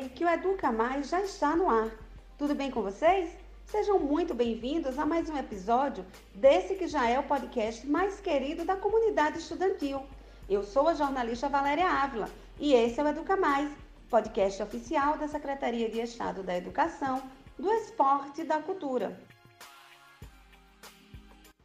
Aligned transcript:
que 0.00 0.24
o 0.24 0.28
Educa 0.28 0.72
Mais 0.72 1.08
já 1.10 1.20
está 1.20 1.54
no 1.54 1.68
ar. 1.68 1.90
Tudo 2.38 2.54
bem 2.54 2.70
com 2.70 2.82
vocês? 2.82 3.36
Sejam 3.66 3.98
muito 3.98 4.34
bem-vindos 4.34 4.98
a 4.98 5.04
mais 5.04 5.28
um 5.28 5.36
episódio 5.36 6.04
desse 6.34 6.74
que 6.74 6.88
já 6.88 7.08
é 7.08 7.18
o 7.18 7.22
podcast 7.24 7.86
mais 7.86 8.18
querido 8.18 8.64
da 8.64 8.74
comunidade 8.74 9.38
estudantil. 9.38 10.02
Eu 10.48 10.62
sou 10.62 10.88
a 10.88 10.94
jornalista 10.94 11.48
Valéria 11.48 11.86
Ávila 11.86 12.28
e 12.58 12.72
esse 12.72 13.00
é 13.00 13.04
o 13.04 13.08
Educa 13.08 13.36
Mais, 13.36 13.70
podcast 14.08 14.62
oficial 14.62 15.18
da 15.18 15.28
Secretaria 15.28 15.90
de 15.90 16.00
Estado 16.00 16.42
da 16.42 16.56
Educação, 16.56 17.22
do 17.58 17.70
Esporte 17.70 18.40
e 18.40 18.44
da 18.44 18.62
Cultura. 18.62 19.20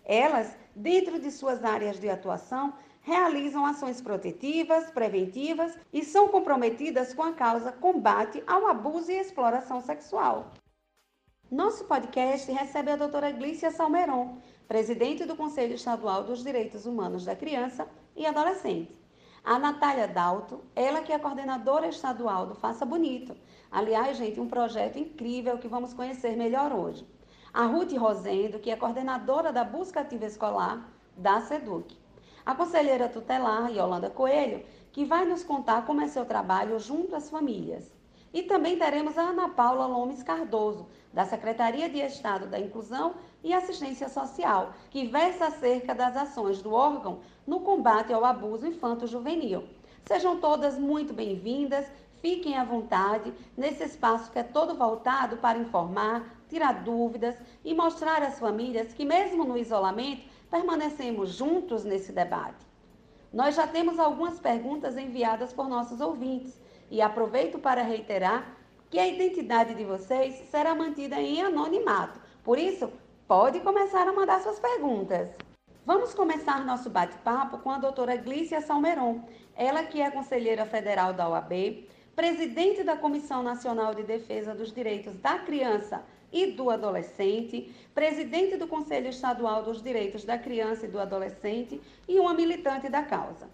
Elas, 0.06 0.56
dentro 0.74 1.18
de 1.18 1.30
suas 1.30 1.62
áreas 1.62 2.00
de 2.00 2.08
atuação, 2.08 2.72
realizam 3.02 3.66
ações 3.66 4.00
protetivas, 4.00 4.90
preventivas 4.90 5.78
e 5.92 6.02
são 6.02 6.28
comprometidas 6.28 7.12
com 7.12 7.22
a 7.22 7.34
causa 7.34 7.72
combate 7.72 8.42
ao 8.46 8.66
abuso 8.68 9.12
e 9.12 9.18
exploração 9.18 9.82
sexual. 9.82 10.50
Nosso 11.50 11.84
podcast 11.84 12.50
recebe 12.50 12.90
a 12.90 12.96
doutora 12.96 13.30
Glícia 13.30 13.70
Salmeron, 13.70 14.38
presidente 14.66 15.24
do 15.24 15.36
Conselho 15.36 15.74
Estadual 15.74 16.24
dos 16.24 16.42
Direitos 16.42 16.86
Humanos 16.86 17.24
da 17.24 17.36
Criança 17.36 17.86
e 18.16 18.26
Adolescente. 18.26 19.00
A 19.44 19.56
Natália 19.56 20.08
Dalto, 20.08 20.64
ela 20.74 21.02
que 21.02 21.12
é 21.12 21.18
coordenadora 21.18 21.86
estadual 21.86 22.46
do 22.46 22.56
Faça 22.56 22.84
Bonito. 22.84 23.36
Aliás, 23.70 24.16
gente, 24.16 24.40
um 24.40 24.48
projeto 24.48 24.98
incrível 24.98 25.58
que 25.58 25.68
vamos 25.68 25.94
conhecer 25.94 26.36
melhor 26.36 26.72
hoje. 26.72 27.06
A 27.54 27.64
Ruth 27.64 27.92
Rosendo, 27.92 28.58
que 28.58 28.70
é 28.70 28.76
coordenadora 28.76 29.52
da 29.52 29.62
Busca 29.62 30.00
Ativa 30.00 30.26
Escolar 30.26 30.90
da 31.16 31.40
SEDUC 31.40 31.96
a 32.46 32.54
conselheira 32.54 33.08
tutelar, 33.08 33.72
Yolanda 33.72 34.08
Coelho, 34.08 34.64
que 34.92 35.04
vai 35.04 35.24
nos 35.24 35.42
contar 35.42 35.84
como 35.84 36.00
é 36.00 36.06
seu 36.06 36.24
trabalho 36.24 36.78
junto 36.78 37.16
às 37.16 37.28
famílias. 37.28 37.92
E 38.36 38.42
também 38.42 38.76
teremos 38.76 39.16
a 39.16 39.30
Ana 39.30 39.48
Paula 39.48 39.86
Lomes 39.86 40.22
Cardoso, 40.22 40.86
da 41.10 41.24
Secretaria 41.24 41.88
de 41.88 42.00
Estado 42.00 42.46
da 42.46 42.60
Inclusão 42.60 43.14
e 43.42 43.54
Assistência 43.54 44.10
Social, 44.10 44.74
que 44.90 45.06
versa 45.06 45.46
acerca 45.46 45.94
das 45.94 46.14
ações 46.14 46.60
do 46.60 46.74
órgão 46.74 47.20
no 47.46 47.60
combate 47.60 48.12
ao 48.12 48.26
abuso 48.26 48.66
infanto-juvenil. 48.66 49.64
Sejam 50.04 50.38
todas 50.38 50.78
muito 50.78 51.14
bem-vindas, 51.14 51.86
fiquem 52.20 52.58
à 52.58 52.62
vontade 52.62 53.32
nesse 53.56 53.84
espaço 53.84 54.30
que 54.30 54.38
é 54.38 54.42
todo 54.42 54.74
voltado 54.74 55.38
para 55.38 55.56
informar, 55.56 56.22
tirar 56.50 56.84
dúvidas 56.84 57.36
e 57.64 57.72
mostrar 57.72 58.22
às 58.22 58.38
famílias 58.38 58.92
que, 58.92 59.06
mesmo 59.06 59.44
no 59.44 59.56
isolamento, 59.56 60.28
permanecemos 60.50 61.30
juntos 61.30 61.84
nesse 61.84 62.12
debate. 62.12 62.66
Nós 63.32 63.54
já 63.54 63.66
temos 63.66 63.98
algumas 63.98 64.38
perguntas 64.38 64.94
enviadas 64.98 65.54
por 65.54 65.70
nossos 65.70 66.02
ouvintes 66.02 66.65
e 66.90 67.00
aproveito 67.00 67.58
para 67.58 67.82
reiterar 67.82 68.56
que 68.90 68.98
a 68.98 69.06
identidade 69.06 69.74
de 69.74 69.84
vocês 69.84 70.34
será 70.50 70.74
mantida 70.74 71.20
em 71.20 71.42
anonimato. 71.42 72.20
Por 72.44 72.58
isso, 72.58 72.92
pode 73.26 73.60
começar 73.60 74.06
a 74.06 74.12
mandar 74.12 74.40
suas 74.40 74.58
perguntas. 74.58 75.28
Vamos 75.84 76.14
começar 76.14 76.64
nosso 76.64 76.90
bate-papo 76.90 77.58
com 77.58 77.70
a 77.70 77.78
doutora 77.78 78.16
Glícia 78.16 78.60
Salmeron, 78.60 79.20
ela 79.54 79.84
que 79.84 80.00
é 80.00 80.10
conselheira 80.10 80.66
federal 80.66 81.12
da 81.12 81.28
OAB, 81.28 81.88
presidente 82.14 82.82
da 82.82 82.96
Comissão 82.96 83.42
Nacional 83.42 83.94
de 83.94 84.02
Defesa 84.02 84.54
dos 84.54 84.72
Direitos 84.72 85.14
da 85.14 85.38
Criança 85.38 86.02
e 86.32 86.52
do 86.52 86.70
Adolescente, 86.70 87.74
presidente 87.94 88.56
do 88.56 88.66
Conselho 88.66 89.08
Estadual 89.08 89.62
dos 89.62 89.82
Direitos 89.82 90.24
da 90.24 90.36
Criança 90.38 90.86
e 90.86 90.88
do 90.88 90.98
Adolescente 90.98 91.80
e 92.08 92.18
uma 92.18 92.34
militante 92.34 92.88
da 92.88 93.02
causa. 93.02 93.48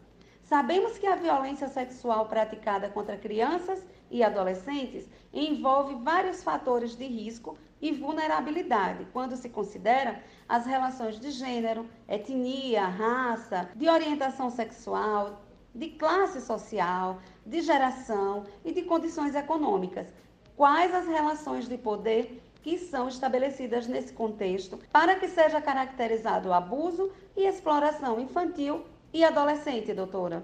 Sabemos 0.52 0.98
que 0.98 1.06
a 1.06 1.16
violência 1.16 1.66
sexual 1.66 2.26
praticada 2.26 2.86
contra 2.90 3.16
crianças 3.16 3.82
e 4.10 4.22
adolescentes 4.22 5.08
envolve 5.32 5.94
vários 5.94 6.42
fatores 6.42 6.94
de 6.94 7.06
risco 7.06 7.56
e 7.80 7.90
vulnerabilidade 7.90 9.06
quando 9.14 9.34
se 9.34 9.48
considera 9.48 10.22
as 10.46 10.66
relações 10.66 11.18
de 11.18 11.30
gênero, 11.30 11.88
etnia, 12.06 12.84
raça, 12.84 13.70
de 13.74 13.88
orientação 13.88 14.50
sexual, 14.50 15.40
de 15.74 15.88
classe 15.88 16.38
social, 16.42 17.22
de 17.46 17.62
geração 17.62 18.44
e 18.62 18.72
de 18.72 18.82
condições 18.82 19.34
econômicas. 19.34 20.08
Quais 20.54 20.94
as 20.94 21.06
relações 21.06 21.66
de 21.66 21.78
poder 21.78 22.42
que 22.62 22.76
são 22.76 23.08
estabelecidas 23.08 23.86
nesse 23.86 24.12
contexto 24.12 24.78
para 24.92 25.14
que 25.14 25.28
seja 25.28 25.62
caracterizado 25.62 26.50
o 26.50 26.52
abuso 26.52 27.10
e 27.34 27.46
exploração 27.46 28.20
infantil 28.20 28.84
e 29.12 29.24
adolescente, 29.24 29.92
doutora? 29.92 30.42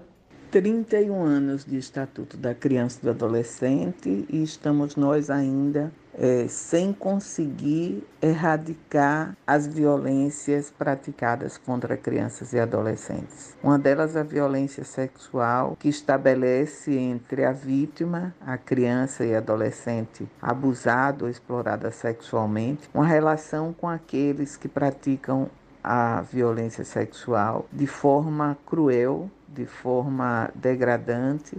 31 0.51 1.21
anos 1.21 1.63
de 1.63 1.77
Estatuto 1.77 2.35
da 2.35 2.55
Criança 2.55 2.99
e 3.01 3.05
do 3.05 3.11
Adolescente 3.11 4.25
e 4.27 4.43
estamos 4.43 4.95
nós 4.95 5.29
ainda 5.29 5.91
é, 6.19 6.47
sem 6.47 6.91
conseguir 6.91 8.03
erradicar 8.21 9.37
as 9.45 9.67
violências 9.67 10.71
praticadas 10.71 11.57
contra 11.57 11.95
crianças 11.95 12.51
e 12.51 12.59
adolescentes. 12.59 13.55
Uma 13.63 13.77
delas 13.77 14.17
a 14.17 14.23
violência 14.23 14.83
sexual, 14.83 15.77
que 15.79 15.87
estabelece 15.87 16.93
entre 16.93 17.45
a 17.45 17.51
vítima, 17.51 18.33
a 18.41 18.57
criança 18.57 19.23
e 19.23 19.35
adolescente 19.35 20.27
abusado 20.41 21.25
ou 21.25 21.31
explorada 21.31 21.91
sexualmente, 21.91 22.89
uma 22.93 23.05
relação 23.05 23.71
com 23.71 23.87
aqueles 23.87 24.57
que 24.57 24.67
praticam 24.67 25.49
a 25.83 26.21
violência 26.21 26.83
sexual 26.83 27.67
de 27.71 27.87
forma 27.87 28.57
cruel, 28.65 29.29
de 29.47 29.65
forma 29.65 30.49
degradante, 30.53 31.57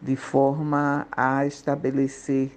de 0.00 0.16
forma 0.16 1.06
a 1.10 1.46
estabelecer 1.46 2.52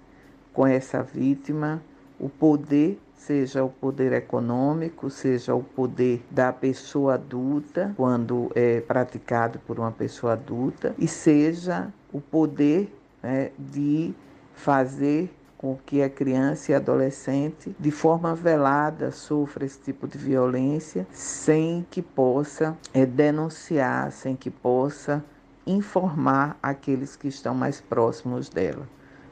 com 0.53 0.66
essa 0.66 1.02
vítima 1.03 1.81
o 2.19 2.28
poder, 2.28 3.00
seja 3.16 3.63
o 3.63 3.69
poder 3.69 4.12
econômico, 4.12 5.09
seja 5.09 5.53
o 5.53 5.63
poder 5.63 6.25
da 6.31 6.52
pessoa 6.52 7.14
adulta, 7.14 7.94
quando 7.96 8.52
é 8.56 8.81
praticado 8.81 9.59
por 9.59 9.79
uma 9.79 9.91
pessoa 9.91 10.34
adulta, 10.34 10.96
e 10.97 11.08
seja 11.08 11.94
o 12.11 12.20
poder 12.20 12.91
né, 13.22 13.52
de 13.58 14.14
fazer 14.55 15.32
com 15.58 15.78
que 15.86 16.02
a 16.02 16.09
criança 16.09 16.72
e 16.72 16.76
adolescente, 16.76 17.76
de 17.80 17.92
forma 17.92 18.36
velada, 18.36 19.12
sofra 19.12 19.66
esse 19.66 19.80
tipo 19.80 20.08
de 20.08 20.18
violência, 20.18 21.08
sem 21.12 21.86
que 21.90 22.02
possa 22.02 22.78
é, 22.94 23.06
denunciar, 23.06 24.12
sem 24.12 24.36
que 24.36 24.52
possa 24.52 25.24
informar 25.66 26.58
aqueles 26.62 27.16
que 27.16 27.28
estão 27.28 27.56
mais 27.56 27.82
próximos 27.82 28.50
dela 28.50 28.88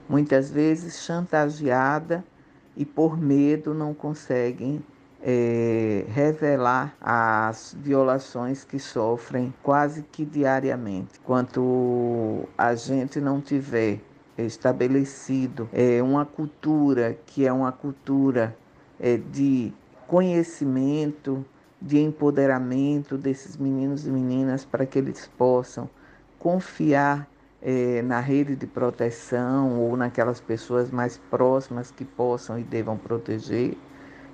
muitas 0.07 0.49
vezes 0.49 1.03
chantageada 1.03 2.23
e 2.75 2.85
por 2.85 3.17
medo 3.17 3.73
não 3.73 3.93
conseguem 3.93 4.83
é, 5.21 6.05
revelar 6.09 6.95
as 7.01 7.75
violações 7.79 8.63
que 8.63 8.77
sofrem 8.77 9.53
quase 9.63 10.03
que 10.03 10.23
diariamente. 10.23 11.19
Quanto 11.21 12.47
a 12.57 12.75
gente 12.75 13.19
não 13.19 13.41
tiver 13.41 13.99
estabelecido. 14.43 15.69
É, 15.71 16.01
uma 16.01 16.25
cultura 16.25 17.17
que 17.25 17.45
é 17.45 17.53
uma 17.53 17.71
cultura 17.71 18.55
é, 18.99 19.17
de 19.17 19.73
conhecimento, 20.07 21.45
de 21.81 21.99
empoderamento 21.99 23.17
desses 23.17 23.57
meninos 23.57 24.05
e 24.07 24.09
meninas 24.09 24.65
para 24.65 24.85
que 24.85 24.97
eles 24.97 25.29
possam 25.37 25.89
confiar 26.39 27.27
é, 27.61 28.01
na 28.01 28.19
rede 28.19 28.55
de 28.55 28.67
proteção 28.67 29.79
ou 29.79 29.97
naquelas 29.97 30.39
pessoas 30.39 30.91
mais 30.91 31.17
próximas 31.29 31.91
que 31.91 32.05
possam 32.05 32.59
e 32.59 32.63
devam 32.63 32.97
proteger, 32.97 33.75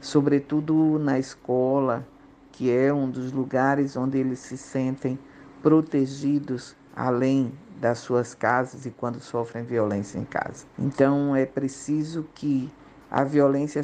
sobretudo 0.01 0.99
na 0.99 1.17
escola, 1.17 2.05
que 2.51 2.69
é 2.69 2.93
um 2.93 3.09
dos 3.09 3.31
lugares 3.31 3.95
onde 3.95 4.17
eles 4.17 4.39
se 4.39 4.57
sentem 4.57 5.17
protegidos 5.63 6.75
além 6.95 7.53
das 7.81 7.97
suas 7.97 8.35
casas 8.35 8.85
e 8.85 8.91
quando 8.91 9.19
sofrem 9.19 9.63
violência 9.63 10.19
em 10.19 10.23
casa. 10.23 10.65
Então 10.77 11.35
é 11.35 11.47
preciso 11.47 12.23
que 12.35 12.71
a 13.09 13.23
violência 13.23 13.83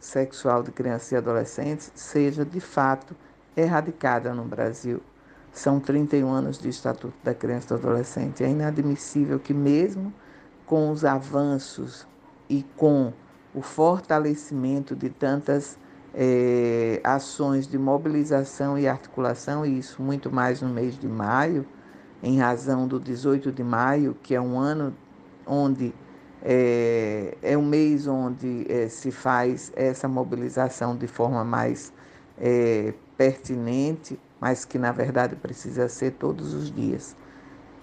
sexual 0.00 0.62
de 0.62 0.70
crianças 0.70 1.10
e 1.10 1.16
adolescentes 1.16 1.90
seja 1.94 2.44
de 2.44 2.60
fato 2.60 3.16
erradicada 3.56 4.32
no 4.32 4.44
Brasil. 4.44 5.02
São 5.52 5.80
31 5.80 6.30
anos 6.30 6.58
de 6.58 6.68
Estatuto 6.68 7.14
da 7.22 7.34
Criança 7.34 7.66
e 7.66 7.68
do 7.68 7.74
Adolescente. 7.74 8.44
É 8.44 8.48
inadmissível 8.48 9.38
que, 9.38 9.52
mesmo 9.52 10.14
com 10.64 10.90
os 10.90 11.04
avanços 11.04 12.06
e 12.48 12.64
com 12.76 13.12
o 13.54 13.60
fortalecimento 13.60 14.96
de 14.96 15.10
tantas 15.10 15.76
é, 16.14 17.00
ações 17.04 17.66
de 17.66 17.76
mobilização 17.76 18.78
e 18.78 18.88
articulação, 18.88 19.66
e 19.66 19.78
isso 19.78 20.00
muito 20.00 20.30
mais 20.30 20.62
no 20.62 20.68
mês 20.68 20.98
de 20.98 21.08
maio, 21.08 21.66
em 22.22 22.38
razão 22.38 22.86
do 22.86 23.00
18 23.00 23.50
de 23.50 23.64
maio, 23.64 24.16
que 24.22 24.34
é 24.34 24.40
um 24.40 24.58
ano 24.58 24.94
onde 25.46 25.92
é, 26.42 27.36
é 27.42 27.56
um 27.56 27.64
mês 27.64 28.06
onde 28.06 28.66
é, 28.68 28.88
se 28.88 29.10
faz 29.10 29.72
essa 29.76 30.08
mobilização 30.08 30.96
de 30.96 31.06
forma 31.06 31.44
mais 31.44 31.92
é, 32.38 32.94
pertinente, 33.16 34.18
mas 34.40 34.64
que 34.64 34.78
na 34.78 34.92
verdade 34.92 35.36
precisa 35.36 35.88
ser 35.88 36.12
todos 36.12 36.52
os 36.52 36.72
dias. 36.72 37.16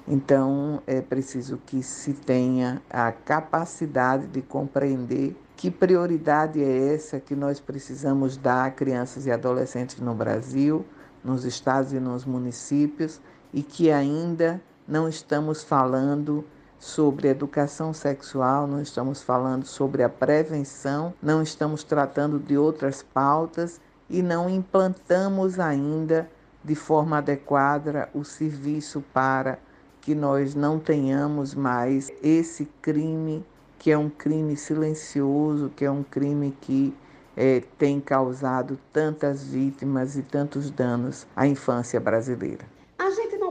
Então 0.08 0.82
é 0.88 1.02
preciso 1.02 1.60
que 1.66 1.84
se 1.84 2.14
tenha 2.14 2.82
a 2.90 3.12
capacidade 3.12 4.28
de 4.28 4.42
compreender 4.42 5.36
que 5.56 5.70
prioridade 5.70 6.64
é 6.64 6.94
essa 6.94 7.20
que 7.20 7.36
nós 7.36 7.60
precisamos 7.60 8.38
dar 8.38 8.66
a 8.66 8.72
crianças 8.72 9.26
e 9.26 9.32
adolescentes 9.32 10.00
no 10.00 10.16
Brasil, 10.16 10.86
nos 11.24 11.44
estados 11.44 11.92
e 11.92 12.00
nos 12.00 12.26
municípios, 12.26 13.22
e 13.54 13.64
que 13.64 13.92
ainda 13.92 14.62
não 14.88 15.08
estamos 15.08 15.64
falando 15.64 16.46
sobre 16.80 17.28
educação 17.28 17.94
sexual, 17.94 18.66
não 18.66 18.82
estamos 18.82 19.22
falando 19.22 19.66
sobre 19.66 20.02
a 20.02 20.10
prevenção, 20.10 21.14
não 21.22 21.42
estamos 21.42 21.84
tratando 21.84 22.40
de 22.40 22.58
outras 22.58 23.04
pautas 23.04 23.82
e 24.10 24.22
não 24.22 24.50
implantamos 24.50 25.60
ainda 25.60 26.30
de 26.64 26.76
forma 26.76 27.18
adequada 27.18 28.10
o 28.14 28.24
serviço 28.24 29.04
para 29.14 29.60
que 30.02 30.16
nós 30.16 30.56
não 30.56 30.80
tenhamos 30.80 31.54
mais 31.54 32.10
esse 32.24 32.66
crime 32.82 33.46
que 33.78 33.92
é 33.92 33.98
um 33.98 34.10
crime 34.10 34.58
silencioso, 34.58 35.72
que 35.76 35.86
é 35.86 35.92
um 35.92 36.04
crime 36.04 36.56
que 36.60 36.94
é, 37.36 37.64
tem 37.78 38.00
causado 38.02 38.78
tantas 38.92 39.44
vítimas 39.44 40.18
e 40.18 40.22
tantos 40.22 40.70
danos 40.70 41.26
à 41.36 41.48
infância 41.48 42.00
brasileira. 42.00 42.66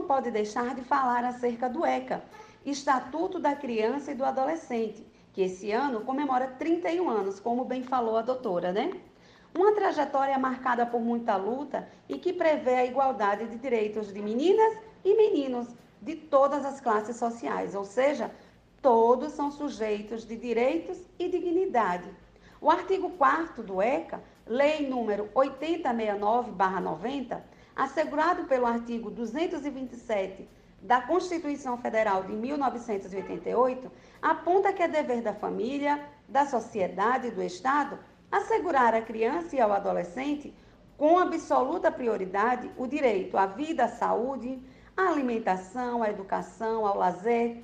Pode 0.09 0.31
deixar 0.31 0.73
de 0.73 0.81
falar 0.81 1.23
acerca 1.23 1.69
do 1.69 1.85
ECA, 1.85 2.23
Estatuto 2.65 3.37
da 3.37 3.55
Criança 3.55 4.11
e 4.11 4.15
do 4.15 4.25
Adolescente, 4.25 5.05
que 5.31 5.43
esse 5.43 5.71
ano 5.71 6.01
comemora 6.01 6.47
31 6.47 7.07
anos, 7.07 7.39
como 7.39 7.63
bem 7.63 7.83
falou 7.83 8.17
a 8.17 8.23
doutora, 8.23 8.71
né? 8.71 8.91
Uma 9.55 9.75
trajetória 9.75 10.35
marcada 10.39 10.83
por 10.83 10.99
muita 10.99 11.35
luta 11.35 11.87
e 12.09 12.17
que 12.17 12.33
prevê 12.33 12.73
a 12.73 12.87
igualdade 12.87 13.45
de 13.45 13.59
direitos 13.59 14.11
de 14.11 14.19
meninas 14.19 14.79
e 15.05 15.15
meninos 15.15 15.67
de 16.01 16.15
todas 16.15 16.65
as 16.65 16.81
classes 16.81 17.17
sociais, 17.17 17.75
ou 17.75 17.85
seja, 17.85 18.31
todos 18.81 19.33
são 19.33 19.51
sujeitos 19.51 20.25
de 20.25 20.35
direitos 20.35 20.97
e 21.19 21.29
dignidade. 21.29 22.09
O 22.59 22.71
artigo 22.71 23.11
4 23.11 23.61
do 23.61 23.79
ECA, 23.79 24.23
Lei 24.47 24.89
número 24.89 25.29
8069-90, 25.35 27.39
assegurado 27.79 28.43
pelo 28.43 28.65
artigo 28.65 29.09
227 29.09 30.45
da 30.81 31.01
Constituição 31.01 31.77
Federal 31.77 32.23
de 32.23 32.33
1988, 32.33 33.89
aponta 34.21 34.73
que 34.73 34.83
é 34.83 34.87
dever 34.87 35.21
da 35.21 35.33
família, 35.33 36.05
da 36.27 36.45
sociedade 36.45 37.27
e 37.27 37.31
do 37.31 37.41
Estado 37.41 37.97
assegurar 38.29 38.93
à 38.93 39.01
criança 39.01 39.55
e 39.55 39.61
ao 39.61 39.71
adolescente, 39.71 40.53
com 40.97 41.17
absoluta 41.17 41.89
prioridade, 41.89 42.69
o 42.77 42.85
direito 42.85 43.37
à 43.37 43.45
vida, 43.45 43.85
à 43.85 43.87
saúde, 43.87 44.61
à 44.95 45.07
alimentação, 45.07 46.03
à 46.03 46.09
educação, 46.09 46.85
ao 46.85 46.97
lazer, 46.97 47.63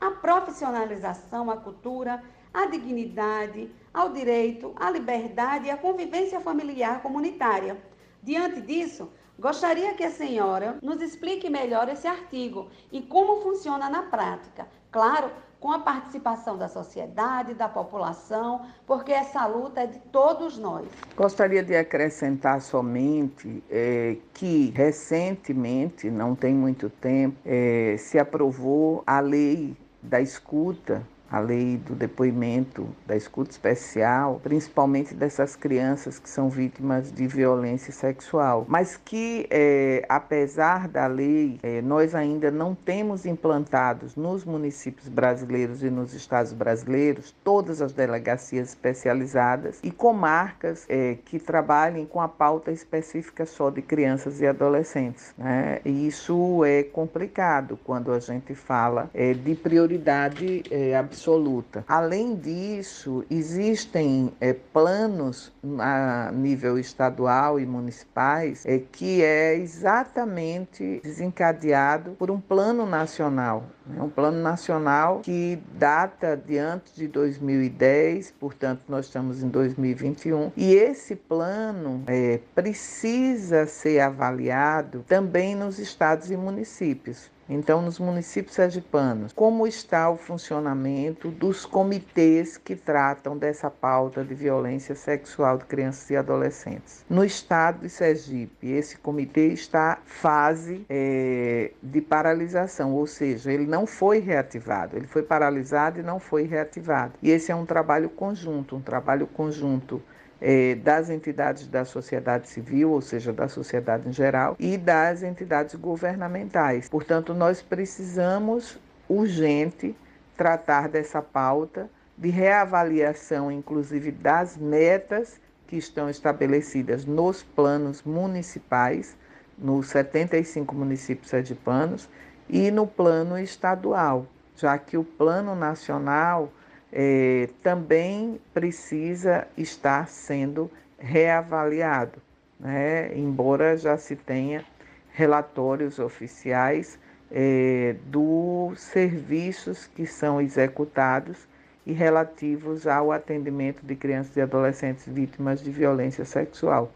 à 0.00 0.10
profissionalização, 0.10 1.50
à 1.50 1.58
cultura, 1.58 2.24
à 2.52 2.64
dignidade, 2.64 3.70
ao 3.92 4.08
direito, 4.08 4.72
à 4.76 4.90
liberdade 4.90 5.66
e 5.66 5.70
à 5.70 5.76
convivência 5.76 6.40
familiar 6.40 7.02
comunitária. 7.02 7.76
Diante 8.22 8.62
disso, 8.62 9.10
gostaria 9.40 9.94
que 9.94 10.04
a 10.04 10.10
senhora 10.10 10.76
nos 10.82 11.00
explique 11.00 11.48
melhor 11.48 11.88
esse 11.88 12.06
artigo 12.06 12.68
e 12.92 13.00
como 13.00 13.40
funciona 13.40 13.88
na 13.88 14.02
prática. 14.02 14.66
Claro, 14.92 15.30
com 15.58 15.72
a 15.72 15.78
participação 15.78 16.56
da 16.56 16.68
sociedade, 16.68 17.54
da 17.54 17.68
população, 17.68 18.66
porque 18.86 19.12
essa 19.12 19.46
luta 19.46 19.82
é 19.82 19.86
de 19.86 19.98
todos 19.98 20.56
nós. 20.58 20.86
Gostaria 21.16 21.62
de 21.62 21.76
acrescentar 21.76 22.60
somente 22.60 23.62
é, 23.70 24.16
que 24.32 24.72
recentemente, 24.74 26.10
não 26.10 26.34
tem 26.34 26.54
muito 26.54 26.88
tempo, 26.88 27.36
é, 27.44 27.96
se 27.98 28.18
aprovou 28.18 29.02
a 29.06 29.20
lei 29.20 29.76
da 30.02 30.20
escuta 30.20 31.06
a 31.30 31.38
lei 31.38 31.76
do 31.76 31.94
depoimento, 31.94 32.88
da 33.06 33.16
escuta 33.16 33.50
especial, 33.50 34.40
principalmente 34.42 35.14
dessas 35.14 35.54
crianças 35.54 36.18
que 36.18 36.28
são 36.28 36.50
vítimas 36.50 37.12
de 37.12 37.26
violência 37.26 37.92
sexual, 37.92 38.66
mas 38.68 38.96
que, 38.96 39.46
é, 39.48 40.04
apesar 40.08 40.88
da 40.88 41.06
lei, 41.06 41.60
é, 41.62 41.80
nós 41.82 42.14
ainda 42.14 42.50
não 42.50 42.74
temos 42.74 43.26
implantados 43.26 44.16
nos 44.16 44.44
municípios 44.44 45.08
brasileiros 45.08 45.82
e 45.84 45.90
nos 45.90 46.14
estados 46.14 46.52
brasileiros 46.52 47.34
todas 47.44 47.80
as 47.80 47.92
delegacias 47.92 48.70
especializadas 48.70 49.78
e 49.84 49.90
comarcas 49.90 50.84
é, 50.88 51.16
que 51.24 51.38
trabalhem 51.38 52.06
com 52.06 52.20
a 52.20 52.28
pauta 52.28 52.72
específica 52.72 53.46
só 53.46 53.70
de 53.70 53.82
crianças 53.82 54.40
e 54.40 54.46
adolescentes. 54.46 55.32
Né? 55.38 55.80
E 55.84 56.08
isso 56.08 56.64
é 56.64 56.82
complicado 56.82 57.78
quando 57.84 58.12
a 58.12 58.18
gente 58.18 58.54
fala 58.54 59.10
de 59.14 59.54
prioridade 59.54 60.62
absoluta 60.98 61.19
absoluta. 61.20 61.84
Além 61.86 62.34
disso, 62.34 63.24
existem 63.30 64.32
é, 64.40 64.54
planos 64.54 65.52
a 65.78 66.30
nível 66.32 66.78
estadual 66.78 67.60
e 67.60 67.66
municipais 67.66 68.64
é, 68.64 68.78
que 68.78 69.22
é 69.22 69.54
exatamente 69.54 71.00
desencadeado 71.02 72.12
por 72.12 72.30
um 72.30 72.40
plano 72.40 72.86
nacional. 72.86 73.64
Né? 73.86 74.00
Um 74.00 74.08
plano 74.08 74.40
nacional 74.40 75.20
que 75.20 75.58
data 75.74 76.36
de 76.36 76.56
antes 76.56 76.94
de 76.96 77.06
2010, 77.06 78.34
portanto, 78.40 78.82
nós 78.88 79.06
estamos 79.06 79.42
em 79.42 79.48
2021, 79.48 80.52
e 80.56 80.74
esse 80.74 81.14
plano 81.14 82.02
é, 82.06 82.40
precisa 82.54 83.66
ser 83.66 84.00
avaliado 84.00 85.04
também 85.06 85.54
nos 85.54 85.78
estados 85.78 86.30
e 86.30 86.36
municípios. 86.36 87.30
Então, 87.52 87.82
nos 87.82 87.98
municípios 87.98 88.54
sergipanos, 88.54 89.32
como 89.32 89.66
está 89.66 90.08
o 90.08 90.16
funcionamento 90.16 91.32
dos 91.32 91.66
comitês 91.66 92.56
que 92.56 92.76
tratam 92.76 93.36
dessa 93.36 93.68
pauta 93.68 94.24
de 94.24 94.32
violência 94.36 94.94
sexual 94.94 95.58
de 95.58 95.64
crianças 95.64 96.08
e 96.10 96.16
adolescentes? 96.16 97.04
No 97.10 97.24
estado 97.24 97.80
de 97.80 97.88
Sergipe, 97.88 98.70
esse 98.70 98.96
comitê 98.98 99.48
está 99.48 99.98
fase 100.04 100.86
é, 100.88 101.72
de 101.82 102.00
paralisação, 102.00 102.94
ou 102.94 103.04
seja, 103.08 103.52
ele 103.52 103.66
não 103.66 103.84
foi 103.84 104.20
reativado, 104.20 104.96
ele 104.96 105.08
foi 105.08 105.24
paralisado 105.24 105.98
e 105.98 106.04
não 106.04 106.20
foi 106.20 106.44
reativado. 106.44 107.14
E 107.20 107.30
esse 107.30 107.50
é 107.50 107.54
um 107.56 107.66
trabalho 107.66 108.08
conjunto, 108.08 108.76
um 108.76 108.80
trabalho 108.80 109.26
conjunto 109.26 110.00
é, 110.40 110.74
das 110.74 111.10
entidades 111.10 111.66
da 111.66 111.84
sociedade 111.84 112.48
civil, 112.48 112.90
ou 112.90 113.00
seja, 113.00 113.32
da 113.32 113.48
sociedade 113.48 114.08
em 114.08 114.12
geral, 114.12 114.56
e 114.58 114.78
das 114.78 115.22
entidades 115.22 115.74
governamentais. 115.74 116.88
Portanto, 116.88 117.34
nós 117.34 117.60
precisamos 117.60 118.78
urgente 119.08 119.94
tratar 120.36 120.88
dessa 120.88 121.20
pauta 121.20 121.90
de 122.16 122.28
reavaliação, 122.28 123.50
inclusive 123.50 124.10
das 124.10 124.56
metas 124.56 125.40
que 125.66 125.76
estão 125.76 126.08
estabelecidas 126.08 127.04
nos 127.04 127.42
planos 127.42 128.02
municipais, 128.02 129.16
nos 129.58 129.88
75 129.88 130.74
municípios 130.74 131.30
sergipanos, 131.30 132.08
e 132.48 132.70
no 132.70 132.86
plano 132.86 133.38
estadual, 133.38 134.26
já 134.56 134.76
que 134.76 134.96
o 134.96 135.04
plano 135.04 135.54
nacional 135.54 136.50
é, 136.92 137.48
também 137.62 138.40
precisa 138.52 139.46
estar 139.56 140.08
sendo 140.08 140.70
reavaliado, 140.98 142.20
né? 142.58 143.16
embora 143.16 143.76
já 143.76 143.96
se 143.96 144.16
tenha 144.16 144.64
relatórios 145.12 145.98
oficiais 145.98 146.98
é, 147.30 147.94
dos 148.06 148.80
serviços 148.80 149.86
que 149.86 150.06
são 150.06 150.40
executados 150.40 151.48
e 151.86 151.92
relativos 151.92 152.86
ao 152.86 153.12
atendimento 153.12 153.84
de 153.84 153.94
crianças 153.94 154.36
e 154.36 154.40
adolescentes 154.40 155.06
vítimas 155.06 155.62
de 155.62 155.70
violência 155.70 156.24
sexual. 156.24 156.92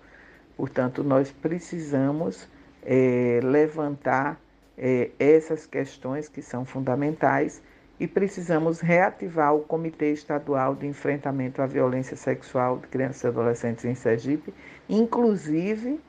Portanto, 0.56 1.02
nós 1.02 1.30
precisamos 1.30 2.48
é, 2.82 3.40
levantar 3.42 4.38
essas 5.20 5.66
questões 5.66 6.28
que 6.28 6.42
são 6.42 6.64
fundamentais 6.64 7.62
e 7.98 8.06
precisamos 8.06 8.80
reativar 8.80 9.54
o 9.54 9.60
Comitê 9.60 10.12
Estadual 10.12 10.74
de 10.74 10.86
Enfrentamento 10.86 11.62
à 11.62 11.66
Violência 11.66 12.16
Sexual 12.16 12.78
de 12.78 12.88
Crianças 12.88 13.22
e 13.22 13.26
Adolescentes 13.28 13.84
em 13.84 13.94
Sergipe, 13.94 14.52
inclusive 14.88 16.00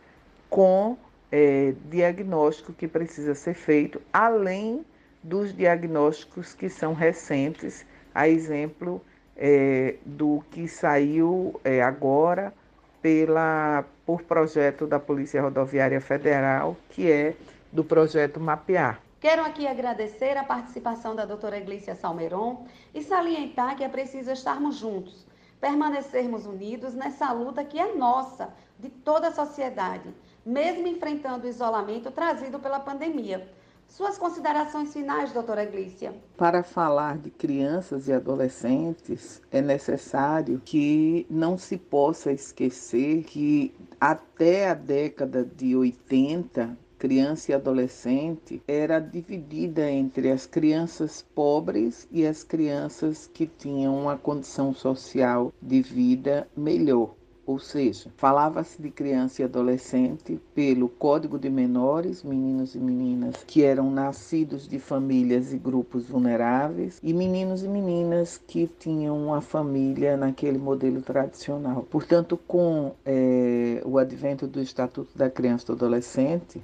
com 0.50 0.98
é, 1.32 1.74
diagnóstico 1.89 2.74
que 2.74 2.88
precisa 2.88 3.36
ser 3.36 3.54
feito, 3.54 4.01
além 4.12 4.86
dos 5.22 5.56
diagnósticos 5.56 6.54
que 6.54 6.70
são 6.70 6.94
recentes, 6.94 7.86
a 8.13 8.27
exemplo 8.27 9.01
é, 9.36 9.96
do 10.06 10.44
que 10.51 10.68
saiu 10.68 11.60
é, 11.63 11.82
agora 11.82 12.54
pela, 13.01 13.84
por 14.06 14.24
projeto 14.24 14.88
da 14.88 15.00
Polícia 15.00 15.42
Rodoviária 15.42 16.00
Federal, 16.00 16.77
que 16.89 17.12
é 17.12 17.36
do 17.72 17.84
projeto 17.84 18.39
Mapear. 18.39 19.05
Quero 19.19 19.43
aqui 19.43 19.65
agradecer 19.65 20.38
a 20.38 20.43
participação 20.43 21.15
da 21.15 21.25
doutora 21.25 21.57
Iglícia 21.57 21.95
Salmeron 21.95 22.65
e 22.93 23.01
salientar 23.01 23.75
que 23.75 23.84
é 23.84 23.89
preciso 23.89 24.31
estarmos 24.31 24.75
juntos, 24.75 25.25
permanecermos 25.60 26.45
unidos 26.45 26.93
nessa 26.93 27.31
luta 27.31 27.63
que 27.63 27.79
é 27.79 27.95
nossa, 27.95 28.53
de 28.77 28.89
toda 28.89 29.29
a 29.29 29.34
sociedade, 29.34 30.13
mesmo 30.45 30.86
enfrentando 30.86 31.45
o 31.45 31.50
isolamento 31.50 32.12
trazido 32.12 32.60
pela 32.60 32.79
pandemia. 32.79 33.50
Suas 33.88 34.17
considerações 34.17 34.91
finais, 34.91 35.31
doutora 35.31 35.63
Glícia. 35.63 36.13
Para 36.36 36.63
falar 36.63 37.17
de 37.17 37.29
crianças 37.29 38.07
e 38.07 38.13
adolescentes, 38.13 39.41
é 39.51 39.62
necessário 39.62 40.62
que 40.65 41.25
não 41.29 41.57
se 41.57 41.77
possa 41.77 42.31
esquecer 42.31 43.24
que 43.24 43.74
até 44.01 44.69
a 44.69 44.74
década 44.74 45.45
de 45.45 45.75
80, 45.75 46.77
criança 47.06 47.52
e 47.52 47.54
adolescente 47.54 48.64
era 48.68 48.98
dividida 48.98 49.92
entre 49.92 50.32
as 50.32 50.48
crianças 50.48 51.24
pobres 51.36 52.08
e 52.12 52.26
as 52.26 52.44
crianças 52.44 53.30
que 53.32 53.46
tinham 53.46 53.96
uma 53.96 54.18
condição 54.18 54.74
social 54.74 55.54
de 55.62 55.84
vida 55.84 56.48
melhor. 56.58 57.14
Ou 57.46 57.60
seja, 57.60 58.10
falava-se 58.18 58.82
de 58.82 58.90
criança 58.90 59.44
e 59.44 59.46
adolescente 59.46 60.42
pelo 60.56 60.90
Código 60.90 61.38
de 61.38 61.48
Menores, 61.48 62.24
meninos 62.24 62.74
e 62.74 62.80
meninas 62.80 63.36
que 63.46 63.64
eram 63.64 63.92
nascidos 63.92 64.68
de 64.68 64.80
famílias 64.80 65.54
e 65.54 65.60
grupos 65.60 66.08
vulneráveis, 66.08 67.00
e 67.04 67.14
meninos 67.14 67.64
e 67.64 67.68
meninas 67.68 68.42
que 68.48 68.68
tinham 68.80 69.16
uma 69.16 69.42
família 69.42 70.18
naquele 70.18 70.58
modelo 70.58 71.04
tradicional. 71.04 71.86
Portanto, 71.88 72.36
com 72.48 72.96
é, 73.06 73.80
o 73.86 74.00
advento 74.00 74.48
do 74.48 74.60
Estatuto 74.60 75.16
da 75.16 75.30
Criança 75.30 75.66
e 75.66 75.68
do 75.68 75.74
Adolescente, 75.74 76.60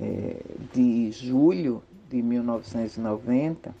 é, 0.00 0.36
de 0.72 1.10
julho 1.12 1.82
de 2.08 2.22
1990, 2.22 3.74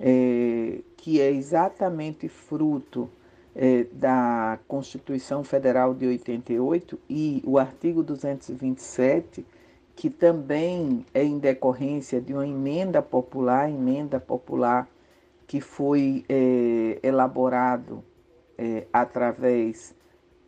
é, 0.00 0.80
que 0.96 1.20
é 1.20 1.30
exatamente 1.30 2.28
fruto 2.28 3.08
é, 3.54 3.84
da 3.92 4.58
Constituição 4.66 5.44
Federal 5.44 5.94
de 5.94 6.06
88 6.06 6.98
e 7.08 7.42
o 7.46 7.58
artigo 7.58 8.02
227, 8.02 9.46
que 9.94 10.10
também 10.10 11.06
é 11.14 11.22
em 11.22 11.38
decorrência 11.38 12.20
de 12.20 12.32
uma 12.32 12.46
emenda 12.46 13.00
popular, 13.00 13.70
emenda 13.70 14.18
popular 14.18 14.88
que 15.46 15.60
foi 15.60 16.24
é, 16.28 16.98
elaborado 17.02 18.02
é, 18.58 18.86
através 18.92 19.94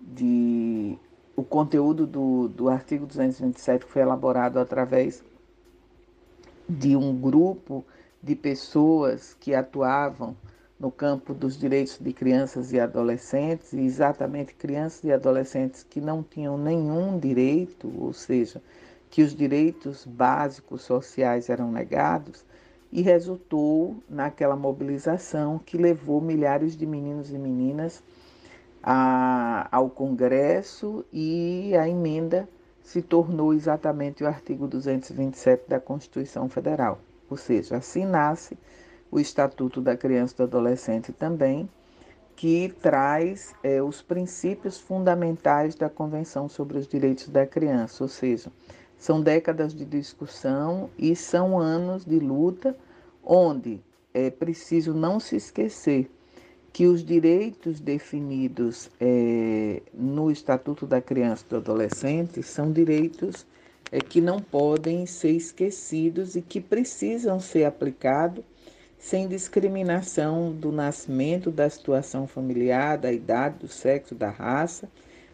de 0.00 0.98
o 1.36 1.44
conteúdo 1.44 2.06
do, 2.06 2.48
do 2.48 2.68
artigo 2.70 3.06
227 3.06 3.84
foi 3.84 4.00
elaborado 4.00 4.58
através 4.58 5.22
de 6.66 6.96
um 6.96 7.14
grupo 7.14 7.84
de 8.22 8.34
pessoas 8.34 9.36
que 9.38 9.54
atuavam 9.54 10.34
no 10.80 10.90
campo 10.90 11.34
dos 11.34 11.58
direitos 11.58 11.98
de 12.00 12.12
crianças 12.12 12.72
e 12.72 12.80
adolescentes, 12.80 13.72
e 13.72 13.80
exatamente 13.80 14.54
crianças 14.54 15.04
e 15.04 15.12
adolescentes 15.12 15.82
que 15.82 16.00
não 16.00 16.22
tinham 16.22 16.58
nenhum 16.58 17.18
direito, 17.18 17.90
ou 17.98 18.12
seja, 18.12 18.60
que 19.10 19.22
os 19.22 19.34
direitos 19.34 20.04
básicos 20.04 20.82
sociais 20.82 21.48
eram 21.48 21.70
negados, 21.70 22.44
e 22.92 23.02
resultou 23.02 23.96
naquela 24.08 24.56
mobilização 24.56 25.58
que 25.58 25.76
levou 25.76 26.20
milhares 26.20 26.76
de 26.76 26.86
meninos 26.86 27.30
e 27.30 27.38
meninas 27.38 28.02
a, 28.88 29.66
ao 29.72 29.90
Congresso 29.90 31.04
e 31.12 31.76
a 31.76 31.88
emenda 31.88 32.48
se 32.84 33.02
tornou 33.02 33.52
exatamente 33.52 34.22
o 34.22 34.28
artigo 34.28 34.68
227 34.68 35.68
da 35.68 35.80
Constituição 35.80 36.48
Federal. 36.48 37.00
Ou 37.28 37.36
seja, 37.36 37.78
assim 37.78 38.06
nasce 38.06 38.56
o 39.10 39.18
Estatuto 39.18 39.80
da 39.80 39.96
Criança 39.96 40.34
e 40.34 40.36
do 40.36 40.42
Adolescente 40.44 41.12
também, 41.12 41.68
que 42.36 42.72
traz 42.80 43.56
é, 43.60 43.82
os 43.82 44.02
princípios 44.02 44.78
fundamentais 44.78 45.74
da 45.74 45.90
Convenção 45.90 46.48
sobre 46.48 46.78
os 46.78 46.86
Direitos 46.86 47.28
da 47.28 47.44
Criança, 47.44 48.04
ou 48.04 48.08
seja, 48.08 48.52
são 48.96 49.20
décadas 49.20 49.74
de 49.74 49.84
discussão 49.84 50.90
e 50.96 51.16
são 51.16 51.58
anos 51.58 52.04
de 52.04 52.20
luta, 52.20 52.76
onde 53.24 53.82
é 54.14 54.30
preciso 54.30 54.94
não 54.94 55.18
se 55.18 55.34
esquecer 55.34 56.08
que 56.76 56.86
os 56.86 57.02
direitos 57.02 57.80
definidos 57.80 58.90
é, 59.00 59.80
no 59.94 60.30
Estatuto 60.30 60.86
da 60.86 61.00
Criança 61.00 61.42
e 61.46 61.48
do 61.48 61.56
Adolescente 61.56 62.42
são 62.42 62.70
direitos 62.70 63.46
é, 63.90 63.98
que 63.98 64.20
não 64.20 64.42
podem 64.42 65.06
ser 65.06 65.30
esquecidos 65.30 66.36
e 66.36 66.42
que 66.42 66.60
precisam 66.60 67.40
ser 67.40 67.64
aplicados 67.64 68.44
sem 68.98 69.26
discriminação 69.26 70.52
do 70.52 70.70
nascimento, 70.70 71.50
da 71.50 71.70
situação 71.70 72.26
familiar, 72.26 72.98
da 72.98 73.10
idade, 73.10 73.60
do 73.60 73.68
sexo, 73.68 74.14
da 74.14 74.28
raça, 74.28 74.86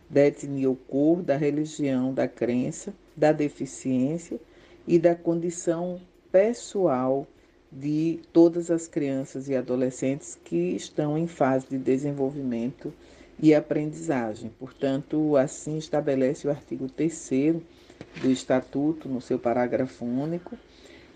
da 0.09 0.25
etnia 0.25 0.71
ou 0.71 0.77
cor, 0.77 1.25
da 1.25 1.37
religião, 1.37 2.15
da 2.15 2.29
crença, 2.29 2.95
da 3.17 3.33
deficiência 3.33 4.39
e 4.87 4.97
da 4.97 5.17
condição 5.17 6.01
pessoal 6.31 7.27
de 7.73 8.21
todas 8.33 8.71
as 8.71 8.87
crianças 8.87 9.49
e 9.49 9.57
adolescentes 9.57 10.39
que 10.45 10.77
estão 10.77 11.17
em 11.17 11.27
fase 11.27 11.67
de 11.71 11.79
desenvolvimento 11.79 12.93
e 13.39 13.55
aprendizagem. 13.55 14.51
Portanto, 14.59 15.37
assim 15.37 15.79
estabelece 15.79 16.47
o 16.47 16.51
artigo 16.51 16.89
3 16.89 17.31
do 18.21 18.31
Estatuto, 18.31 19.09
no 19.09 19.21
seu 19.21 19.39
parágrafo 19.39 20.05
único, 20.05 20.57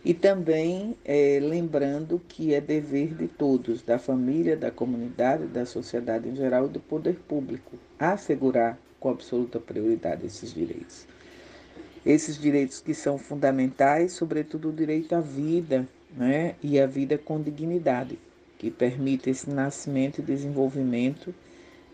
e 0.04 0.14
também 0.14 0.96
é, 1.04 1.38
lembrando 1.42 2.20
que 2.28 2.54
é 2.54 2.60
dever 2.60 3.14
de 3.14 3.26
todos, 3.26 3.82
da 3.82 3.98
família, 3.98 4.56
da 4.56 4.70
comunidade, 4.70 5.46
da 5.46 5.66
sociedade 5.66 6.28
em 6.28 6.36
geral 6.36 6.66
e 6.66 6.70
do 6.70 6.80
poder 6.80 7.16
público, 7.28 7.76
assegurar 7.98 8.78
com 9.00 9.10
absoluta 9.10 9.58
prioridade 9.58 10.24
esses 10.24 10.54
direitos. 10.54 11.06
Esses 12.04 12.38
direitos 12.38 12.80
que 12.80 12.94
são 12.94 13.18
fundamentais, 13.18 14.12
sobretudo 14.12 14.68
o 14.68 14.72
direito 14.72 15.12
à 15.12 15.20
vida, 15.20 15.88
né? 16.16 16.54
e 16.62 16.80
a 16.80 16.86
vida 16.86 17.18
com 17.18 17.40
dignidade, 17.40 18.18
que 18.58 18.70
permite 18.70 19.28
esse 19.28 19.50
nascimento 19.50 20.20
e 20.20 20.24
desenvolvimento 20.24 21.34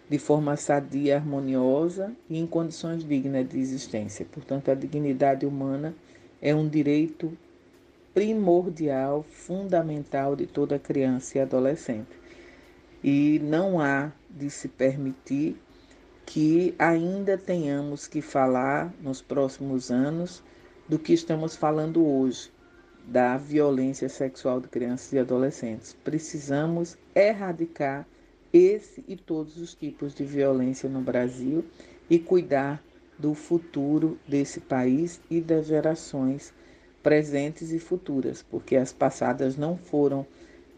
de 0.08 0.18
forma 0.18 0.56
sadia, 0.56 1.16
harmoniosa 1.16 2.12
e 2.28 2.38
em 2.38 2.46
condições 2.46 3.02
dignas 3.02 3.48
de 3.48 3.58
existência. 3.58 4.26
Portanto, 4.30 4.70
a 4.70 4.74
dignidade 4.74 5.46
humana 5.46 5.94
é 6.40 6.54
um 6.54 6.68
direito 6.68 7.36
primordial, 8.12 9.24
fundamental 9.30 10.36
de 10.36 10.46
toda 10.46 10.78
criança 10.78 11.38
e 11.38 11.40
adolescente. 11.40 12.10
E 13.02 13.40
não 13.42 13.80
há 13.80 14.12
de 14.30 14.50
se 14.50 14.68
permitir 14.68 15.56
que 16.26 16.74
ainda 16.78 17.38
tenhamos 17.38 18.06
que 18.06 18.20
falar 18.20 18.92
nos 19.00 19.22
próximos 19.22 19.90
anos 19.90 20.42
do 20.86 20.98
que 20.98 21.14
estamos 21.14 21.56
falando 21.56 22.06
hoje, 22.06 22.51
da 23.06 23.36
violência 23.36 24.08
sexual 24.08 24.60
de 24.60 24.68
crianças 24.68 25.12
e 25.12 25.18
adolescentes. 25.18 25.96
Precisamos 26.04 26.96
erradicar 27.14 28.06
esse 28.52 29.04
e 29.08 29.16
todos 29.16 29.56
os 29.56 29.74
tipos 29.74 30.14
de 30.14 30.24
violência 30.24 30.88
no 30.88 31.00
Brasil 31.00 31.64
e 32.08 32.18
cuidar 32.18 32.82
do 33.18 33.34
futuro 33.34 34.18
desse 34.26 34.60
país 34.60 35.20
e 35.30 35.40
das 35.40 35.66
gerações 35.66 36.52
presentes 37.02 37.72
e 37.72 37.78
futuras, 37.78 38.42
porque 38.42 38.76
as 38.76 38.92
passadas 38.92 39.56
não 39.56 39.76
foram 39.76 40.26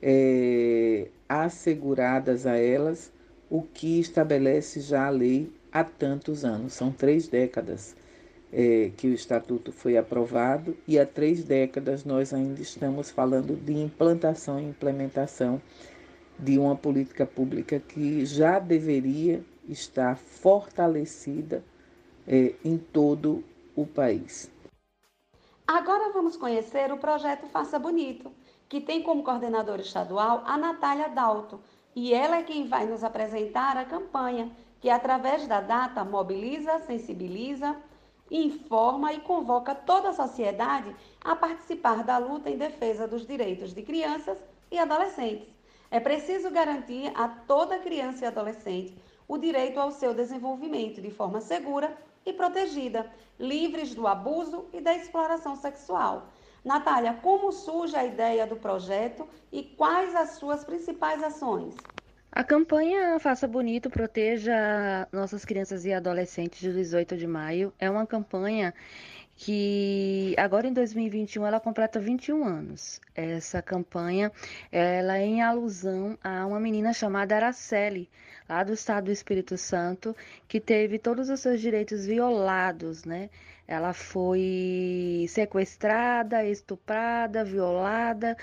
é, 0.01 1.09
asseguradas 1.29 2.47
a 2.47 2.57
elas 2.57 3.13
o 3.51 3.63
que 3.63 4.01
estabelece 4.01 4.81
já 4.81 5.07
a 5.07 5.11
lei 5.11 5.51
há 5.73 5.85
tantos 5.85 6.45
anos. 6.45 6.73
São 6.73 6.91
três 6.91 7.29
décadas 7.29 7.95
é, 8.55 8.93
que 8.97 9.09
o 9.09 9.13
Estatuto 9.13 9.73
foi 9.73 9.97
aprovado 9.97 10.77
e 10.87 10.97
há 10.97 11.05
três 11.05 11.43
décadas 11.43 12.05
nós 12.05 12.33
ainda 12.33 12.61
estamos 12.63 13.11
falando 13.11 13.57
de 13.57 13.73
implantação 13.73 14.61
e 14.61 14.65
implementação 14.65 15.61
de 16.39 16.57
uma 16.57 16.77
política 16.77 17.27
pública 17.27 17.81
que 17.81 18.25
já 18.25 18.61
deveria 18.61 19.45
estar 19.69 20.17
fortalecida 20.17 21.65
é, 22.29 22.55
em 22.65 22.79
todo 22.79 23.43
o 23.75 23.85
país. 23.85 24.49
Agora 25.67 26.13
vamos 26.13 26.37
conhecer 26.37 26.93
o 26.93 26.97
projeto 26.97 27.47
Faça 27.47 27.79
Bonito, 27.79 28.31
que 28.69 28.81
tem 28.81 29.03
como 29.03 29.25
coordenadora 29.25 29.83
estadual 29.83 30.45
a 30.47 30.57
Natália 30.57 31.09
Dalto, 31.09 31.59
e 31.97 32.15
ela 32.15 32.37
é 32.37 32.43
quem 32.43 32.69
vai 32.69 32.87
nos 32.87 33.03
apresentar 33.03 33.77
a 33.77 33.85
campanha, 33.85 34.51
que 34.81 34.91
através 34.91 35.47
da 35.49 35.61
data 35.61 36.05
mobiliza, 36.05 36.79
sensibiliza, 36.81 37.75
informa 38.37 39.13
e 39.13 39.21
convoca 39.21 39.75
toda 39.75 40.09
a 40.09 40.13
sociedade 40.13 40.95
a 41.23 41.37
participar 41.37 42.03
da 42.03 42.19
luta 42.19 42.51
em 42.51 42.57
defesa 42.57 43.07
dos 43.07 43.25
direitos 43.25 43.73
de 43.73 43.83
crianças 43.83 44.37
e 44.71 44.79
adolescentes. 44.79 45.49
É 45.91 46.01
preciso 46.01 46.51
garantir 46.51 47.13
a 47.15 47.29
toda 47.29 47.79
criança 47.79 48.25
e 48.25 48.27
adolescente 48.27 48.99
o 49.29 49.39
direito 49.39 49.79
ao 49.79 49.93
seu 49.93 50.13
desenvolvimento 50.13 51.01
de 51.01 51.11
forma 51.11 51.41
segura 51.41 51.97
e 52.27 52.33
protegida, 52.33 53.09
livres 53.39 53.95
do 53.95 54.07
abuso 54.07 54.67
e 54.73 54.81
da 54.81 54.95
exploração 54.95 55.55
sexual. 55.55 56.29
Natália, 56.65 57.19
como 57.23 57.53
surge 57.53 57.95
a 57.95 58.05
ideia 58.05 58.47
do 58.47 58.57
projeto 58.57 59.29
e 59.53 59.63
quais 59.63 60.15
as 60.15 60.31
suas 60.31 60.65
principais 60.65 61.23
ações? 61.23 61.77
A 62.37 62.43
campanha 62.43 63.17
Faça 63.21 63.47
Bonito, 63.47 63.89
Proteja 63.89 65.07
Nossas 65.13 65.45
Crianças 65.45 65.85
e 65.85 65.93
Adolescentes 65.93 66.59
de 66.59 66.73
18 66.73 67.17
de 67.17 67.29
maio 67.29 67.73
é 67.79 67.89
uma 67.89 68.05
campanha 68.05 68.75
que 69.37 70.35
agora 70.37 70.67
em 70.67 70.73
2021 70.73 71.47
ela 71.47 71.61
completa 71.61 72.01
21 72.01 72.45
anos. 72.45 73.01
Essa 73.15 73.63
campanha 73.63 74.33
ela 74.73 75.17
é 75.17 75.25
em 75.25 75.43
alusão 75.43 76.19
a 76.25 76.45
uma 76.45 76.59
menina 76.59 76.93
chamada 76.93 77.37
Araceli, 77.37 78.11
lá 78.49 78.65
do 78.65 78.73
estado 78.73 79.05
do 79.05 79.13
Espírito 79.13 79.57
Santo, 79.57 80.17
que 80.49 80.61
teve 80.61 80.99
todos 80.99 81.31
os 81.31 81.39
seus 81.39 81.61
direitos 81.61 82.05
violados, 82.05 83.05
né? 83.05 83.31
Ela 83.67 83.93
foi 83.93 85.25
sequestrada, 85.29 86.45
estuprada, 86.45 87.45
violada 87.45 88.37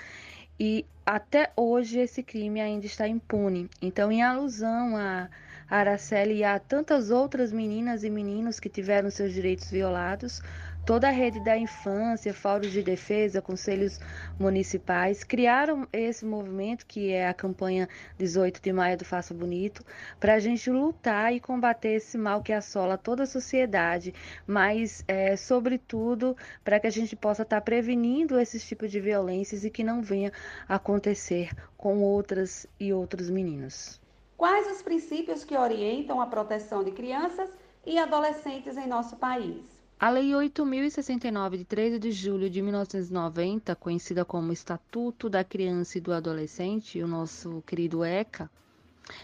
e 0.58 0.84
até 1.04 1.52
hoje 1.56 1.98
esse 1.98 2.22
crime 2.22 2.60
ainda 2.60 2.86
está 2.86 3.08
impune. 3.08 3.68
Então, 3.80 4.12
em 4.12 4.22
alusão 4.22 4.96
a 4.96 5.28
Araceli 5.68 6.38
e 6.38 6.44
a 6.44 6.58
tantas 6.58 7.10
outras 7.10 7.52
meninas 7.52 8.04
e 8.04 8.10
meninos 8.10 8.60
que 8.60 8.68
tiveram 8.68 9.10
seus 9.10 9.32
direitos 9.32 9.70
violados, 9.70 10.40
Toda 10.84 11.06
a 11.06 11.12
rede 11.12 11.38
da 11.38 11.56
infância, 11.56 12.34
fóruns 12.34 12.72
de 12.72 12.82
defesa, 12.82 13.40
conselhos 13.40 14.00
municipais 14.36 15.22
criaram 15.22 15.86
esse 15.92 16.24
movimento, 16.24 16.84
que 16.86 17.12
é 17.12 17.28
a 17.28 17.32
campanha 17.32 17.88
18 18.18 18.60
de 18.60 18.72
maio 18.72 18.98
do 18.98 19.04
Faça 19.04 19.32
Bonito, 19.32 19.84
para 20.18 20.34
a 20.34 20.40
gente 20.40 20.68
lutar 20.68 21.32
e 21.32 21.38
combater 21.38 21.90
esse 21.90 22.18
mal 22.18 22.42
que 22.42 22.52
assola 22.52 22.98
toda 22.98 23.22
a 23.22 23.26
sociedade, 23.26 24.12
mas, 24.44 25.04
é, 25.06 25.36
sobretudo, 25.36 26.36
para 26.64 26.80
que 26.80 26.88
a 26.88 26.90
gente 26.90 27.14
possa 27.14 27.42
estar 27.42 27.60
tá 27.60 27.64
prevenindo 27.64 28.36
esses 28.40 28.66
tipos 28.66 28.90
de 28.90 28.98
violências 28.98 29.64
e 29.64 29.70
que 29.70 29.84
não 29.84 30.02
venha 30.02 30.32
acontecer 30.68 31.50
com 31.76 32.02
outras 32.02 32.66
e 32.80 32.92
outros 32.92 33.30
meninos. 33.30 34.00
Quais 34.36 34.66
os 34.66 34.82
princípios 34.82 35.44
que 35.44 35.56
orientam 35.56 36.20
a 36.20 36.26
proteção 36.26 36.82
de 36.82 36.90
crianças 36.90 37.48
e 37.86 38.00
adolescentes 38.00 38.76
em 38.76 38.88
nosso 38.88 39.14
país? 39.14 39.71
A 40.04 40.10
Lei 40.10 40.30
8.069, 40.30 41.58
de 41.58 41.64
13 41.64 41.96
de 42.00 42.10
julho 42.10 42.50
de 42.50 42.60
1990, 42.60 43.76
conhecida 43.76 44.24
como 44.24 44.52
Estatuto 44.52 45.30
da 45.30 45.44
Criança 45.44 45.96
e 45.96 46.00
do 46.00 46.12
Adolescente, 46.12 47.00
o 47.00 47.06
nosso 47.06 47.62
querido 47.64 48.02
ECA, 48.02 48.50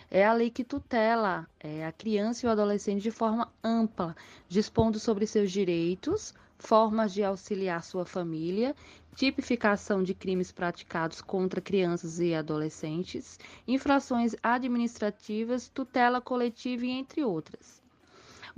é 0.09 0.25
a 0.25 0.33
lei 0.33 0.51
que 0.51 0.63
tutela 0.63 1.49
é, 1.59 1.85
a 1.85 1.91
criança 1.91 2.47
e 2.47 2.49
o 2.49 2.53
adolescente 2.53 3.03
de 3.03 3.11
forma 3.11 3.53
ampla, 3.61 4.15
dispondo 4.49 5.01
sobre 5.01 5.27
seus 5.27 5.51
direitos, 5.51 6.33
formas 6.61 7.13
de 7.13 7.25
auxiliar 7.25 7.83
sua 7.83 8.05
família, 8.05 8.73
tipificação 9.17 10.01
de 10.01 10.15
crimes 10.15 10.53
praticados 10.53 11.21
contra 11.21 11.61
crianças 11.61 12.21
e 12.21 12.37
adolescentes, 12.37 13.37
infrações 13.67 14.37
administrativas, 14.41 15.67
tutela 15.69 16.21
coletiva 16.21 16.87
e 16.87 16.91
entre 16.91 17.25
outras. 17.25 17.78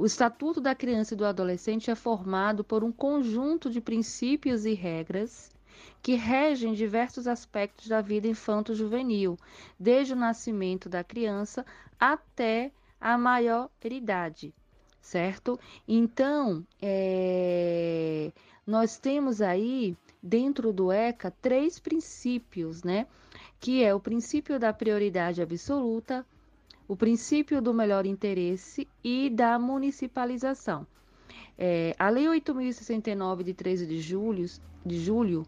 O 0.01 0.07
Estatuto 0.07 0.63
da 0.63 0.75
Criança 0.75 1.13
e 1.13 1.17
do 1.19 1.27
Adolescente 1.27 1.91
é 1.91 1.95
formado 1.95 2.65
por 2.65 2.83
um 2.83 2.91
conjunto 2.91 3.69
de 3.69 3.83
princípios 3.83 4.65
e 4.65 4.73
regras 4.73 5.51
que 6.03 6.15
regem 6.15 6.73
diversos 6.73 7.27
aspectos 7.27 7.87
da 7.87 8.01
vida 8.01 8.27
infanto-juvenil, 8.27 9.37
desde 9.79 10.15
o 10.15 10.17
nascimento 10.17 10.89
da 10.89 11.05
criança 11.05 11.67
até 12.01 12.73
a 12.99 13.19
maior 13.19 13.69
idade, 13.85 14.55
certo? 15.03 15.61
Então, 15.87 16.67
é, 16.81 18.33
nós 18.67 18.97
temos 18.97 19.43
aí 19.43 19.95
dentro 20.23 20.73
do 20.73 20.91
ECA 20.91 21.31
três 21.43 21.79
princípios, 21.79 22.83
né? 22.83 23.07
Que 23.61 23.85
é 23.85 23.95
o 23.95 24.01
princípio 24.01 24.59
da 24.59 24.73
prioridade 24.73 25.43
absoluta, 25.43 26.25
o 26.91 26.97
princípio 26.97 27.63
do 27.63 27.73
melhor 27.73 28.05
interesse 28.05 28.89
e 29.05 29.31
da 29.31 29.57
municipalização. 29.61 30.85
É, 31.57 31.95
a 31.97 32.09
Lei 32.09 32.25
8.069, 32.25 33.45
de 33.45 33.55
13 33.55 33.87
de 33.87 34.01
julho, 34.01 34.45
de 34.85 34.99
julho 34.99 35.47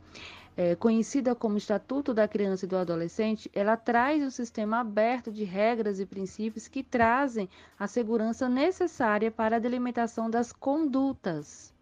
é, 0.56 0.76
conhecida 0.76 1.34
como 1.34 1.58
Estatuto 1.58 2.14
da 2.14 2.28
Criança 2.28 2.64
e 2.64 2.68
do 2.68 2.76
Adolescente, 2.76 3.50
ela 3.52 3.76
traz 3.76 4.22
um 4.22 4.30
sistema 4.30 4.78
aberto 4.78 5.32
de 5.32 5.42
regras 5.42 5.98
e 5.98 6.06
princípios 6.06 6.68
que 6.68 6.84
trazem 6.84 7.48
a 7.76 7.88
segurança 7.88 8.48
necessária 8.48 9.28
para 9.28 9.56
a 9.56 9.58
delimitação 9.58 10.30
das 10.30 10.52
condutas. 10.52 11.74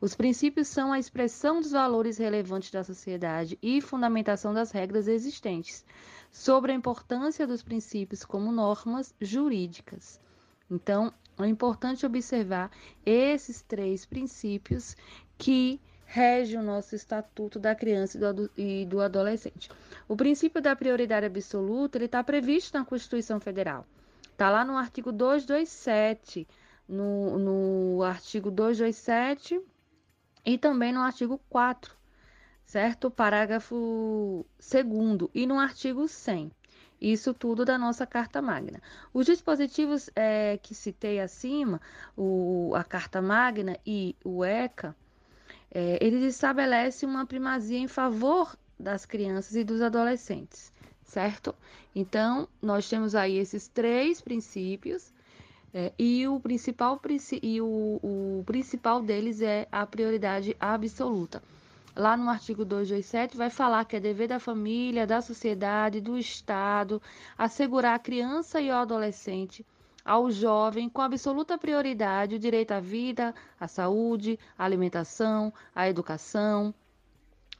Os 0.00 0.14
princípios 0.14 0.68
são 0.68 0.92
a 0.92 0.98
expressão 0.98 1.60
dos 1.60 1.72
valores 1.72 2.18
relevantes 2.18 2.70
da 2.70 2.84
sociedade 2.84 3.58
e 3.62 3.80
fundamentação 3.80 4.52
das 4.52 4.70
regras 4.70 5.08
existentes 5.08 5.84
sobre 6.30 6.72
a 6.72 6.74
importância 6.74 7.46
dos 7.46 7.62
princípios 7.62 8.24
como 8.24 8.52
normas 8.52 9.14
jurídicas. 9.20 10.20
Então, 10.70 11.12
é 11.38 11.46
importante 11.46 12.06
observar 12.06 12.70
esses 13.04 13.62
três 13.62 14.04
princípios 14.04 14.96
que 15.36 15.80
rege 16.04 16.56
o 16.56 16.62
nosso 16.62 16.94
Estatuto 16.94 17.58
da 17.58 17.74
Criança 17.74 18.18
e 18.56 18.84
do 18.84 19.00
Adolescente. 19.00 19.70
O 20.08 20.16
princípio 20.16 20.60
da 20.60 20.74
prioridade 20.74 21.26
absoluta 21.26 22.02
está 22.02 22.22
previsto 22.22 22.76
na 22.76 22.84
Constituição 22.84 23.38
Federal. 23.38 23.86
Está 24.24 24.50
lá 24.50 24.64
no 24.64 24.76
artigo 24.76 25.12
227, 25.12 26.48
no, 26.90 27.38
no 27.38 28.02
artigo 28.02 28.50
227 28.50 29.60
e 30.44 30.58
também 30.58 30.92
no 30.92 31.00
artigo 31.00 31.40
4 31.48 32.00
certo? 32.70 33.10
Parágrafo 33.10 34.46
2 34.60 35.28
e 35.34 35.44
no 35.44 35.58
artigo 35.58 36.06
100. 36.06 36.52
Isso 37.00 37.34
tudo 37.34 37.64
da 37.64 37.76
nossa 37.76 38.06
Carta 38.06 38.40
Magna. 38.40 38.80
Os 39.12 39.26
dispositivos 39.26 40.08
é, 40.14 40.56
que 40.62 40.72
citei 40.72 41.18
acima, 41.18 41.80
o, 42.16 42.72
a 42.76 42.84
Carta 42.84 43.20
Magna 43.20 43.76
e 43.84 44.14
o 44.24 44.44
ECA, 44.44 44.94
é, 45.72 45.98
eles 46.00 46.22
estabelecem 46.22 47.08
uma 47.08 47.26
primazia 47.26 47.78
em 47.78 47.88
favor 47.88 48.56
das 48.78 49.04
crianças 49.04 49.56
e 49.56 49.64
dos 49.64 49.82
adolescentes, 49.82 50.72
certo? 51.02 51.56
Então, 51.92 52.48
nós 52.62 52.88
temos 52.88 53.16
aí 53.16 53.36
esses 53.36 53.66
três 53.66 54.20
princípios, 54.20 55.12
é, 55.72 55.92
e, 55.98 56.26
o 56.26 56.40
principal, 56.40 57.00
e 57.42 57.60
o, 57.60 58.00
o 58.02 58.42
principal 58.44 59.00
deles 59.00 59.40
é 59.40 59.68
a 59.70 59.86
prioridade 59.86 60.56
absoluta. 60.58 61.42
Lá 61.94 62.16
no 62.16 62.28
artigo 62.28 62.64
227, 62.64 63.36
vai 63.36 63.50
falar 63.50 63.84
que 63.84 63.96
é 63.96 64.00
dever 64.00 64.28
da 64.28 64.40
família, 64.40 65.06
da 65.06 65.20
sociedade, 65.20 66.00
do 66.00 66.16
Estado, 66.18 67.00
assegurar 67.36 67.94
à 67.94 67.98
criança 67.98 68.60
e 68.60 68.70
ao 68.70 68.82
adolescente, 68.82 69.64
ao 70.04 70.30
jovem, 70.30 70.88
com 70.88 71.02
absoluta 71.02 71.58
prioridade, 71.58 72.36
o 72.36 72.38
direito 72.38 72.72
à 72.72 72.80
vida, 72.80 73.34
à 73.58 73.68
saúde, 73.68 74.38
à 74.58 74.64
alimentação, 74.64 75.52
à 75.74 75.88
educação, 75.88 76.74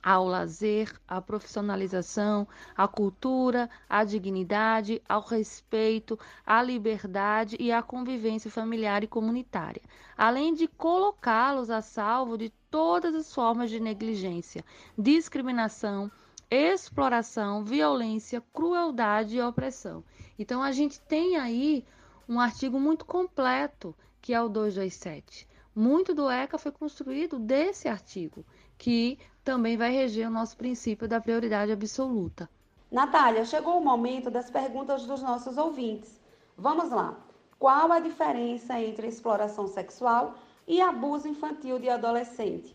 ao 0.02 0.24
lazer, 0.26 0.92
à 1.06 1.20
profissionalização, 1.20 2.48
à 2.76 2.88
cultura, 2.88 3.68
à 3.88 4.02
dignidade, 4.04 5.02
ao 5.08 5.20
respeito, 5.20 6.18
à 6.44 6.62
liberdade 6.62 7.56
e 7.60 7.70
à 7.70 7.82
convivência 7.82 8.50
familiar 8.50 9.04
e 9.04 9.06
comunitária, 9.06 9.82
além 10.16 10.54
de 10.54 10.66
colocá-los 10.66 11.70
a 11.70 11.82
salvo 11.82 12.38
de 12.38 12.50
todas 12.70 13.14
as 13.14 13.34
formas 13.34 13.70
de 13.70 13.78
negligência, 13.80 14.64
discriminação, 14.96 16.10
exploração, 16.50 17.62
violência, 17.62 18.42
crueldade 18.52 19.36
e 19.36 19.42
opressão. 19.42 20.02
Então 20.38 20.62
a 20.62 20.72
gente 20.72 21.00
tem 21.00 21.36
aí 21.36 21.84
um 22.28 22.40
artigo 22.40 22.80
muito 22.80 23.04
completo, 23.04 23.94
que 24.20 24.32
é 24.32 24.40
o 24.40 24.48
227. 24.48 25.48
Muito 25.74 26.12
do 26.14 26.28
ECA 26.28 26.58
foi 26.58 26.72
construído 26.72 27.38
desse 27.38 27.86
artigo, 27.86 28.44
que 28.76 29.18
também 29.44 29.76
vai 29.76 29.90
reger 29.90 30.28
o 30.28 30.30
nosso 30.30 30.56
princípio 30.56 31.08
da 31.08 31.20
prioridade 31.20 31.72
absoluta. 31.72 32.48
Natália, 32.90 33.44
chegou 33.44 33.78
o 33.78 33.84
momento 33.84 34.30
das 34.30 34.50
perguntas 34.50 35.06
dos 35.06 35.22
nossos 35.22 35.56
ouvintes. 35.56 36.20
Vamos 36.56 36.90
lá. 36.90 37.16
qual 37.58 37.92
a 37.92 38.00
diferença 38.00 38.78
entre 38.80 39.06
exploração 39.06 39.66
sexual 39.66 40.34
e 40.66 40.80
abuso 40.80 41.28
infantil 41.28 41.78
de 41.78 41.88
adolescente? 41.88 42.74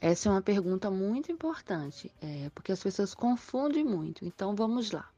Essa 0.00 0.28
é 0.28 0.32
uma 0.32 0.42
pergunta 0.42 0.90
muito 0.90 1.32
importante, 1.32 2.10
é, 2.22 2.50
porque 2.54 2.70
as 2.70 2.82
pessoas 2.82 3.14
confundem 3.14 3.84
muito. 3.84 4.24
Então 4.24 4.54
vamos 4.54 4.92
lá. 4.92 5.08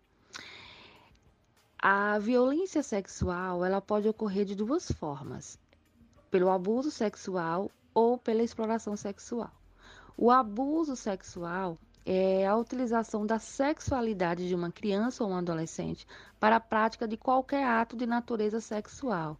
A 1.79 2.18
violência 2.18 2.83
sexual 2.83 3.64
ela 3.64 3.81
pode 3.81 4.09
ocorrer 4.09 4.44
de 4.44 4.55
duas 4.55 4.90
formas: 4.90 5.59
pelo 6.31 6.51
abuso 6.51 6.90
sexual 6.90 7.70
ou 7.94 8.18
pela 8.18 8.42
exploração 8.42 8.96
sexual. 8.96 9.53
O 10.23 10.31
abuso 10.31 10.97
sexual 10.97 11.79
é 12.05 12.47
a 12.47 12.55
utilização 12.55 13.25
da 13.25 13.39
sexualidade 13.39 14.47
de 14.47 14.55
uma 14.55 14.71
criança 14.71 15.25
ou 15.25 15.31
um 15.31 15.35
adolescente 15.35 16.07
para 16.39 16.57
a 16.57 16.61
prática 16.61 17.09
de 17.09 17.17
qualquer 17.17 17.65
ato 17.65 17.97
de 17.97 18.05
natureza 18.05 18.61
sexual. 18.61 19.39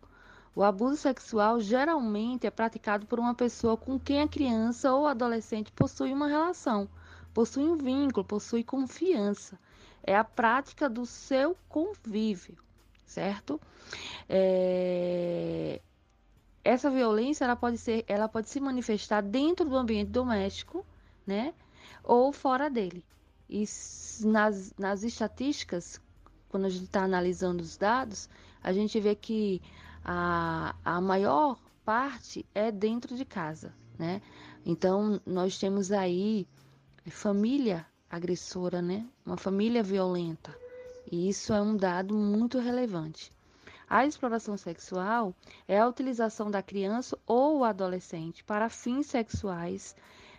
O 0.57 0.62
abuso 0.62 0.97
sexual 0.97 1.61
geralmente 1.61 2.47
é 2.47 2.51
praticado 2.51 3.05
por 3.05 3.21
uma 3.21 3.35
pessoa 3.35 3.77
com 3.77 4.01
quem 4.01 4.23
a 4.23 4.27
criança 4.27 4.90
ou 4.90 5.07
adolescente 5.07 5.71
possui 5.71 6.14
uma 6.14 6.29
relação, 6.29 6.88
possui 7.35 7.64
um 7.64 7.77
vínculo, 7.77 8.25
possui 8.25 8.64
confiança. 8.64 9.59
É 10.03 10.16
a 10.16 10.25
prática 10.25 10.88
do 10.88 11.05
seu 11.05 11.55
convívio, 11.69 12.57
certo? 13.05 13.61
É... 14.27 15.83
Essa 16.62 16.90
violência 16.90 17.44
ela 17.44 17.57
pode 17.57 17.79
ser, 17.79 18.05
ela 18.07 18.29
pode 18.29 18.49
se 18.49 18.61
manifestar 18.61 19.23
dentro 19.23 19.68
do 19.68 19.77
ambiente 19.77 20.11
doméstico, 20.11 20.85
né? 21.27 21.55
ou 22.03 22.33
fora 22.33 22.68
dele. 22.68 23.05
E 23.49 23.64
nas, 24.25 24.73
nas 24.79 25.03
estatísticas, 25.03 26.01
quando 26.49 26.66
a 26.66 26.68
gente 26.68 26.85
está 26.85 27.03
analisando 27.03 27.62
os 27.62 27.77
dados, 27.77 28.29
a 28.62 28.73
gente 28.73 28.99
vê 29.01 29.14
que 29.14 29.61
a, 30.05 30.75
a 30.85 31.01
maior 31.01 31.59
parte 31.85 32.46
é 32.55 32.70
dentro 32.70 33.16
de 33.16 33.25
casa, 33.25 33.75
né? 33.99 34.20
Então, 34.64 35.20
nós 35.27 35.59
temos 35.59 35.90
aí 35.90 36.46
família 37.11 37.87
agressora, 38.09 38.81
né? 38.81 39.07
Uma 39.25 39.37
família 39.37 39.83
violenta. 39.83 40.57
E 41.11 41.29
isso 41.29 41.53
é 41.53 41.61
um 41.61 41.77
dado 41.77 42.14
muito 42.14 42.59
relevante. 42.59 43.33
A 43.90 44.07
exploração 44.07 44.57
sexual 44.57 45.35
é 45.66 45.81
a 45.81 45.88
utilização 45.88 46.48
da 46.48 46.62
criança 46.62 47.18
ou 47.26 47.64
adolescente 47.64 48.44
para 48.44 48.68
fins 48.68 49.07
sexuais 49.07 49.96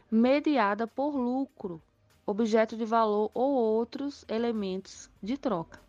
mediada 0.09 0.87
por 0.87 1.13
lucro, 1.17 1.81
objeto 2.25 2.77
de 2.77 2.85
valor 2.85 3.29
ou 3.33 3.51
outros 3.51 4.23
elementos 4.29 5.09
de 5.21 5.37
troca. 5.37 5.81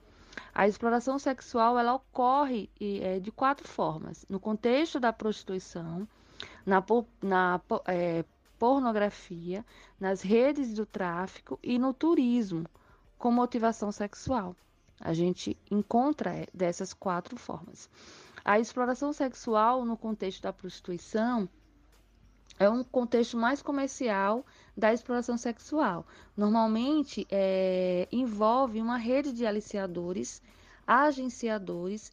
A 0.52 0.66
exploração 0.66 1.20
sexual 1.20 1.78
ela 1.78 1.94
ocorre 1.94 2.68
é, 2.80 3.20
de 3.20 3.30
quatro 3.30 3.68
formas: 3.68 4.26
no 4.28 4.40
contexto 4.40 4.98
da 4.98 5.12
prostituição, 5.12 6.08
na, 6.66 6.82
na 7.22 7.60
é, 7.86 8.24
pornografia, 8.58 9.64
nas 10.00 10.20
redes 10.20 10.74
do 10.74 10.84
tráfico 10.84 11.60
e 11.62 11.78
no 11.78 11.94
turismo 11.94 12.66
com 13.16 13.30
motivação 13.30 13.92
sexual. 13.92 14.56
A 15.04 15.12
gente 15.12 15.58
encontra 15.70 16.30
é, 16.30 16.46
dessas 16.54 16.94
quatro 16.94 17.36
formas. 17.36 17.90
A 18.44 18.58
exploração 18.58 19.12
sexual 19.12 19.84
no 19.84 19.96
contexto 19.96 20.42
da 20.42 20.52
prostituição 20.52 21.48
é 22.58 22.70
um 22.70 22.84
contexto 22.84 23.36
mais 23.36 23.60
comercial 23.60 24.46
da 24.76 24.92
exploração 24.92 25.36
sexual. 25.36 26.06
Normalmente 26.36 27.26
é, 27.30 28.06
envolve 28.12 28.80
uma 28.80 28.96
rede 28.96 29.32
de 29.32 29.44
aliciadores, 29.44 30.40
agenciadores 30.86 32.12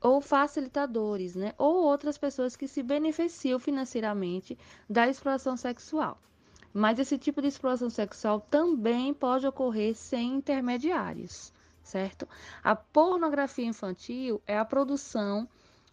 ou 0.00 0.20
facilitadores, 0.20 1.36
né? 1.36 1.54
ou 1.56 1.84
outras 1.84 2.18
pessoas 2.18 2.56
que 2.56 2.66
se 2.66 2.82
beneficiam 2.82 3.58
financeiramente 3.58 4.58
da 4.90 5.08
exploração 5.08 5.56
sexual. 5.56 6.18
Mas 6.72 6.98
esse 6.98 7.16
tipo 7.16 7.40
de 7.40 7.48
exploração 7.48 7.90
sexual 7.90 8.40
também 8.40 9.14
pode 9.14 9.46
ocorrer 9.46 9.94
sem 9.94 10.34
intermediários, 10.34 11.52
certo? 11.88 12.28
A 12.62 12.76
pornografia 12.76 13.66
infantil 13.66 14.40
é 14.46 14.58
a 14.58 14.64
produção 14.64 15.48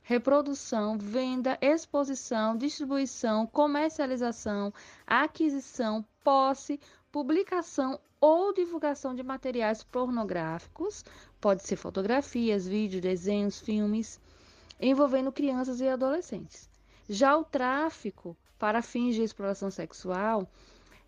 reprodução, 0.05 0.99
venda, 0.99 1.57
exposição, 1.59 2.55
distribuição, 2.55 3.47
comercialização, 3.47 4.71
aquisição, 5.05 6.05
posse, 6.23 6.79
publicação 7.11 7.99
ou 8.21 8.53
divulgação 8.53 9.15
de 9.15 9.23
materiais 9.23 9.83
pornográficos, 9.83 11.03
pode 11.41 11.63
ser 11.63 11.75
fotografias, 11.75 12.67
vídeos, 12.67 13.01
desenhos, 13.01 13.59
filmes, 13.59 14.19
envolvendo 14.79 15.31
crianças 15.31 15.81
e 15.81 15.87
adolescentes. 15.87 16.69
Já 17.09 17.35
o 17.35 17.43
tráfico 17.43 18.37
para 18.59 18.83
fins 18.83 19.15
de 19.15 19.23
exploração 19.23 19.71
sexual 19.71 20.47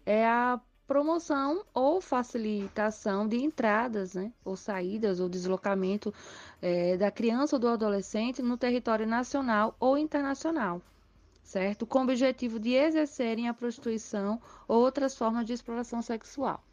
é 0.05 0.27
a 0.27 0.59
promoção 0.87 1.63
ou 1.73 1.99
facilitação 1.99 3.27
de 3.27 3.43
entradas, 3.43 4.15
né, 4.15 4.31
ou 4.43 4.55
saídas 4.55 5.19
ou 5.19 5.27
deslocamento 5.27 6.13
é, 6.61 6.95
da 6.95 7.11
criança 7.11 7.57
ou 7.57 7.59
do 7.59 7.67
adolescente 7.67 8.41
no 8.41 8.57
território 8.57 9.05
nacional 9.05 9.75
ou 9.79 9.97
internacional, 9.97 10.81
certo? 11.43 11.85
Com 11.85 11.99
o 11.99 12.03
objetivo 12.03 12.57
de 12.57 12.73
exercerem 12.73 13.49
a 13.49 13.53
prostituição 13.53 14.41
ou 14.67 14.81
outras 14.81 15.15
formas 15.15 15.45
de 15.45 15.53
exploração 15.53 16.01
sexual. 16.01 16.63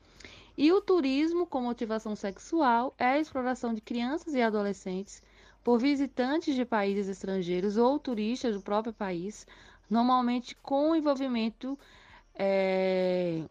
E 0.56 0.72
o 0.72 0.80
turismo 0.80 1.44
com 1.46 1.62
motivação 1.62 2.14
sexual 2.14 2.94
é 2.96 3.06
a 3.06 3.18
exploração 3.18 3.74
de 3.74 3.80
crianças 3.80 4.34
e 4.34 4.40
adolescentes 4.40 5.20
por 5.64 5.80
visitantes 5.80 6.54
de 6.54 6.64
países 6.64 7.08
estrangeiros 7.08 7.76
ou 7.76 7.98
turistas 7.98 8.54
do 8.54 8.62
próprio 8.62 8.92
país, 8.92 9.44
normalmente 9.90 10.54
com 10.62 10.94
envolvimento 10.94 11.76
é, 12.36 13.42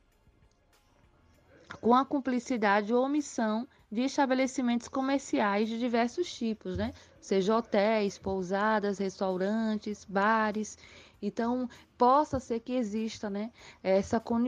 com 1.81 1.93
a 1.93 2.05
cumplicidade 2.05 2.93
ou 2.93 3.05
omissão 3.05 3.67
de 3.91 4.01
estabelecimentos 4.01 4.87
comerciais 4.87 5.69
de 5.69 5.77
diversos 5.77 6.33
tipos, 6.33 6.77
né? 6.77 6.93
Seja 7.19 7.55
hotéis, 7.55 8.17
pousadas, 8.17 8.97
restaurantes, 8.97 10.05
bares. 10.05 10.77
Então, 11.21 11.69
possa 11.97 12.39
ser 12.39 12.59
que 12.59 12.73
exista 12.73 13.29
né, 13.29 13.49
essa, 13.81 14.19
com, 14.19 14.43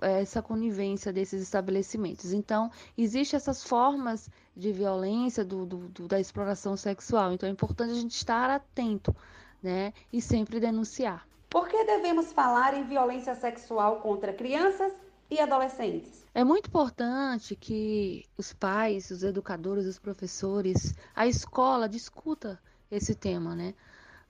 essa 0.00 0.42
conivência 0.42 1.12
desses 1.12 1.40
estabelecimentos. 1.40 2.32
Então, 2.32 2.70
existem 2.98 3.36
essas 3.36 3.62
formas 3.62 4.28
de 4.56 4.72
violência 4.72 5.44
do, 5.44 5.64
do, 5.64 5.76
do, 5.88 6.08
da 6.08 6.18
exploração 6.18 6.76
sexual. 6.76 7.32
Então, 7.32 7.48
é 7.48 7.52
importante 7.52 7.92
a 7.92 8.00
gente 8.00 8.16
estar 8.16 8.50
atento 8.50 9.14
né, 9.62 9.92
e 10.12 10.20
sempre 10.20 10.58
denunciar. 10.58 11.28
Por 11.48 11.68
que 11.68 11.84
devemos 11.84 12.32
falar 12.32 12.74
em 12.74 12.84
violência 12.84 13.36
sexual 13.36 14.00
contra 14.00 14.32
crianças 14.32 14.92
e 15.30 15.38
adolescentes. 15.38 16.19
É 16.34 16.44
muito 16.44 16.68
importante 16.68 17.56
que 17.56 18.24
os 18.36 18.52
pais, 18.52 19.10
os 19.10 19.22
educadores, 19.22 19.86
os 19.86 19.98
professores, 19.98 20.94
a 21.14 21.26
escola 21.26 21.88
discuta 21.88 22.60
esse 22.90 23.14
tema, 23.14 23.54
né, 23.54 23.74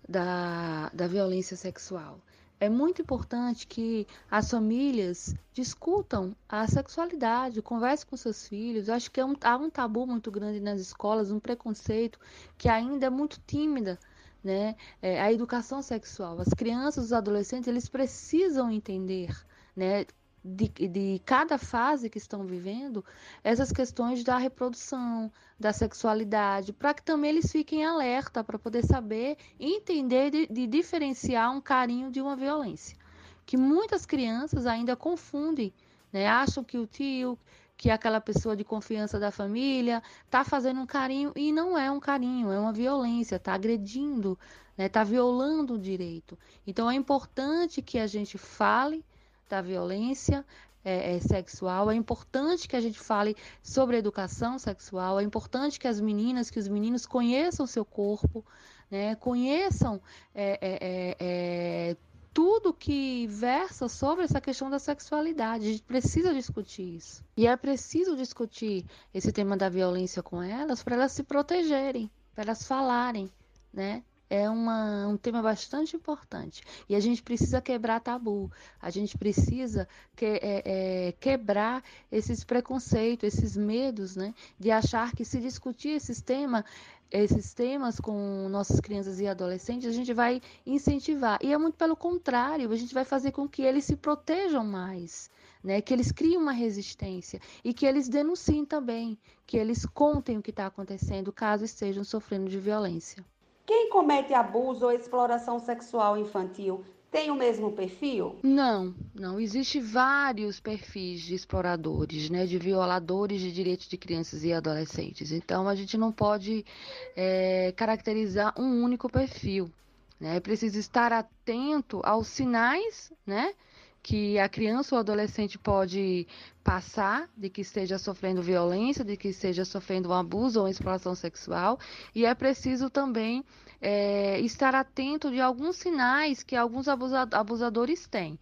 da, 0.08 0.90
da 0.90 1.06
violência 1.06 1.56
sexual. 1.56 2.20
É 2.58 2.68
muito 2.68 3.00
importante 3.00 3.66
que 3.66 4.06
as 4.30 4.50
famílias 4.50 5.34
discutam 5.52 6.36
a 6.48 6.66
sexualidade, 6.66 7.62
conversem 7.62 8.06
com 8.06 8.16
seus 8.16 8.46
filhos. 8.46 8.90
Acho 8.90 9.10
que 9.10 9.20
é 9.20 9.24
um, 9.24 9.34
há 9.42 9.56
um 9.56 9.70
tabu 9.70 10.06
muito 10.06 10.30
grande 10.30 10.60
nas 10.60 10.80
escolas, 10.80 11.30
um 11.30 11.40
preconceito 11.40 12.18
que 12.58 12.68
ainda 12.68 13.06
é 13.06 13.10
muito 13.10 13.40
tímida 13.46 13.98
né? 14.42 14.74
É, 15.02 15.20
a 15.20 15.32
educação 15.32 15.82
sexual. 15.82 16.40
As 16.40 16.48
crianças, 16.48 17.06
os 17.06 17.12
adolescentes, 17.12 17.68
eles 17.68 17.88
precisam 17.88 18.70
entender, 18.70 19.30
né? 19.76 20.06
De, 20.44 20.68
de 20.68 21.20
cada 21.24 21.58
fase 21.58 22.08
que 22.08 22.18
estão 22.18 22.44
vivendo 22.44 23.04
essas 23.44 23.70
questões 23.70 24.24
da 24.24 24.38
reprodução, 24.38 25.30
da 25.58 25.72
sexualidade, 25.72 26.72
para 26.72 26.94
que 26.94 27.02
também 27.02 27.30
eles 27.30 27.52
fiquem 27.52 27.84
alerta 27.84 28.42
para 28.42 28.58
poder 28.58 28.84
saber 28.84 29.36
entender 29.58 30.30
de, 30.30 30.46
de 30.46 30.66
diferenciar 30.66 31.54
um 31.54 31.60
carinho 31.60 32.10
de 32.10 32.20
uma 32.20 32.34
violência. 32.34 32.96
Que 33.44 33.56
muitas 33.56 34.06
crianças 34.06 34.66
ainda 34.66 34.96
confundem, 34.96 35.72
né? 36.12 36.26
acham 36.26 36.64
que 36.64 36.78
o 36.78 36.86
tio, 36.86 37.38
que 37.76 37.90
é 37.90 37.92
aquela 37.92 38.20
pessoa 38.20 38.56
de 38.56 38.64
confiança 38.64 39.18
da 39.18 39.30
família, 39.30 40.02
está 40.24 40.44
fazendo 40.44 40.80
um 40.80 40.86
carinho 40.86 41.32
e 41.36 41.52
não 41.52 41.76
é 41.76 41.90
um 41.90 42.00
carinho, 42.00 42.50
é 42.50 42.58
uma 42.58 42.72
violência, 42.72 43.36
está 43.36 43.54
agredindo, 43.54 44.38
está 44.70 44.82
né? 44.82 44.88
Tá 44.88 45.04
violando 45.04 45.74
o 45.74 45.78
direito. 45.78 46.38
Então 46.66 46.90
é 46.90 46.94
importante 46.94 47.82
que 47.82 47.98
a 47.98 48.06
gente 48.06 48.38
fale 48.38 49.04
da 49.50 49.60
violência 49.60 50.46
é, 50.84 51.16
é, 51.16 51.20
sexual. 51.20 51.90
É 51.90 51.94
importante 51.94 52.68
que 52.68 52.76
a 52.76 52.80
gente 52.80 52.98
fale 52.98 53.36
sobre 53.62 53.98
educação 53.98 54.58
sexual. 54.58 55.20
É 55.20 55.22
importante 55.22 55.78
que 55.78 55.88
as 55.88 56.00
meninas, 56.00 56.48
que 56.48 56.58
os 56.58 56.68
meninos 56.68 57.04
conheçam 57.04 57.64
o 57.64 57.68
seu 57.68 57.84
corpo, 57.84 58.44
né? 58.90 59.14
conheçam 59.16 60.00
é, 60.34 60.52
é, 60.52 60.78
é, 60.80 61.16
é, 61.20 61.96
tudo 62.32 62.72
que 62.72 63.26
versa 63.26 63.88
sobre 63.88 64.24
essa 64.24 64.40
questão 64.40 64.70
da 64.70 64.78
sexualidade. 64.78 65.66
A 65.66 65.70
gente 65.72 65.82
precisa 65.82 66.32
discutir 66.32 66.94
isso. 66.94 67.24
E 67.36 67.46
é 67.46 67.56
preciso 67.56 68.16
discutir 68.16 68.86
esse 69.12 69.32
tema 69.32 69.56
da 69.56 69.68
violência 69.68 70.22
com 70.22 70.40
elas 70.40 70.82
para 70.82 70.94
elas 70.94 71.12
se 71.12 71.24
protegerem, 71.24 72.08
para 72.34 72.44
elas 72.44 72.66
falarem 72.66 73.30
né? 73.72 74.02
É 74.30 74.48
uma, 74.48 75.08
um 75.08 75.16
tema 75.16 75.42
bastante 75.42 75.96
importante 75.96 76.62
e 76.88 76.94
a 76.94 77.00
gente 77.00 77.20
precisa 77.20 77.60
quebrar 77.60 77.98
tabu, 77.98 78.48
a 78.80 78.88
gente 78.88 79.18
precisa 79.18 79.88
que, 80.14 80.24
é, 80.24 80.62
é, 80.64 81.12
quebrar 81.18 81.82
esses 82.12 82.44
preconceitos, 82.44 83.26
esses 83.26 83.56
medos, 83.56 84.14
né, 84.14 84.32
de 84.56 84.70
achar 84.70 85.12
que 85.12 85.24
se 85.24 85.40
discutir 85.40 85.90
esses 85.90 86.22
temas 86.22 86.64
esses 87.10 87.52
temas 87.52 87.98
com 87.98 88.48
nossas 88.48 88.78
crianças 88.78 89.18
e 89.18 89.26
adolescentes, 89.26 89.88
a 89.88 89.92
gente 89.92 90.14
vai 90.14 90.40
incentivar. 90.64 91.38
E 91.42 91.52
é 91.52 91.58
muito 91.58 91.76
pelo 91.76 91.96
contrário, 91.96 92.70
a 92.70 92.76
gente 92.76 92.94
vai 92.94 93.04
fazer 93.04 93.32
com 93.32 93.48
que 93.48 93.62
eles 93.62 93.84
se 93.84 93.96
protejam 93.96 94.64
mais, 94.64 95.28
né? 95.62 95.80
que 95.80 95.92
eles 95.92 96.12
criem 96.12 96.36
uma 96.36 96.52
resistência 96.52 97.40
e 97.64 97.74
que 97.74 97.84
eles 97.84 98.08
denunciem 98.08 98.64
também, 98.64 99.18
que 99.44 99.56
eles 99.56 99.84
contem 99.86 100.38
o 100.38 100.42
que 100.42 100.50
está 100.50 100.66
acontecendo 100.66 101.32
caso 101.32 101.64
estejam 101.64 102.04
sofrendo 102.04 102.48
de 102.48 102.58
violência. 102.58 103.24
Quem 103.70 103.88
comete 103.88 104.34
abuso 104.34 104.86
ou 104.86 104.90
exploração 104.90 105.60
sexual 105.60 106.18
infantil 106.18 106.84
tem 107.08 107.30
o 107.30 107.36
mesmo 107.36 107.70
perfil? 107.70 108.36
Não, 108.42 108.92
não. 109.14 109.38
Existem 109.38 109.80
vários 109.80 110.58
perfis 110.58 111.20
de 111.20 111.36
exploradores, 111.36 112.28
né, 112.30 112.46
de 112.46 112.58
violadores 112.58 113.40
de 113.40 113.52
direitos 113.52 113.86
de 113.86 113.96
crianças 113.96 114.42
e 114.42 114.52
adolescentes. 114.52 115.30
Então, 115.30 115.68
a 115.68 115.76
gente 115.76 115.96
não 115.96 116.10
pode 116.10 116.66
é, 117.14 117.72
caracterizar 117.76 118.52
um 118.60 118.82
único 118.82 119.08
perfil. 119.08 119.70
Né? 120.18 120.38
É 120.38 120.40
preciso 120.40 120.76
estar 120.76 121.12
atento 121.12 122.00
aos 122.02 122.26
sinais, 122.26 123.12
né? 123.24 123.54
Que 124.02 124.38
a 124.38 124.48
criança 124.48 124.94
ou 124.94 125.00
adolescente 125.00 125.58
pode 125.58 126.26
passar 126.64 127.28
de 127.36 127.50
que 127.50 127.60
esteja 127.60 127.98
sofrendo 127.98 128.42
violência, 128.42 129.04
de 129.04 129.16
que 129.16 129.28
esteja 129.28 129.64
sofrendo 129.64 130.08
um 130.08 130.14
abuso 130.14 130.60
ou 130.60 130.68
exploração 130.68 131.14
sexual, 131.14 131.78
e 132.14 132.24
é 132.24 132.34
preciso 132.34 132.88
também 132.88 133.44
é, 133.80 134.40
estar 134.40 134.74
atento 134.74 135.30
de 135.30 135.40
alguns 135.40 135.76
sinais 135.76 136.42
que 136.42 136.56
alguns 136.56 136.86
abusadores 136.88 138.06
têm. 138.06 138.38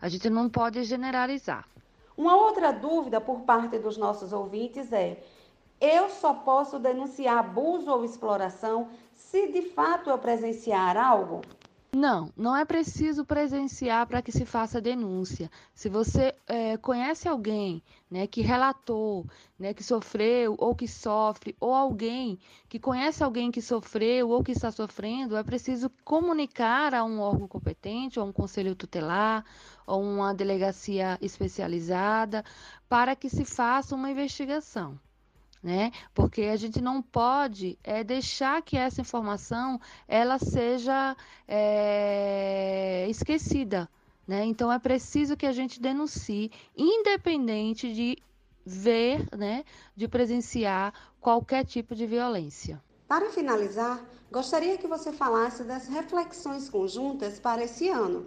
A 0.00 0.08
gente 0.08 0.28
não 0.28 0.48
pode 0.48 0.82
generalizar. 0.84 1.66
Uma 2.16 2.36
outra 2.36 2.72
dúvida 2.72 3.20
por 3.20 3.40
parte 3.40 3.78
dos 3.78 3.96
nossos 3.96 4.32
ouvintes 4.32 4.92
é: 4.92 5.22
eu 5.80 6.10
só 6.10 6.34
posso 6.34 6.78
denunciar 6.78 7.38
abuso 7.38 7.90
ou 7.90 8.04
exploração 8.04 8.88
se 9.14 9.52
de 9.52 9.62
fato 9.62 10.10
eu 10.10 10.18
presenciar 10.18 10.96
algo? 10.96 11.42
Não, 11.98 12.32
não 12.36 12.54
é 12.54 12.64
preciso 12.64 13.24
presenciar 13.24 14.06
para 14.06 14.22
que 14.22 14.30
se 14.30 14.44
faça 14.46 14.80
denúncia. 14.80 15.50
Se 15.74 15.88
você 15.88 16.32
é, 16.46 16.76
conhece 16.76 17.28
alguém 17.28 17.82
né, 18.08 18.24
que 18.28 18.40
relatou, 18.40 19.26
né, 19.58 19.74
que 19.74 19.82
sofreu 19.82 20.54
ou 20.58 20.76
que 20.76 20.86
sofre, 20.86 21.56
ou 21.58 21.74
alguém 21.74 22.38
que 22.68 22.78
conhece 22.78 23.24
alguém 23.24 23.50
que 23.50 23.60
sofreu 23.60 24.28
ou 24.30 24.44
que 24.44 24.52
está 24.52 24.70
sofrendo, 24.70 25.36
é 25.36 25.42
preciso 25.42 25.90
comunicar 26.04 26.94
a 26.94 27.02
um 27.02 27.18
órgão 27.18 27.48
competente, 27.48 28.20
ou 28.20 28.28
um 28.28 28.32
conselho 28.32 28.76
tutelar, 28.76 29.44
ou 29.84 30.00
uma 30.00 30.32
delegacia 30.32 31.18
especializada, 31.20 32.44
para 32.88 33.16
que 33.16 33.28
se 33.28 33.44
faça 33.44 33.96
uma 33.96 34.08
investigação 34.08 34.96
né? 35.62 35.90
Porque 36.14 36.42
a 36.42 36.56
gente 36.56 36.80
não 36.80 37.02
pode 37.02 37.78
é, 37.82 38.04
deixar 38.04 38.62
que 38.62 38.76
essa 38.76 39.00
informação 39.00 39.80
ela 40.06 40.38
seja 40.38 41.16
é, 41.46 43.06
esquecida, 43.08 43.88
né? 44.26 44.44
Então 44.44 44.72
é 44.72 44.78
preciso 44.78 45.36
que 45.36 45.46
a 45.46 45.52
gente 45.52 45.80
denuncie, 45.80 46.50
independente 46.76 47.92
de 47.92 48.18
ver, 48.64 49.26
né, 49.36 49.64
de 49.96 50.06
presenciar 50.06 50.92
qualquer 51.20 51.64
tipo 51.64 51.94
de 51.94 52.06
violência. 52.06 52.82
Para 53.08 53.30
finalizar, 53.30 54.04
gostaria 54.30 54.76
que 54.76 54.86
você 54.86 55.10
falasse 55.10 55.64
das 55.64 55.88
reflexões 55.88 56.68
conjuntas 56.68 57.40
para 57.40 57.64
esse 57.64 57.88
ano. 57.88 58.26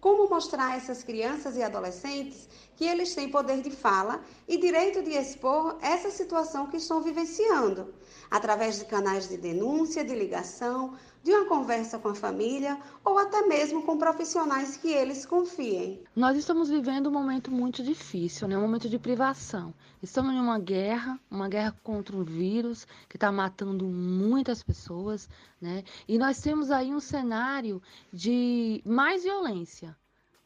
Como 0.00 0.28
mostrar 0.28 0.68
a 0.72 0.76
essas 0.76 1.02
crianças 1.02 1.56
e 1.56 1.62
adolescentes 1.62 2.48
que 2.76 2.84
eles 2.84 3.14
têm 3.14 3.28
poder 3.28 3.60
de 3.60 3.70
fala 3.70 4.22
e 4.46 4.56
direito 4.56 5.02
de 5.02 5.10
expor 5.10 5.76
essa 5.82 6.10
situação 6.10 6.68
que 6.68 6.76
estão 6.76 7.02
vivenciando, 7.02 7.92
através 8.30 8.78
de 8.78 8.84
canais 8.84 9.28
de 9.28 9.36
denúncia, 9.36 10.04
de 10.04 10.14
ligação, 10.14 10.96
de 11.22 11.32
uma 11.32 11.46
conversa 11.46 11.98
com 11.98 12.08
a 12.08 12.14
família 12.14 12.78
ou 13.04 13.18
até 13.18 13.42
mesmo 13.46 13.82
com 13.82 13.98
profissionais 13.98 14.76
que 14.76 14.88
eles 14.88 15.26
confiem. 15.26 16.02
Nós 16.14 16.36
estamos 16.36 16.68
vivendo 16.68 17.08
um 17.08 17.12
momento 17.12 17.50
muito 17.50 17.82
difícil, 17.82 18.48
né? 18.48 18.56
um 18.56 18.62
momento 18.62 18.88
de 18.88 18.98
privação. 18.98 19.74
Estamos 20.02 20.32
em 20.32 20.38
uma 20.38 20.58
guerra, 20.58 21.18
uma 21.30 21.48
guerra 21.48 21.76
contra 21.82 22.16
um 22.16 22.22
vírus 22.22 22.86
que 23.08 23.16
está 23.16 23.32
matando 23.32 23.84
muitas 23.84 24.62
pessoas, 24.62 25.28
né? 25.60 25.82
E 26.06 26.18
nós 26.18 26.40
temos 26.40 26.70
aí 26.70 26.94
um 26.94 27.00
cenário 27.00 27.82
de 28.12 28.82
mais 28.84 29.24
violência. 29.24 29.96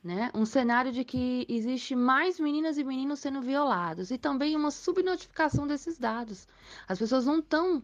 Né? 0.02 0.32
Um 0.34 0.44
cenário 0.44 0.90
de 0.90 1.04
que 1.04 1.46
existe 1.48 1.94
mais 1.94 2.40
meninas 2.40 2.76
e 2.76 2.82
meninos 2.82 3.20
sendo 3.20 3.40
violados 3.40 4.10
e 4.10 4.18
também 4.18 4.56
uma 4.56 4.72
subnotificação 4.72 5.64
desses 5.64 5.96
dados. 5.96 6.48
As 6.88 6.98
pessoas 6.98 7.24
não 7.24 7.38
estão 7.38 7.80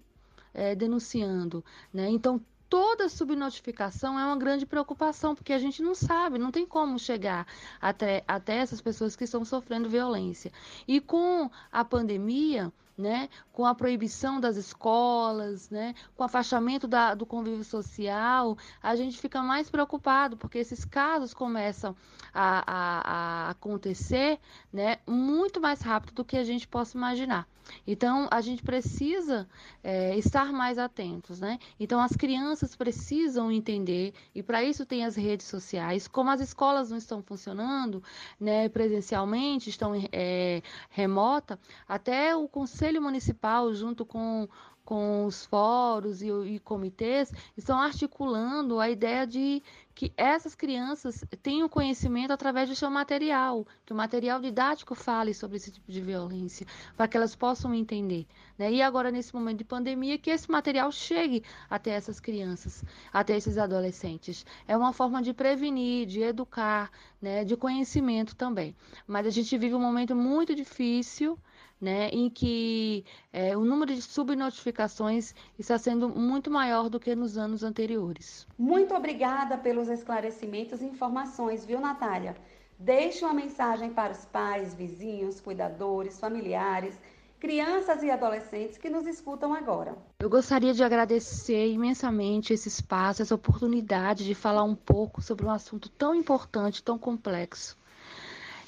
é, 0.53 0.75
denunciando, 0.75 1.65
né? 1.95 2.09
Então 2.11 2.41
toda 2.69 3.09
subnotificação 3.09 4.19
é 4.19 4.25
uma 4.25 4.37
grande 4.37 4.67
preocupação, 4.67 5.35
porque 5.35 5.53
a 5.53 5.59
gente 5.59 5.83
não 5.83 5.95
sabe, 5.95 6.39
não 6.39 6.51
tem 6.51 6.67
como 6.67 6.99
chegar 6.99 7.47
até, 7.81 8.23
até 8.27 8.57
essas 8.57 8.81
pessoas 8.81 9.17
que 9.17 9.25
estão 9.25 9.45
sofrendo 9.45 9.89
violência. 9.89 10.53
E 10.87 11.01
com 11.01 11.51
a 11.73 11.85
pandemia, 11.85 12.73
né, 12.99 13.29
com 13.53 13.65
a 13.65 13.75
proibição 13.75 14.41
das 14.41 14.57
escolas, 14.57 15.71
né, 15.71 15.95
com 16.17 16.25
o 16.25 16.27
afastamento 16.27 16.89
da, 16.89 17.15
do 17.15 17.25
convívio 17.25 17.63
social, 17.63 18.59
a 18.83 18.97
gente 18.97 19.17
fica 19.19 19.41
mais 19.41 19.71
preocupado, 19.71 20.37
porque 20.37 20.59
esses 20.59 20.85
casos 20.85 21.33
começam 21.33 21.95
a, 22.35 22.65
a, 22.67 23.47
a 23.47 23.51
acontecer 23.51 24.41
né, 24.73 24.99
muito 25.07 25.61
mais 25.61 25.81
rápido 25.81 26.13
do 26.13 26.25
que 26.25 26.37
a 26.37 26.43
gente 26.43 26.67
possa 26.67 26.99
imaginar. 26.99 27.47
Então, 27.87 28.27
a 28.31 28.41
gente 28.41 28.63
precisa 28.63 29.49
é, 29.85 30.17
estar 30.17 30.53
mais 30.53 30.79
atentos, 30.79 31.39
né? 31.39 31.59
Então, 31.79 32.01
as 32.01 32.13
crianças 32.13 32.58
precisam 32.75 33.51
entender, 33.51 34.13
e 34.35 34.43
para 34.43 34.63
isso 34.63 34.87
tem 34.87 35.05
as 35.05 35.17
redes 35.17 35.47
sociais. 35.47 36.09
Como 36.09 36.31
as 36.31 36.41
escolas 36.41 36.91
não 36.91 36.99
estão 36.99 37.23
funcionando 37.23 38.03
né, 38.39 38.69
presencialmente, 38.69 39.71
estão 39.71 39.93
é, 40.13 40.63
remota, 40.91 41.59
até 41.87 42.35
o 42.37 42.49
Conselho 42.49 43.03
Municipal, 43.03 43.73
junto 43.75 44.05
com 44.05 44.49
com 44.89 45.27
os 45.27 45.45
fóruns 45.45 46.23
e, 46.23 46.31
e, 46.31 46.59
comitês, 46.61 47.31
estão 47.55 47.79
articulando 47.79 48.81
a 48.81 48.89
ideia 48.89 49.27
de 49.27 49.63
que 49.95 50.11
essas 50.17 50.55
crianças 50.55 51.23
tenham 51.43 51.69
conhecimento 51.69 52.33
através 52.33 52.71
do 52.71 52.75
seu 52.75 52.89
material, 52.89 53.67
que 53.85 53.93
o 53.93 53.97
material 53.97 54.41
didático 54.41 54.95
fale 54.95 55.35
sobre 55.35 55.59
esse 55.59 55.71
tipo 55.71 55.93
de 55.93 56.01
violência, 56.01 56.67
para 56.97 57.07
que 57.07 57.19
elas 57.19 57.37
possam 57.37 57.75
entender. 57.75 58.27
Né? 58.57 58.73
E 58.73 58.81
agora, 58.81 59.11
nesse 59.11 59.35
momento 59.35 59.59
de 59.59 59.65
pandemia, 59.65 60.17
que 60.17 60.31
esse 60.31 60.51
material 60.51 60.91
chegue 60.91 61.45
até 61.69 61.91
essas 61.91 62.19
crianças, 62.19 62.83
até 63.13 63.37
esses 63.37 63.59
adolescentes. 63.59 64.47
É 64.67 64.75
uma 64.75 64.95
forma 64.95 65.21
de 65.21 65.35
prevenir, 65.35 66.07
de 66.07 66.23
educar, 66.23 66.91
né? 67.21 67.45
de 67.45 67.59
conhecimento 67.59 68.35
também. 68.35 68.75
Mas 69.07 69.27
a 69.27 69.31
gente 69.31 69.59
vive 69.59 69.75
um 69.75 69.81
momento 69.81 70.17
muito 70.17 70.55
difícil 70.55 71.39
né, 71.81 72.09
em 72.09 72.29
que 72.29 73.05
é, 73.33 73.57
o 73.57 73.65
número 73.65 73.95
de 73.95 74.03
subnotificações 74.03 75.35
está 75.59 75.79
sendo 75.79 76.09
muito 76.09 76.51
maior 76.51 76.89
do 76.89 76.99
que 76.99 77.15
nos 77.15 77.39
anos 77.39 77.63
anteriores. 77.63 78.47
Muito 78.59 78.95
obrigada 78.95 79.57
pelos 79.57 79.89
esclarecimentos 79.89 80.83
e 80.83 80.87
informações, 80.87 81.65
viu, 81.65 81.81
Natália? 81.81 82.37
Deixe 82.79 83.25
uma 83.25 83.35
mensagem 83.35 83.91
para 83.91 84.13
os 84.13 84.25
pais, 84.27 84.75
vizinhos, 84.75 85.41
cuidadores, 85.41 86.19
familiares, 86.19 86.99
crianças 87.41 88.03
e 88.03 88.11
adolescentes 88.11 88.77
que 88.79 88.91
nos 88.91 89.07
escutam 89.07 89.55
agora. 89.55 89.97
Eu 90.19 90.29
gostaria 90.29 90.75
de 90.75 90.83
agradecer 90.83 91.73
imensamente 91.73 92.53
esse 92.53 92.69
espaço, 92.69 93.23
essa 93.23 93.35
oportunidade 93.35 94.25
de 94.25 94.35
falar 94.35 94.65
um 94.65 94.75
pouco 94.75 95.23
sobre 95.23 95.47
um 95.47 95.51
assunto 95.51 95.89
tão 95.89 96.15
importante, 96.15 96.83
tão 96.83 96.99
complexo. 96.99 97.77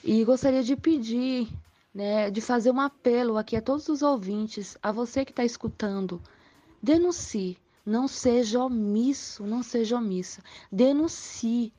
E 0.02 0.24
gostaria 0.24 0.62
de 0.62 0.76
pedir 0.76 1.48
né, 1.94 2.30
de 2.30 2.40
fazer 2.40 2.70
um 2.70 2.80
apelo 2.80 3.36
aqui 3.36 3.56
a 3.56 3.62
todos 3.62 3.88
os 3.88 4.02
ouvintes, 4.02 4.76
a 4.82 4.92
você 4.92 5.24
que 5.24 5.32
está 5.32 5.44
escutando. 5.44 6.22
Denuncie, 6.82 7.58
não 7.84 8.06
seja 8.06 8.62
omisso, 8.62 9.44
não 9.44 9.62
seja 9.62 9.96
omissa. 9.96 10.42
Denuncie. 10.70 11.72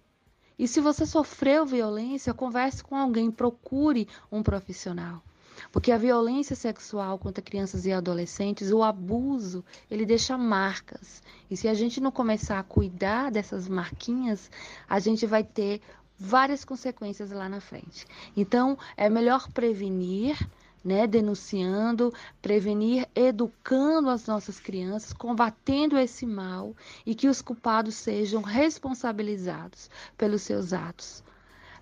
E 0.59 0.67
se 0.67 0.79
você 0.79 1.05
sofreu 1.05 1.65
violência, 1.65 2.33
converse 2.33 2.83
com 2.83 2.95
alguém, 2.95 3.31
procure 3.31 4.07
um 4.31 4.43
profissional. 4.43 5.23
Porque 5.71 5.91
a 5.91 5.97
violência 5.97 6.55
sexual 6.55 7.17
contra 7.17 7.41
crianças 7.41 7.85
e 7.85 7.91
adolescentes, 7.91 8.71
o 8.71 8.83
abuso, 8.83 9.63
ele 9.89 10.05
deixa 10.05 10.37
marcas. 10.37 11.21
E 11.49 11.57
se 11.57 11.67
a 11.67 11.73
gente 11.73 11.99
não 11.99 12.11
começar 12.11 12.59
a 12.59 12.63
cuidar 12.63 13.31
dessas 13.31 13.67
marquinhas, 13.67 14.49
a 14.87 14.99
gente 14.99 15.25
vai 15.25 15.43
ter 15.43 15.81
várias 16.21 16.63
consequências 16.63 17.31
lá 17.31 17.49
na 17.49 17.59
frente. 17.59 18.05
Então, 18.37 18.77
é 18.95 19.09
melhor 19.09 19.49
prevenir, 19.51 20.37
né, 20.85 21.07
denunciando, 21.07 22.13
prevenir, 22.39 23.09
educando 23.15 24.07
as 24.07 24.27
nossas 24.27 24.59
crianças, 24.59 25.13
combatendo 25.13 25.97
esse 25.97 26.25
mal 26.27 26.75
e 27.07 27.15
que 27.15 27.27
os 27.27 27.41
culpados 27.41 27.95
sejam 27.95 28.43
responsabilizados 28.43 29.89
pelos 30.15 30.43
seus 30.43 30.73
atos. 30.73 31.23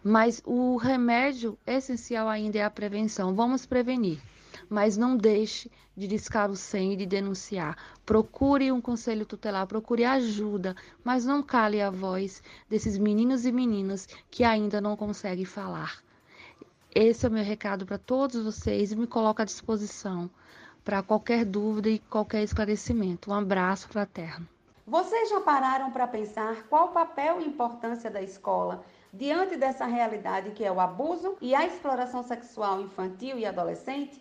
Mas 0.01 0.41
o 0.45 0.77
remédio 0.77 1.57
essencial 1.67 2.29
ainda 2.29 2.59
é 2.59 2.63
a 2.63 2.69
prevenção. 2.69 3.35
Vamos 3.35 3.65
prevenir, 3.65 4.21
mas 4.67 4.97
não 4.97 5.15
deixe 5.15 5.71
de 5.95 6.07
discar 6.07 6.49
o 6.49 6.55
sangue 6.55 6.93
e 6.93 6.97
de 6.97 7.05
denunciar. 7.05 7.77
Procure 8.05 8.71
um 8.71 8.81
conselho 8.81 9.25
tutelar, 9.25 9.67
procure 9.67 10.05
ajuda, 10.05 10.75
mas 11.03 11.25
não 11.25 11.43
cale 11.43 11.81
a 11.81 11.89
voz 11.89 12.41
desses 12.69 12.97
meninos 12.97 13.45
e 13.45 13.51
meninas 13.51 14.07
que 14.31 14.43
ainda 14.43 14.81
não 14.81 14.95
conseguem 14.95 15.45
falar. 15.45 16.01
Esse 16.93 17.25
é 17.25 17.29
o 17.29 17.31
meu 17.31 17.43
recado 17.43 17.85
para 17.85 17.97
todos 17.97 18.43
vocês 18.43 18.91
e 18.91 18.95
me 18.95 19.05
coloco 19.05 19.41
à 19.41 19.45
disposição 19.45 20.29
para 20.83 21.03
qualquer 21.03 21.45
dúvida 21.45 21.89
e 21.89 21.99
qualquer 21.99 22.41
esclarecimento. 22.41 23.29
Um 23.29 23.35
abraço 23.35 23.87
fraterno. 23.89 24.47
Vocês 24.87 25.29
já 25.29 25.39
pararam 25.41 25.91
para 25.91 26.07
pensar 26.07 26.63
qual 26.63 26.87
o 26.87 26.91
papel 26.91 27.39
e 27.39 27.45
importância 27.45 28.09
da 28.09 28.23
escola 28.23 28.83
diante 29.13 29.55
dessa 29.55 29.85
realidade 29.85 30.49
que 30.51 30.65
é 30.65 30.71
o 30.71 30.79
abuso 30.79 31.37
e 31.39 31.53
a 31.53 31.63
exploração 31.63 32.23
sexual 32.23 32.81
infantil 32.81 33.37
e 33.37 33.45
adolescente? 33.45 34.19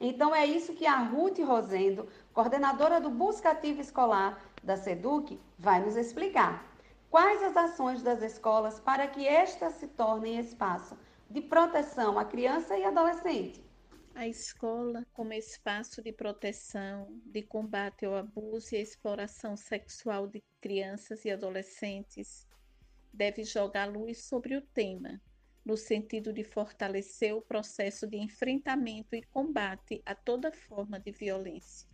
Então 0.00 0.34
é 0.34 0.46
isso 0.46 0.74
que 0.74 0.86
a 0.86 0.96
Ruth 0.98 1.38
Rosendo, 1.40 2.08
coordenadora 2.32 3.00
do 3.00 3.10
Busca 3.10 3.50
Ativa 3.50 3.80
Escolar 3.80 4.40
da 4.62 4.76
SEDUC, 4.76 5.40
vai 5.58 5.84
nos 5.84 5.96
explicar. 5.96 6.66
Quais 7.10 7.42
as 7.42 7.56
ações 7.56 8.02
das 8.02 8.22
escolas 8.22 8.78
para 8.78 9.06
que 9.08 9.26
estas 9.26 9.74
se 9.74 9.88
tornem 9.88 10.38
espaço 10.38 10.96
de 11.30 11.42
proteção 11.42 12.18
à 12.18 12.24
criança 12.24 12.76
e 12.76 12.84
adolescente. 12.84 13.62
A 14.14 14.26
escola, 14.26 15.06
como 15.12 15.32
espaço 15.32 16.02
de 16.02 16.10
proteção, 16.10 17.20
de 17.26 17.42
combate 17.42 18.06
ao 18.06 18.16
abuso 18.16 18.74
e 18.74 18.78
à 18.78 18.80
exploração 18.80 19.56
sexual 19.56 20.26
de 20.26 20.42
crianças 20.60 21.24
e 21.24 21.30
adolescentes, 21.30 22.48
deve 23.12 23.44
jogar 23.44 23.86
luz 23.86 24.24
sobre 24.24 24.56
o 24.56 24.62
tema, 24.62 25.20
no 25.68 25.76
sentido 25.76 26.32
de 26.32 26.42
fortalecer 26.42 27.34
o 27.34 27.42
processo 27.42 28.06
de 28.06 28.16
enfrentamento 28.16 29.14
e 29.14 29.22
combate 29.24 30.00
a 30.06 30.14
toda 30.14 30.50
forma 30.50 30.98
de 30.98 31.12
violência. 31.12 31.86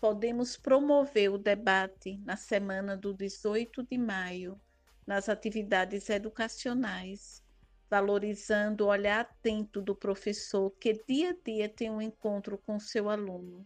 Podemos 0.00 0.56
promover 0.56 1.30
o 1.30 1.38
debate 1.38 2.18
na 2.24 2.36
semana 2.36 2.96
do 2.96 3.14
18 3.14 3.84
de 3.84 3.96
maio, 3.96 4.60
nas 5.06 5.28
atividades 5.28 6.10
educacionais, 6.10 7.40
valorizando 7.88 8.84
o 8.84 8.88
olhar 8.88 9.20
atento 9.20 9.80
do 9.80 9.94
professor 9.94 10.68
que 10.72 11.04
dia 11.06 11.30
a 11.30 11.36
dia 11.44 11.68
tem 11.68 11.88
um 11.88 12.02
encontro 12.02 12.58
com 12.58 12.80
seu 12.80 13.08
aluno, 13.08 13.64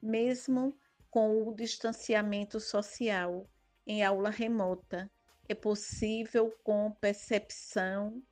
mesmo 0.00 0.78
com 1.10 1.42
o 1.42 1.52
distanciamento 1.52 2.60
social 2.60 3.50
em 3.84 4.04
aula 4.04 4.30
remota. 4.30 5.10
É 5.48 5.56
possível 5.56 6.56
com 6.62 6.92
percepção 7.00 8.22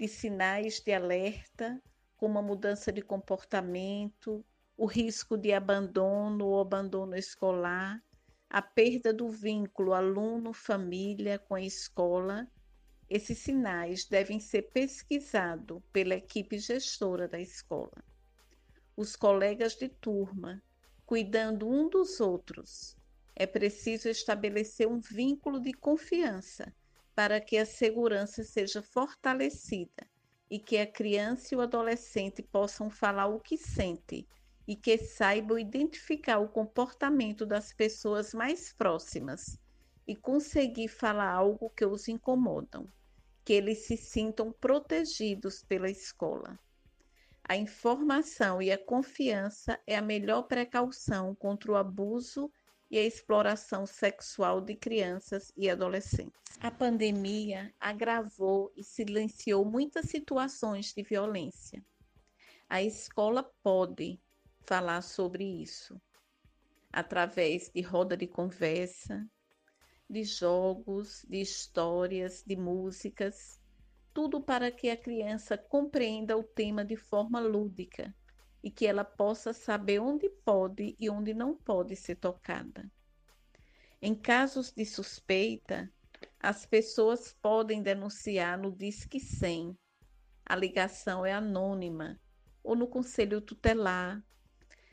de 0.00 0.08
sinais 0.08 0.80
de 0.80 0.94
alerta, 0.94 1.78
como 2.16 2.38
a 2.38 2.42
mudança 2.42 2.90
de 2.90 3.02
comportamento, 3.02 4.42
o 4.74 4.86
risco 4.86 5.36
de 5.36 5.52
abandono 5.52 6.46
ou 6.46 6.58
abandono 6.58 7.14
escolar, 7.14 8.02
a 8.48 8.62
perda 8.62 9.12
do 9.12 9.28
vínculo 9.28 9.92
aluno-família 9.92 11.38
com 11.38 11.54
a 11.54 11.60
escola 11.60 12.50
esses 13.10 13.40
sinais 13.40 14.06
devem 14.06 14.40
ser 14.40 14.70
pesquisados 14.70 15.82
pela 15.92 16.14
equipe 16.14 16.58
gestora 16.58 17.28
da 17.28 17.38
escola. 17.38 18.02
Os 18.96 19.14
colegas 19.16 19.74
de 19.74 19.90
turma, 19.90 20.62
cuidando 21.04 21.68
um 21.68 21.90
dos 21.90 22.20
outros, 22.20 22.96
é 23.36 23.46
preciso 23.46 24.08
estabelecer 24.08 24.88
um 24.88 24.98
vínculo 24.98 25.60
de 25.60 25.74
confiança 25.74 26.72
para 27.20 27.38
que 27.38 27.58
a 27.58 27.66
segurança 27.66 28.42
seja 28.42 28.80
fortalecida 28.80 30.08
e 30.50 30.58
que 30.58 30.78
a 30.78 30.86
criança 30.86 31.54
e 31.54 31.58
o 31.58 31.60
adolescente 31.60 32.42
possam 32.42 32.88
falar 32.88 33.26
o 33.26 33.38
que 33.38 33.58
sente 33.58 34.26
e 34.66 34.74
que 34.74 34.96
saibam 34.96 35.58
identificar 35.58 36.38
o 36.38 36.48
comportamento 36.48 37.44
das 37.44 37.74
pessoas 37.74 38.32
mais 38.32 38.72
próximas 38.72 39.58
e 40.08 40.16
conseguir 40.16 40.88
falar 40.88 41.30
algo 41.30 41.68
que 41.68 41.84
os 41.84 42.08
incomodam 42.08 42.88
que 43.44 43.52
eles 43.52 43.84
se 43.84 43.98
sintam 43.98 44.50
protegidos 44.50 45.62
pela 45.62 45.90
escola. 45.90 46.58
A 47.44 47.54
informação 47.54 48.62
e 48.62 48.72
a 48.72 48.78
confiança 48.78 49.78
é 49.86 49.94
a 49.94 50.00
melhor 50.00 50.44
precaução 50.44 51.34
contra 51.34 51.70
o 51.70 51.76
abuso 51.76 52.50
e 52.90 52.98
a 52.98 53.02
exploração 53.02 53.86
sexual 53.86 54.60
de 54.60 54.74
crianças 54.74 55.52
e 55.56 55.70
adolescentes. 55.70 56.40
A 56.60 56.70
pandemia 56.70 57.72
agravou 57.78 58.72
e 58.76 58.82
silenciou 58.82 59.64
muitas 59.64 60.06
situações 60.06 60.92
de 60.92 61.02
violência. 61.02 61.84
A 62.68 62.82
escola 62.82 63.44
pode 63.62 64.20
falar 64.66 65.02
sobre 65.02 65.44
isso 65.44 66.00
através 66.92 67.70
de 67.72 67.80
roda 67.80 68.16
de 68.16 68.26
conversa, 68.26 69.24
de 70.08 70.24
jogos, 70.24 71.24
de 71.28 71.40
histórias, 71.40 72.42
de 72.44 72.56
músicas, 72.56 73.60
tudo 74.12 74.40
para 74.40 74.72
que 74.72 74.90
a 74.90 74.96
criança 74.96 75.56
compreenda 75.56 76.36
o 76.36 76.42
tema 76.42 76.84
de 76.84 76.96
forma 76.96 77.38
lúdica 77.38 78.12
e 78.62 78.70
que 78.70 78.86
ela 78.86 79.04
possa 79.04 79.52
saber 79.52 80.00
onde 80.00 80.28
pode 80.28 80.96
e 80.98 81.08
onde 81.08 81.32
não 81.32 81.54
pode 81.54 81.96
ser 81.96 82.16
tocada. 82.16 82.90
Em 84.02 84.14
casos 84.14 84.72
de 84.72 84.84
suspeita, 84.84 85.90
as 86.38 86.66
pessoas 86.66 87.36
podem 87.42 87.82
denunciar 87.82 88.58
no 88.58 88.70
Disque 88.70 89.20
100. 89.20 89.76
A 90.44 90.56
ligação 90.56 91.24
é 91.24 91.32
anônima 91.32 92.18
ou 92.62 92.74
no 92.74 92.86
conselho 92.86 93.40
tutelar 93.40 94.22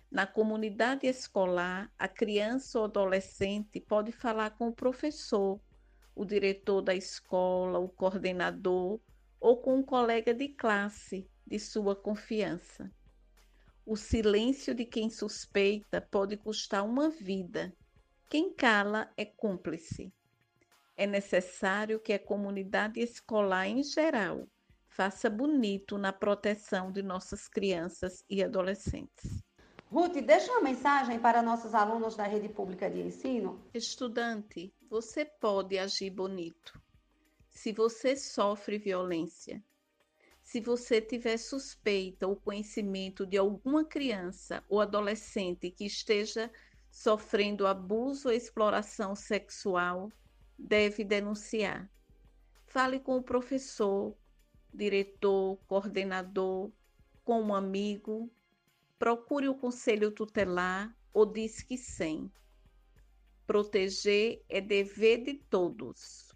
na 0.10 0.26
comunidade 0.26 1.06
escolar, 1.06 1.92
a 2.00 2.08
criança 2.08 2.80
ou 2.80 2.86
adolescente 2.86 3.82
pode 3.82 4.14
falar 4.14 4.52
com 4.52 4.70
o 4.70 4.74
professor, 4.74 5.60
o 6.16 6.24
diretor 6.24 6.82
da 6.82 6.96
escola, 6.96 7.78
o 7.78 7.90
coordenador 7.90 9.02
ou 9.38 9.58
com 9.58 9.76
um 9.76 9.84
colega 9.84 10.34
de 10.34 10.48
classe 10.48 11.30
de 11.46 11.60
sua 11.60 11.94
confiança. 11.94 12.90
O 13.90 13.96
silêncio 13.96 14.76
de 14.76 14.84
quem 14.84 15.10
suspeita 15.10 16.02
pode 16.02 16.36
custar 16.36 16.84
uma 16.84 17.10
vida. 17.10 17.74
Quem 18.30 18.52
cala 18.54 19.10
é 19.16 19.24
cúmplice. 19.24 20.12
É 20.98 21.08
necessário 21.08 21.98
que 21.98 22.12
a 22.12 22.20
comunidade 22.20 23.00
escolar 23.00 23.66
em 23.66 23.82
geral 23.82 24.46
faça 24.90 25.30
bonito 25.30 25.98
na 25.98 26.12
proteção 26.12 26.92
de 26.92 27.02
nossas 27.02 27.48
crianças 27.48 28.26
e 28.30 28.44
adolescentes. 28.44 29.42
Ruth, 29.90 30.18
deixa 30.18 30.52
uma 30.52 30.60
mensagem 30.60 31.18
para 31.18 31.42
nossos 31.42 31.74
alunos 31.74 32.18
da 32.18 32.26
rede 32.26 32.50
pública 32.50 32.90
de 32.90 33.00
ensino. 33.00 33.64
Estudante, 33.74 34.74
você 34.90 35.24
pode 35.24 35.80
agir 35.80 36.10
bonito. 36.10 36.78
Se 37.50 37.72
você 37.72 38.18
sofre 38.18 38.78
violência, 38.78 39.64
se 40.48 40.62
você 40.62 41.02
tiver 41.02 41.36
suspeita 41.36 42.26
ou 42.26 42.34
conhecimento 42.34 43.26
de 43.26 43.36
alguma 43.36 43.84
criança 43.84 44.64
ou 44.70 44.80
adolescente 44.80 45.70
que 45.70 45.84
esteja 45.86 46.50
sofrendo 46.90 47.68
abuso 47.68 48.30
ou 48.30 48.34
exploração 48.34 49.14
sexual, 49.14 50.10
deve 50.58 51.04
denunciar. 51.04 51.92
Fale 52.66 52.98
com 52.98 53.18
o 53.18 53.22
professor, 53.22 54.16
diretor, 54.74 55.58
coordenador, 55.68 56.72
com 57.26 57.42
um 57.42 57.54
amigo, 57.54 58.32
procure 58.98 59.50
o 59.50 59.54
conselho 59.54 60.12
tutelar 60.12 60.96
ou 61.14 61.26
Disque 61.26 61.78
100. 61.78 62.32
Proteger 63.46 64.42
é 64.48 64.62
dever 64.62 65.26
de 65.26 65.34
todos. 65.34 66.32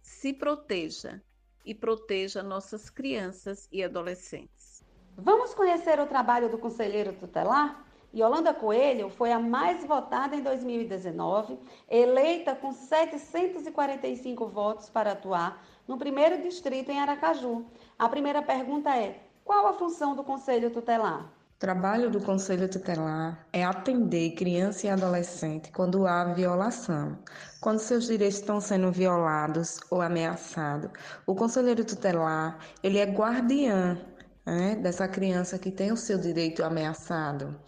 Se 0.00 0.32
proteja 0.32 1.22
e 1.64 1.74
proteja 1.74 2.42
nossas 2.42 2.88
crianças 2.88 3.68
e 3.70 3.82
adolescentes. 3.82 4.84
Vamos 5.16 5.54
conhecer 5.54 6.00
o 6.00 6.06
trabalho 6.06 6.48
do 6.48 6.58
conselheiro 6.58 7.12
tutelar? 7.12 7.84
Yolanda 8.12 8.52
Coelho 8.52 9.08
foi 9.08 9.30
a 9.30 9.38
mais 9.38 9.84
votada 9.84 10.34
em 10.34 10.42
2019, 10.42 11.58
eleita 11.88 12.56
com 12.56 12.72
745 12.72 14.46
votos 14.48 14.88
para 14.88 15.12
atuar 15.12 15.64
no 15.86 15.96
primeiro 15.96 16.42
distrito 16.42 16.90
em 16.90 17.00
Aracaju. 17.00 17.64
A 17.98 18.08
primeira 18.08 18.42
pergunta 18.42 18.96
é: 18.96 19.20
qual 19.44 19.66
a 19.66 19.74
função 19.74 20.16
do 20.16 20.24
conselho 20.24 20.70
tutelar? 20.70 21.30
Trabalho 21.60 22.10
do 22.10 22.22
Conselho 22.22 22.70
Tutelar 22.70 23.46
é 23.52 23.62
atender 23.62 24.30
criança 24.30 24.86
e 24.86 24.88
adolescente 24.88 25.70
quando 25.70 26.06
há 26.06 26.32
violação, 26.32 27.18
quando 27.60 27.80
seus 27.80 28.06
direitos 28.06 28.38
estão 28.38 28.62
sendo 28.62 28.90
violados 28.90 29.78
ou 29.90 30.00
ameaçados. 30.00 30.90
O 31.26 31.34
Conselheiro 31.34 31.84
Tutelar, 31.84 32.58
ele 32.82 32.96
é 32.96 33.04
guardiã 33.04 34.00
né, 34.46 34.74
dessa 34.76 35.06
criança 35.06 35.58
que 35.58 35.70
tem 35.70 35.92
o 35.92 35.98
seu 35.98 36.16
direito 36.16 36.64
ameaçado. 36.64 37.60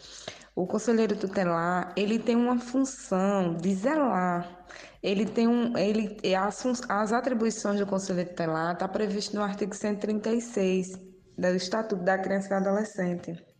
O 0.56 0.66
conselheiro 0.66 1.14
tutelar, 1.14 1.92
ele 1.94 2.18
tem 2.18 2.34
uma 2.34 2.58
função 2.58 3.54
de 3.54 3.74
zelar. 3.74 4.64
Ele 5.02 5.26
tem 5.26 5.46
um, 5.46 5.76
ele, 5.76 6.18
as, 6.34 6.64
as 6.88 7.12
atribuições 7.12 7.78
do 7.78 7.86
conselheiro 7.86 8.30
tutelar 8.30 8.72
está 8.72 8.88
previsto 8.88 9.36
no 9.36 9.42
artigo 9.42 9.74
136 9.74 10.92
do 11.36 11.48
Estatuto 11.48 12.02
da 12.02 12.16
Criança 12.16 12.46
e 12.46 12.48
do 12.48 12.54
Adolescente. 12.54 13.51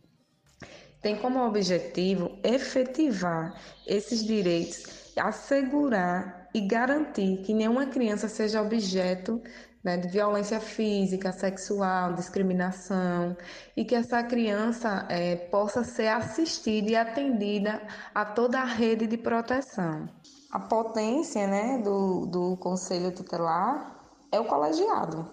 Tem 1.03 1.17
como 1.17 1.45
objetivo 1.45 2.39
efetivar 2.41 3.53
esses 3.85 4.23
direitos, 4.23 5.11
assegurar 5.17 6.47
e 6.53 6.61
garantir 6.61 7.41
que 7.43 7.53
nenhuma 7.53 7.87
criança 7.87 8.29
seja 8.29 8.61
objeto 8.61 9.41
né, 9.83 9.97
de 9.97 10.07
violência 10.07 10.61
física, 10.61 11.33
sexual, 11.33 12.13
discriminação, 12.13 13.35
e 13.75 13.83
que 13.83 13.95
essa 13.95 14.23
criança 14.23 15.05
é, 15.09 15.35
possa 15.35 15.83
ser 15.83 16.07
assistida 16.07 16.91
e 16.91 16.95
atendida 16.95 17.81
a 18.15 18.23
toda 18.23 18.59
a 18.59 18.65
rede 18.65 19.05
de 19.05 19.17
proteção. 19.17 20.07
A 20.51 20.59
potência 20.59 21.45
né, 21.47 21.79
do, 21.79 22.27
do 22.27 22.55
Conselho 22.55 23.11
Tutelar 23.11 23.99
é 24.31 24.39
o 24.39 24.45
colegiado. 24.45 25.29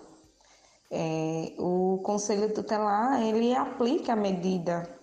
É, 0.90 1.54
o 1.58 2.00
Conselho 2.02 2.52
Tutelar 2.52 3.22
ele 3.22 3.54
aplica 3.54 4.14
a 4.14 4.16
medida 4.16 4.98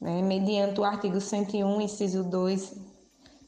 né, 0.00 0.22
mediante 0.22 0.80
o 0.80 0.84
artigo 0.84 1.20
101, 1.20 1.80
inciso 1.80 2.24
2 2.24 2.74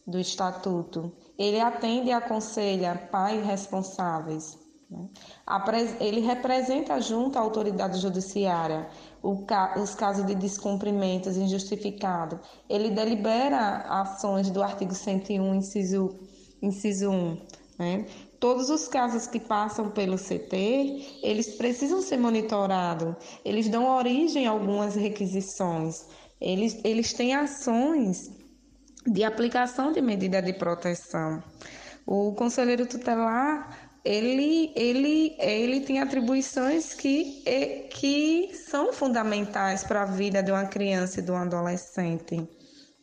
do 0.07 0.19
Estatuto. 0.19 1.13
Ele 1.39 1.61
atende 1.61 2.09
e 2.09 2.13
aconselha 2.13 3.09
pais 3.11 3.45
responsáveis 3.45 4.63
né? 4.93 5.09
Ele 5.99 6.21
representa 6.21 7.01
junto 7.01 7.39
à 7.39 7.41
autoridade 7.41 7.99
judiciária 7.99 8.89
os 9.23 9.95
casos 9.95 10.27
de 10.27 10.35
descumprimentos 10.35 11.37
injustificados. 11.37 12.39
Ele 12.69 12.91
delibera 12.91 13.79
ações 13.89 14.51
do 14.51 14.63
artigo 14.63 14.95
101, 14.95 15.55
inciso, 15.55 16.19
inciso 16.61 17.11
1. 17.11 17.39
Né? 17.79 18.07
Todos 18.39 18.69
os 18.69 18.87
casos 18.89 19.27
que 19.27 19.41
passam 19.41 19.91
pelo 19.91 20.17
CT, 20.17 21.21
eles 21.23 21.55
precisam 21.55 22.03
ser 22.03 22.19
monitorados. 22.19 23.15
Eles 23.45 23.69
dão 23.69 23.97
origem 23.97 24.47
a 24.47 24.51
algumas 24.51 24.95
requisições. 24.95 26.07
Eles, 26.43 26.79
eles 26.85 27.13
têm 27.13 27.35
ações 27.35 28.31
de 29.07 29.25
aplicação 29.25 29.93
de 29.93 30.01
medida 30.01 30.43
de 30.43 30.53
proteção. 30.53 31.43
O 32.05 32.33
conselheiro 32.35 32.87
tutelar 32.87 33.93
ele, 34.05 34.73
ele, 34.75 35.37
ele 35.39 35.81
tem 35.81 36.01
atribuições 36.01 36.93
que, 36.95 37.45
que 37.91 38.51
são 38.53 38.93
fundamentais 38.93 39.85
para 39.85 40.03
a 40.03 40.07
vida 40.07 40.43
de 40.43 40.51
uma 40.51 40.67
criança 40.67 41.21
e 41.21 41.23
de 41.23 41.31
um 41.31 41.37
adolescente, 41.37 42.49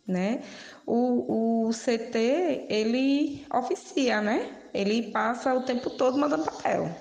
né? 0.06 0.42
O, 0.86 1.68
o 1.68 1.70
CT, 1.70 2.66
ele 2.70 3.46
oficia, 3.54 4.20
né? 4.22 4.52
Ele 4.74 5.12
passa 5.12 5.54
o 5.54 5.64
tempo 5.64 5.90
todo 5.92 6.18
mandando 6.18 6.44
papel. 6.44 6.94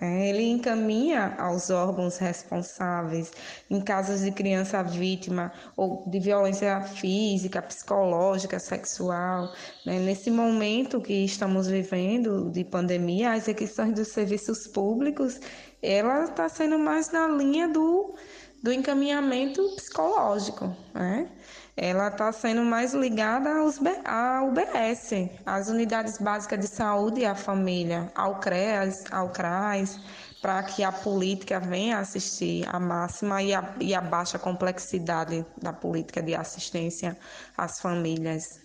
É, 0.00 0.30
ele 0.30 0.44
encaminha 0.48 1.34
aos 1.38 1.68
órgãos 1.68 2.16
responsáveis 2.16 3.30
em 3.68 3.78
casos 3.80 4.22
de 4.22 4.32
criança 4.32 4.82
vítima 4.82 5.52
ou 5.76 6.04
de 6.08 6.18
violência 6.18 6.80
física, 6.80 7.60
psicológica, 7.60 8.58
sexual. 8.58 9.52
Né? 9.84 9.98
Nesse 9.98 10.30
momento 10.30 11.00
que 11.00 11.12
estamos 11.24 11.66
vivendo 11.66 12.50
de 12.50 12.64
pandemia, 12.64 13.32
as 13.32 13.46
requisições 13.46 13.94
dos 13.94 14.08
serviços 14.08 14.66
públicos, 14.66 15.38
ela 15.82 16.24
está 16.24 16.48
sendo 16.48 16.78
mais 16.78 17.12
na 17.12 17.28
linha 17.28 17.68
do, 17.68 18.14
do 18.62 18.72
encaminhamento 18.72 19.62
psicológico. 19.76 20.74
Né? 20.94 21.28
Ela 21.76 22.08
está 22.08 22.30
sendo 22.32 22.62
mais 22.62 22.92
ligada 22.92 23.50
aos, 23.58 23.80
à 24.04 24.42
UBS, 24.42 25.30
às 25.46 25.68
unidades 25.68 26.18
básicas 26.18 26.60
de 26.60 26.66
saúde 26.66 27.20
e 27.20 27.24
à 27.24 27.34
família, 27.34 28.12
ao 28.14 28.40
CREAS, 28.40 29.04
ao 29.10 29.30
CRAS, 29.30 29.98
para 30.42 30.62
que 30.64 30.84
a 30.84 30.92
política 30.92 31.58
venha 31.60 31.98
assistir 31.98 32.68
a 32.68 32.78
máxima 32.78 33.42
e 33.42 33.54
a, 33.54 33.74
e 33.80 33.94
a 33.94 34.02
baixa 34.02 34.38
complexidade 34.38 35.46
da 35.62 35.72
política 35.72 36.22
de 36.22 36.34
assistência 36.34 37.18
às 37.56 37.80
famílias. 37.80 38.60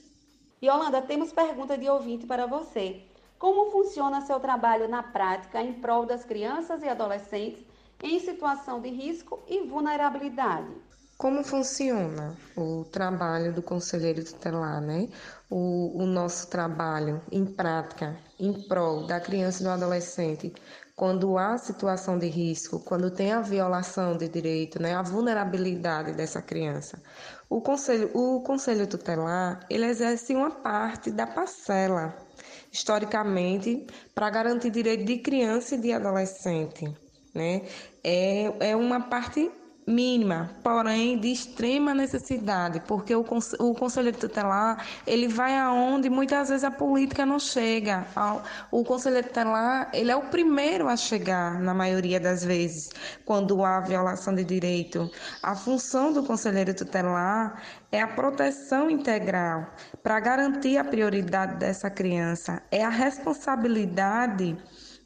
Yolanda, 0.61 1.01
temos 1.01 1.31
pergunta 1.31 1.77
de 1.77 1.87
ouvinte 1.87 2.25
para 2.25 2.45
você. 2.45 3.03
Como 3.39 3.71
funciona 3.71 4.21
seu 4.21 4.39
trabalho 4.39 4.89
na 4.89 5.03
prática 5.03 5.61
em 5.61 5.73
prol 5.73 6.05
das 6.05 6.25
crianças 6.25 6.81
e 6.81 6.89
adolescentes 6.89 7.63
em 8.03 8.19
situação 8.19 8.81
de 8.81 8.89
risco 8.89 9.39
e 9.47 9.61
vulnerabilidade? 9.61 10.86
Como 11.17 11.43
funciona 11.43 12.37
o 12.55 12.85
trabalho 12.85 13.51
do 13.51 13.63
conselheiro 13.63 14.23
tutelar, 14.23 14.79
né? 14.79 15.09
O, 15.49 16.03
o, 16.03 16.05
nosso 16.05 16.47
trabalho 16.47 17.19
em 17.31 17.43
prática, 17.43 18.15
em 18.39 18.53
prol 18.67 19.07
da 19.07 19.19
criança 19.19 19.61
e 19.61 19.63
do 19.63 19.71
adolescente, 19.71 20.53
quando 20.95 21.35
há 21.39 21.57
situação 21.57 22.19
de 22.19 22.27
risco, 22.27 22.79
quando 22.81 23.09
tem 23.09 23.31
a 23.31 23.41
violação 23.41 24.15
de 24.15 24.29
direito, 24.29 24.79
né? 24.79 24.93
A 24.93 25.01
vulnerabilidade 25.01 26.13
dessa 26.13 26.39
criança. 26.39 27.01
O 27.49 27.61
conselho, 27.61 28.11
o 28.13 28.41
conselho 28.41 28.85
tutelar, 28.85 29.65
ele 29.71 29.87
exerce 29.87 30.35
uma 30.35 30.51
parte 30.51 31.09
da 31.09 31.25
parcela, 31.25 32.15
historicamente, 32.71 33.87
para 34.13 34.29
garantir 34.29 34.69
direito 34.69 35.03
de 35.03 35.17
criança 35.17 35.73
e 35.73 35.81
de 35.81 35.91
adolescente, 35.93 36.95
né? 37.33 37.63
É, 38.03 38.69
é 38.69 38.75
uma 38.75 39.01
parte 39.09 39.51
mínima, 39.87 40.51
porém 40.61 41.17
de 41.17 41.31
extrema 41.31 41.93
necessidade, 41.93 42.81
porque 42.85 43.15
o, 43.15 43.25
o 43.59 43.73
conselheiro 43.73 44.17
tutelar 44.17 44.85
ele 45.07 45.29
vai 45.29 45.57
aonde 45.57 46.09
muitas 46.09 46.49
vezes 46.49 46.65
a 46.65 46.71
política 46.71 47.25
não 47.25 47.39
chega. 47.39 48.05
O 48.69 48.83
conselheiro 48.83 49.27
tutelar 49.27 49.89
ele 49.93 50.11
é 50.11 50.15
o 50.15 50.23
primeiro 50.23 50.89
a 50.89 50.97
chegar 50.97 51.61
na 51.61 51.73
maioria 51.73 52.19
das 52.19 52.43
vezes 52.43 52.89
quando 53.23 53.63
há 53.63 53.79
violação 53.79 54.35
de 54.35 54.43
direito. 54.43 55.09
A 55.41 55.55
função 55.55 56.11
do 56.11 56.21
conselheiro 56.23 56.73
tutelar 56.73 57.63
é 57.89 58.01
a 58.01 58.07
proteção 58.07 58.89
integral 58.89 59.67
para 60.03 60.19
garantir 60.19 60.77
a 60.77 60.83
prioridade 60.83 61.55
dessa 61.55 61.89
criança, 61.89 62.61
é 62.69 62.83
a 62.83 62.89
responsabilidade 62.89 64.57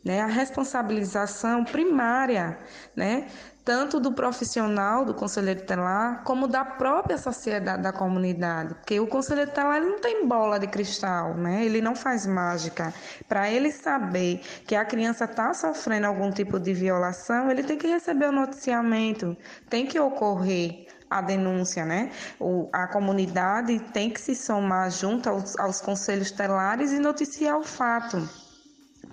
né, 0.04 0.22
a 0.22 0.26
responsabilização 0.26 1.64
primária, 1.64 2.58
né, 2.96 3.28
tanto 3.64 4.00
do 4.00 4.12
profissional, 4.12 5.06
do 5.06 5.14
conselheiro 5.14 5.62
tutelar, 5.62 6.24
como 6.24 6.48
da 6.48 6.66
própria 6.66 7.18
sociedade 7.18 7.84
da 7.84 7.94
comunidade. 7.94 8.74
Porque 8.76 9.00
o 9.00 9.08
conselheiro 9.08 9.52
tutelar 9.52 9.78
ele 9.78 9.90
não 9.92 10.00
tem 10.00 10.28
bola 10.28 10.60
de 10.60 10.68
cristal, 10.68 11.36
né? 11.36 11.64
ele 11.64 11.82
não 11.82 11.96
faz 11.96 12.26
mágica. 12.26 12.94
Para 13.28 13.50
ele 13.50 13.72
saber 13.72 14.42
que 14.66 14.76
a 14.76 14.84
criança 14.84 15.26
está 15.26 15.54
sofrendo 15.54 16.08
algum 16.08 16.32
tipo 16.32 16.60
de 16.60 16.74
violação, 16.74 17.52
ele 17.52 17.64
tem 17.64 17.78
que 17.78 17.88
receber 17.88 18.28
o 18.28 18.32
noticiamento, 18.32 19.38
tem 19.70 19.86
que 19.86 20.00
ocorrer 20.00 20.88
a 21.10 21.22
denúncia, 21.22 21.86
né? 21.86 22.10
O, 22.40 22.70
a 22.72 22.88
comunidade 22.88 23.80
tem 23.92 24.10
que 24.10 24.22
se 24.22 24.34
somar 24.34 24.90
junto 24.90 25.30
aos, 25.30 25.60
aos 25.60 25.82
conselhos 25.82 26.32
tutelares 26.32 26.94
e 26.94 27.00
noticiar 27.00 27.58
o 27.58 27.64
fato, 27.64 28.28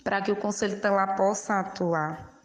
para 0.05 0.23
que 0.23 0.31
o 0.31 0.37
conselho 0.37 0.77
tutelar 0.77 1.17
possa 1.17 1.59
atuar. 1.59 2.38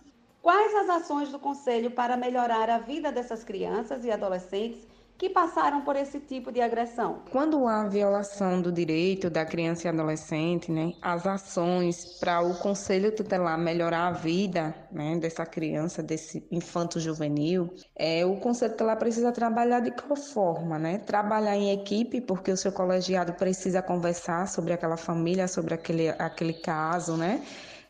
Quais 0.44 0.76
as 0.76 0.90
ações 0.90 1.30
do 1.30 1.40
Conselho 1.40 1.90
para 1.90 2.18
melhorar 2.18 2.70
a 2.70 2.78
vida 2.78 3.14
dessas 3.14 3.46
crianças 3.46 4.04
e 4.04 4.12
adolescentes 4.12 4.86
que 5.18 5.30
passaram 5.30 5.86
por 5.86 5.96
esse 5.96 6.20
tipo 6.20 6.52
de 6.52 6.60
agressão? 6.60 7.22
Quando 7.32 7.66
há 7.66 7.88
violação 7.88 8.62
do 8.62 8.70
direito 8.70 9.30
da 9.30 9.46
criança 9.46 9.88
e 9.88 9.90
adolescente, 9.90 10.70
né, 10.70 10.92
as 11.02 11.26
ações 11.26 12.20
para 12.20 12.42
o 12.42 12.58
conselho 12.58 13.16
tutelar 13.16 13.58
melhorar 13.58 14.08
a 14.08 14.12
vida 14.12 14.76
né, 14.92 15.18
dessa 15.18 15.46
criança, 15.46 16.04
desse 16.04 16.46
infanto 16.52 17.00
juvenil, 17.00 17.74
é, 17.96 18.26
o 18.26 18.36
conselho 18.36 18.74
tutelar 18.74 19.00
precisa 19.00 19.32
trabalhar 19.32 19.80
de 19.80 19.92
qual 19.92 20.18
forma? 20.18 20.78
Né? 20.78 20.98
Trabalhar 20.98 21.56
em 21.56 21.72
equipe, 21.72 22.20
porque 22.20 22.52
o 22.52 22.58
seu 22.58 22.74
colegiado 22.74 23.32
precisa 23.32 23.82
conversar 23.82 24.46
sobre 24.50 24.74
aquela 24.74 24.98
família, 24.98 25.48
sobre 25.48 25.74
aquele, 25.74 26.10
aquele 26.10 26.56
caso, 26.56 27.16
né? 27.16 27.42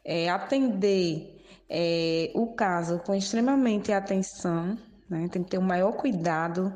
É, 0.05 0.29
atender 0.29 1.32
é, 1.75 2.31
o 2.35 2.53
caso 2.53 2.99
com 2.99 3.15
extremamente 3.15 3.91
atenção, 3.91 4.77
né? 5.09 5.27
tem 5.31 5.43
que 5.43 5.49
ter 5.49 5.57
o 5.57 5.61
maior 5.61 5.93
cuidado, 5.93 6.71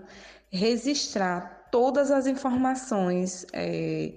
registrar 0.49 1.67
todas 1.71 2.09
as 2.09 2.25
informações, 2.25 3.45
é, 3.53 4.15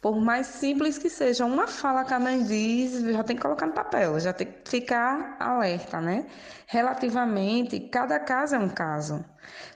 por 0.00 0.18
mais 0.18 0.46
simples 0.46 0.96
que 0.96 1.10
seja, 1.10 1.44
uma 1.44 1.66
fala 1.66 2.04
que 2.04 2.14
a 2.14 2.18
mãe 2.18 2.42
diz, 2.42 3.02
já 3.02 3.22
tem 3.22 3.36
que 3.36 3.42
colocar 3.42 3.66
no 3.66 3.74
papel, 3.74 4.18
já 4.18 4.32
tem 4.32 4.46
que 4.46 4.70
ficar 4.70 5.36
alerta, 5.38 6.00
né? 6.00 6.26
Relativamente, 6.66 7.78
cada 7.80 8.18
caso 8.18 8.54
é 8.54 8.58
um 8.58 8.68
caso. 8.68 9.22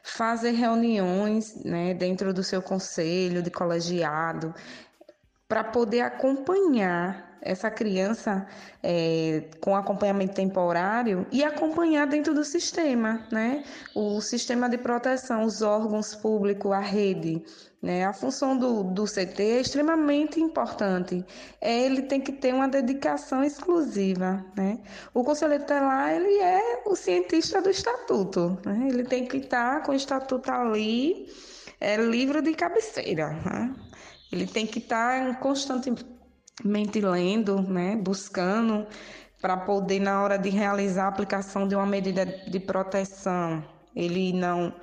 Fazer 0.02 0.52
reuniões 0.52 1.62
né, 1.62 1.92
dentro 1.92 2.32
do 2.32 2.42
seu 2.42 2.62
conselho 2.62 3.42
de 3.42 3.50
colegiado, 3.50 4.54
para 5.46 5.64
poder 5.64 6.02
acompanhar 6.02 7.27
essa 7.40 7.70
criança 7.70 8.46
é, 8.82 9.44
com 9.60 9.74
acompanhamento 9.74 10.34
temporário 10.34 11.26
e 11.30 11.42
acompanhar 11.44 12.06
dentro 12.06 12.34
do 12.34 12.44
sistema, 12.44 13.26
né? 13.30 13.64
O 13.94 14.20
sistema 14.20 14.68
de 14.68 14.78
proteção, 14.78 15.44
os 15.44 15.62
órgãos 15.62 16.14
públicos, 16.14 16.72
a 16.72 16.80
rede, 16.80 17.42
né? 17.80 18.04
A 18.04 18.12
função 18.12 18.56
do, 18.56 18.82
do 18.82 19.04
CT 19.04 19.40
é 19.40 19.60
extremamente 19.60 20.40
importante. 20.40 21.24
É, 21.60 21.84
ele 21.84 22.02
tem 22.02 22.20
que 22.20 22.32
ter 22.32 22.52
uma 22.52 22.68
dedicação 22.68 23.44
exclusiva. 23.44 24.44
Né? 24.56 24.80
O 25.14 25.22
conselheiro 25.22 25.62
tutelar 25.62 26.12
ele 26.12 26.40
é 26.40 26.82
o 26.84 26.96
cientista 26.96 27.62
do 27.62 27.70
estatuto. 27.70 28.58
Né? 28.64 28.88
Ele 28.88 29.04
tem 29.04 29.26
que 29.26 29.36
estar 29.36 29.82
com 29.84 29.92
o 29.92 29.94
estatuto 29.94 30.50
ali, 30.50 31.28
é, 31.80 31.96
livro 31.96 32.42
de 32.42 32.52
cabeceira. 32.54 33.30
Né? 33.30 33.74
Ele 34.32 34.46
tem 34.46 34.66
que 34.66 34.80
estar 34.80 35.38
constantemente 36.58 37.00
lendo, 37.00 37.62
né? 37.62 37.96
buscando, 37.96 38.86
para 39.40 39.56
poder, 39.56 40.00
na 40.00 40.22
hora 40.22 40.36
de 40.36 40.48
realizar 40.48 41.04
a 41.04 41.08
aplicação 41.08 41.66
de 41.68 41.74
uma 41.74 41.86
medida 41.86 42.26
de 42.26 42.60
proteção, 42.60 43.64
ele 43.94 44.32
não 44.32 44.74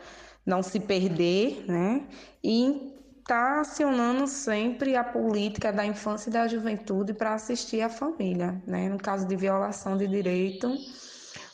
não 0.45 0.61
se 0.61 0.79
perder, 0.79 1.65
né? 1.67 2.03
E 2.43 2.93
está 3.19 3.61
acionando 3.61 4.27
sempre 4.27 4.95
a 4.95 5.03
política 5.03 5.73
da 5.73 5.83
infância 5.83 6.29
e 6.29 6.33
da 6.33 6.47
juventude 6.47 7.15
para 7.15 7.33
assistir 7.33 7.81
a 7.81 7.89
família, 7.89 8.61
né? 8.67 8.87
No 8.87 8.99
caso 8.99 9.27
de 9.27 9.35
violação 9.35 9.97
de 9.97 10.07
direito, 10.07 10.71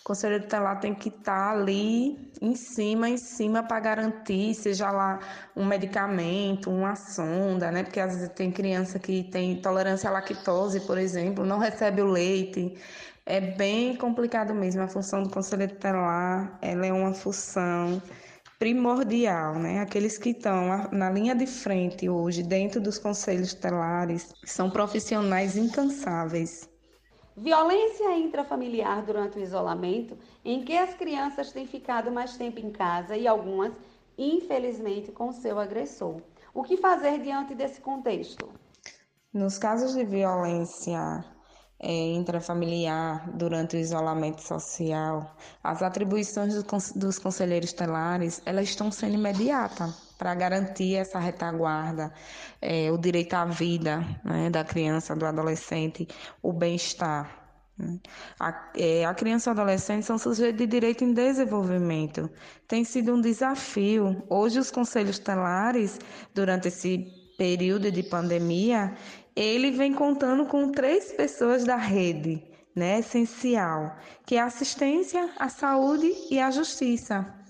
o 0.01 0.03
conselheiro 0.03 0.43
tutelar 0.43 0.79
tem 0.79 0.95
que 0.95 1.09
estar 1.09 1.23
tá 1.23 1.51
ali 1.51 2.17
em 2.41 2.55
cima, 2.55 3.07
em 3.07 3.17
cima 3.17 3.61
para 3.61 3.79
garantir, 3.79 4.55
seja 4.55 4.89
lá 4.91 5.19
um 5.55 5.63
medicamento, 5.63 6.71
uma 6.71 6.95
sonda, 6.95 7.71
né? 7.71 7.83
Porque 7.83 7.99
às 7.99 8.15
vezes 8.15 8.29
tem 8.29 8.51
criança 8.51 8.97
que 8.97 9.23
tem 9.25 9.51
intolerância 9.51 10.09
à 10.09 10.13
lactose, 10.13 10.79
por 10.81 10.97
exemplo, 10.97 11.45
não 11.45 11.59
recebe 11.59 12.01
o 12.01 12.07
leite. 12.07 12.75
É 13.25 13.39
bem 13.39 13.95
complicado 13.95 14.55
mesmo 14.55 14.81
a 14.81 14.87
função 14.87 15.21
do 15.21 15.29
conselheiro 15.29 15.73
tutelar, 15.73 16.57
ela 16.61 16.85
é 16.85 16.91
uma 16.91 17.13
função 17.13 18.01
primordial, 18.57 19.55
né? 19.59 19.79
Aqueles 19.81 20.17
que 20.17 20.29
estão 20.29 20.89
na 20.91 21.11
linha 21.11 21.35
de 21.35 21.45
frente 21.45 22.09
hoje, 22.09 22.41
dentro 22.43 22.81
dos 22.81 22.97
conselhos 22.97 23.53
tutelares, 23.53 24.33
são 24.45 24.69
profissionais 24.71 25.55
incansáveis. 25.55 26.70
Violência 27.35 28.17
intrafamiliar 28.17 29.05
durante 29.05 29.39
o 29.39 29.41
isolamento, 29.41 30.17
em 30.43 30.63
que 30.63 30.77
as 30.77 30.93
crianças 30.93 31.51
têm 31.51 31.65
ficado 31.65 32.11
mais 32.11 32.35
tempo 32.35 32.59
em 32.59 32.69
casa 32.69 33.15
e 33.15 33.27
algumas, 33.27 33.71
infelizmente, 34.17 35.11
com 35.11 35.31
seu 35.31 35.57
agressor. 35.57 36.21
O 36.53 36.61
que 36.61 36.75
fazer 36.75 37.19
diante 37.21 37.55
desse 37.55 37.79
contexto? 37.79 38.49
Nos 39.33 39.57
casos 39.57 39.95
de 39.95 40.03
violência 40.03 41.23
é, 41.79 42.13
intrafamiliar 42.13 43.31
durante 43.31 43.77
o 43.77 43.79
isolamento 43.79 44.41
social, 44.41 45.33
as 45.63 45.81
atribuições 45.81 46.53
do, 46.53 46.63
dos 46.95 47.17
conselheiros 47.17 47.71
telares 47.71 48.41
elas 48.45 48.65
estão 48.65 48.91
sendo 48.91 49.15
imediatas 49.15 50.10
para 50.21 50.35
garantir 50.35 50.97
essa 50.97 51.17
retaguarda, 51.17 52.13
é, 52.61 52.91
o 52.91 52.97
direito 52.99 53.33
à 53.33 53.43
vida 53.43 54.05
né, 54.23 54.51
da 54.51 54.63
criança, 54.63 55.15
do 55.15 55.25
adolescente, 55.25 56.07
o 56.43 56.53
bem-estar. 56.53 57.57
Né. 57.75 57.99
A, 58.39 58.69
é, 58.77 59.03
a, 59.03 59.15
criança 59.15 59.49
e 59.49 59.51
o 59.51 59.53
adolescente 59.53 60.05
são 60.05 60.19
sujeitos 60.19 60.59
de 60.59 60.67
direito 60.67 61.03
em 61.03 61.11
desenvolvimento. 61.11 62.29
Tem 62.67 62.83
sido 62.83 63.15
um 63.15 63.19
desafio. 63.19 64.21
Hoje, 64.29 64.59
os 64.59 64.69
conselhos 64.69 65.17
telares, 65.17 65.99
durante 66.35 66.67
esse 66.67 67.03
período 67.35 67.91
de 67.91 68.03
pandemia, 68.03 68.93
ele 69.35 69.71
vem 69.71 69.91
contando 69.91 70.45
com 70.45 70.71
três 70.71 71.11
pessoas 71.13 71.63
da 71.63 71.77
rede, 71.77 72.43
né, 72.75 72.99
essencial, 72.99 73.97
que 74.23 74.35
é 74.35 74.39
a 74.39 74.45
assistência, 74.45 75.31
a 75.39 75.49
saúde 75.49 76.13
e 76.29 76.39
a 76.39 76.51
justiça, 76.51 77.40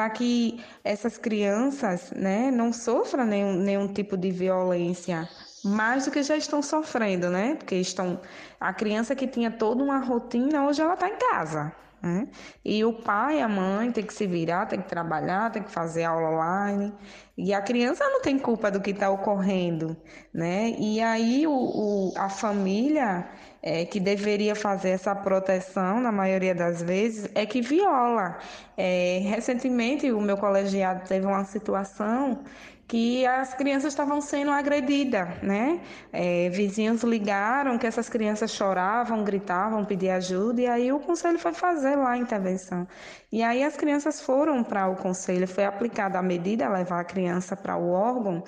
para 0.00 0.08
que 0.08 0.64
essas 0.82 1.18
crianças, 1.18 2.10
né, 2.12 2.50
não 2.50 2.72
sofram 2.72 3.26
nenhum, 3.26 3.52
nenhum 3.52 3.86
tipo 3.86 4.16
de 4.16 4.30
violência 4.30 5.28
mais 5.62 6.06
do 6.06 6.10
que 6.10 6.22
já 6.22 6.38
estão 6.38 6.62
sofrendo, 6.62 7.28
né? 7.28 7.54
Porque 7.54 7.74
estão 7.74 8.18
a 8.58 8.72
criança 8.72 9.14
que 9.14 9.26
tinha 9.26 9.50
toda 9.50 9.84
uma 9.84 9.98
rotina 9.98 10.66
hoje 10.66 10.80
ela 10.80 10.94
está 10.94 11.06
em 11.06 11.18
casa, 11.18 11.70
né? 12.00 12.28
E 12.64 12.82
o 12.82 12.94
pai 12.94 13.42
a 13.42 13.48
mãe 13.48 13.92
tem 13.92 14.02
que 14.02 14.14
se 14.14 14.26
virar, 14.26 14.64
tem 14.64 14.80
que 14.80 14.88
trabalhar, 14.88 15.52
tem 15.52 15.62
que 15.62 15.70
fazer 15.70 16.04
aula 16.04 16.30
online. 16.30 16.94
E 17.36 17.52
a 17.52 17.60
criança 17.60 18.02
não 18.08 18.22
tem 18.22 18.38
culpa 18.38 18.70
do 18.70 18.80
que 18.80 18.92
está 18.92 19.10
ocorrendo, 19.10 19.94
né? 20.32 20.70
E 20.78 20.98
aí 21.02 21.46
o, 21.46 21.52
o 21.52 22.12
a 22.16 22.30
família 22.30 23.28
é, 23.62 23.84
que 23.84 24.00
deveria 24.00 24.54
fazer 24.54 24.90
essa 24.90 25.14
proteção, 25.14 26.00
na 26.00 26.12
maioria 26.12 26.54
das 26.54 26.82
vezes, 26.82 27.30
é 27.34 27.44
que 27.46 27.60
viola. 27.60 28.38
É, 28.76 29.20
recentemente, 29.24 30.10
o 30.10 30.20
meu 30.20 30.36
colegiado 30.36 31.06
teve 31.06 31.26
uma 31.26 31.44
situação 31.44 32.42
que 32.90 33.24
as 33.24 33.54
crianças 33.54 33.92
estavam 33.92 34.20
sendo 34.20 34.50
agredidas, 34.50 35.28
né? 35.44 35.80
É, 36.12 36.48
vizinhos 36.50 37.04
ligaram 37.04 37.78
que 37.78 37.86
essas 37.86 38.08
crianças 38.08 38.50
choravam, 38.50 39.22
gritavam, 39.22 39.84
pediam 39.84 40.16
ajuda, 40.16 40.60
e 40.62 40.66
aí 40.66 40.92
o 40.92 40.98
conselho 40.98 41.38
foi 41.38 41.54
fazer 41.54 41.94
lá 41.94 42.10
a 42.10 42.18
intervenção. 42.18 42.88
E 43.30 43.44
aí 43.44 43.62
as 43.62 43.76
crianças 43.76 44.20
foram 44.20 44.64
para 44.64 44.88
o 44.88 44.96
conselho, 44.96 45.46
foi 45.46 45.64
aplicada 45.64 46.18
a 46.18 46.22
medida, 46.22 46.68
levar 46.68 46.98
a 46.98 47.04
criança 47.04 47.56
para 47.56 47.76
o 47.76 47.92
órgão, 47.92 48.42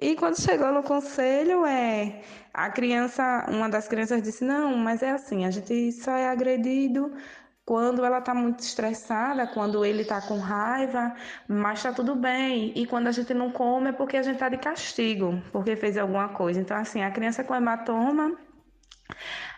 e 0.00 0.14
quando 0.14 0.40
chegou 0.40 0.72
no 0.72 0.82
conselho, 0.82 1.66
é, 1.66 2.22
a 2.54 2.70
criança, 2.70 3.46
uma 3.48 3.68
das 3.68 3.88
crianças 3.88 4.22
disse, 4.22 4.44
não, 4.44 4.76
mas 4.76 5.02
é 5.02 5.10
assim, 5.10 5.44
a 5.44 5.50
gente 5.50 5.92
só 5.92 6.12
é 6.12 6.28
agredido 6.28 7.12
quando 7.64 8.04
ela 8.04 8.18
está 8.18 8.32
muito 8.32 8.60
estressada, 8.60 9.46
quando 9.46 9.84
ele 9.84 10.02
está 10.02 10.22
com 10.22 10.38
raiva, 10.38 11.14
mas 11.46 11.80
está 11.80 11.92
tudo 11.92 12.14
bem. 12.14 12.72
E 12.74 12.86
quando 12.86 13.08
a 13.08 13.12
gente 13.12 13.34
não 13.34 13.50
come 13.50 13.90
é 13.90 13.92
porque 13.92 14.16
a 14.16 14.22
gente 14.22 14.36
está 14.36 14.48
de 14.48 14.56
castigo, 14.56 15.42
porque 15.52 15.76
fez 15.76 15.98
alguma 15.98 16.30
coisa. 16.30 16.58
Então, 16.58 16.76
assim, 16.76 17.02
a 17.02 17.10
criança 17.10 17.44
com 17.44 17.54
hematoma, 17.54 18.38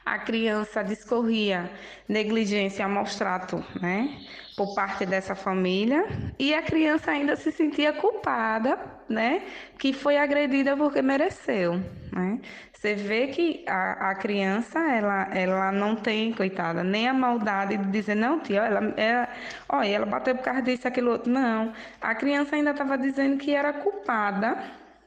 a 0.05 0.19
criança 0.19 0.83
discorria 0.83 1.71
negligência, 2.09 2.89
maus 2.89 3.15
trato, 3.15 3.65
né? 3.81 4.19
Por 4.57 4.75
parte 4.75 5.07
dessa 5.07 5.37
família. 5.37 6.05
E 6.37 6.53
a 6.53 6.63
criança 6.63 7.13
ainda 7.13 7.37
se 7.37 7.53
sentia 7.53 7.93
culpada, 7.93 9.00
né? 9.11 9.43
Que 9.79 9.93
foi 9.93 10.17
agredida 10.17 10.77
porque 10.77 11.03
mereceu, 11.03 11.75
né? 12.13 12.41
Você 12.73 12.95
vê 12.95 13.27
que 13.27 13.63
a, 13.69 14.11
a 14.11 14.15
criança, 14.15 14.79
ela, 14.79 15.29
ela 15.35 15.71
não 15.71 15.95
tem, 15.95 16.33
coitada, 16.33 16.83
nem 16.83 17.07
a 17.09 17.13
maldade 17.13 17.77
de 17.77 17.91
dizer, 17.91 18.15
não, 18.15 18.41
tia, 18.41 18.63
ela, 18.63 18.95
ela, 18.97 19.29
olha, 19.69 19.89
ela 19.89 20.07
bateu 20.07 20.35
por 20.35 20.45
causa 20.45 20.63
disso, 20.63 20.89
aquilo 20.89 21.11
outro. 21.11 21.31
Não. 21.31 21.75
A 22.01 22.15
criança 22.15 22.57
ainda 22.57 22.71
estava 22.71 22.97
dizendo 22.97 23.37
que 23.37 23.55
era 23.55 23.73
culpada 23.75 24.57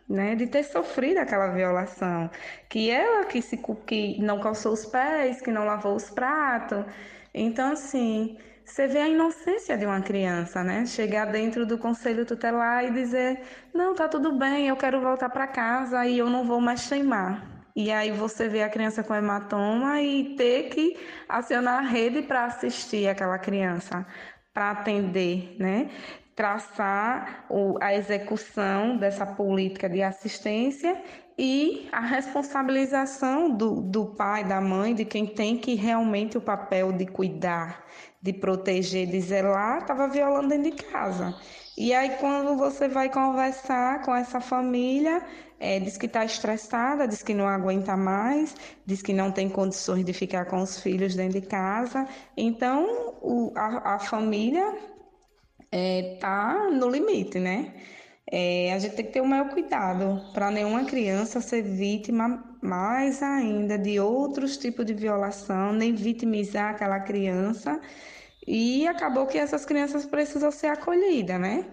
né, 0.08 0.36
de 0.36 0.46
ter 0.48 0.64
sofrido 0.64 1.18
aquela 1.18 1.48
violação, 1.48 2.30
que 2.70 2.92
ela 2.92 3.26
que 3.26 3.42
se 3.42 3.58
que 3.88 4.22
não 4.22 4.40
calçou 4.40 4.74
os 4.74 4.86
pés, 4.86 5.42
que 5.42 5.52
não 5.52 5.66
lavou 5.66 5.96
os 5.96 6.10
pratos. 6.12 6.86
Então 7.34 7.72
assim, 7.72 8.38
você 8.74 8.88
vê 8.88 8.98
a 8.98 9.08
inocência 9.08 9.78
de 9.78 9.86
uma 9.86 10.02
criança, 10.02 10.64
né? 10.64 10.84
Chegar 10.88 11.26
dentro 11.26 11.64
do 11.64 11.78
conselho 11.78 12.26
tutelar 12.26 12.84
e 12.84 12.90
dizer: 12.90 13.42
"Não, 13.72 13.94
tá 13.94 14.08
tudo 14.08 14.32
bem, 14.36 14.68
eu 14.68 14.76
quero 14.76 15.00
voltar 15.00 15.30
para 15.30 15.46
casa 15.46 16.08
e 16.08 16.18
eu 16.18 16.28
não 16.28 16.44
vou 16.44 16.60
mais 16.60 16.90
teimar". 16.90 17.48
E 17.76 17.92
aí 17.92 18.10
você 18.12 18.48
vê 18.50 18.64
a 18.64 18.70
criança 18.70 19.04
com 19.04 19.14
hematoma 19.14 20.02
e 20.02 20.36
ter 20.36 20.70
que 20.70 20.98
acionar 21.30 21.80
a 21.80 21.88
rede 21.88 22.24
para 22.24 22.46
assistir 22.46 23.08
aquela 23.08 23.38
criança, 23.38 24.08
para 24.52 24.72
atender, 24.72 25.56
né? 25.60 25.92
Traçar 26.36 27.46
a 27.80 27.94
execução 27.94 28.98
dessa 28.98 29.24
política 29.24 29.88
de 29.88 30.02
assistência 30.02 31.00
e 31.38 31.88
a 31.92 32.00
responsabilização 32.00 33.50
do, 33.50 33.82
do 33.82 34.06
pai, 34.16 34.44
da 34.44 34.60
mãe, 34.60 34.96
de 34.96 35.06
quem 35.06 35.28
tem 35.28 35.58
que 35.58 35.76
realmente 35.76 36.38
o 36.38 36.42
papel 36.42 36.92
de 36.92 37.06
cuidar, 37.06 37.84
de 38.24 38.32
proteger, 38.32 39.06
de 39.06 39.20
zelar, 39.20 39.82
estava 39.82 40.08
violando 40.08 40.48
dentro 40.48 40.72
de 40.72 40.84
casa. 40.84 41.36
E 41.78 41.94
aí, 41.94 42.12
quando 42.22 42.56
você 42.56 42.88
vai 42.88 43.10
conversar 43.10 44.02
com 44.04 44.16
essa 44.16 44.40
família, 44.40 45.22
é, 45.60 45.78
diz 45.80 45.98
que 45.98 46.06
está 46.06 46.24
estressada, 46.24 47.06
diz 47.06 47.22
que 47.22 47.34
não 47.34 47.48
aguenta 47.48 47.98
mais, 47.98 48.56
diz 48.86 49.02
que 49.02 49.12
não 49.12 49.30
tem 49.30 49.50
condições 49.50 50.06
de 50.06 50.14
ficar 50.14 50.46
com 50.46 50.62
os 50.62 50.80
filhos 50.80 51.16
dentro 51.16 51.42
de 51.42 51.48
casa. 51.48 52.08
Então, 52.38 53.18
o, 53.22 53.52
a, 53.56 53.96
a, 53.96 54.00
família 54.00 54.68
está 54.70 54.88
é, 55.72 56.18
tá 56.22 56.70
no 56.72 56.90
limite, 56.90 57.40
né? 57.40 57.74
É, 58.32 58.74
a 58.74 58.80
gente 58.80 58.96
tem 58.96 59.06
que 59.06 59.12
ter 59.12 59.22
o 59.22 59.26
maior 59.28 59.50
cuidado 59.50 60.32
para 60.34 60.50
nenhuma 60.50 60.86
criança 60.86 61.42
ser 61.42 61.62
vítima 61.62 62.58
mais 62.62 63.22
ainda 63.22 63.78
de 63.78 64.00
outros 64.00 64.58
tipos 64.58 64.86
de 64.86 64.94
violação, 64.94 65.74
nem 65.74 65.94
vitimizar 65.94 66.72
aquela 66.72 67.00
criança. 67.02 67.80
E 68.48 68.88
acabou 68.88 69.28
que 69.28 69.38
essas 69.38 69.66
crianças 69.66 70.06
precisam 70.06 70.52
ser 70.52 70.68
acolhidas, 70.68 71.40
né? 71.40 71.72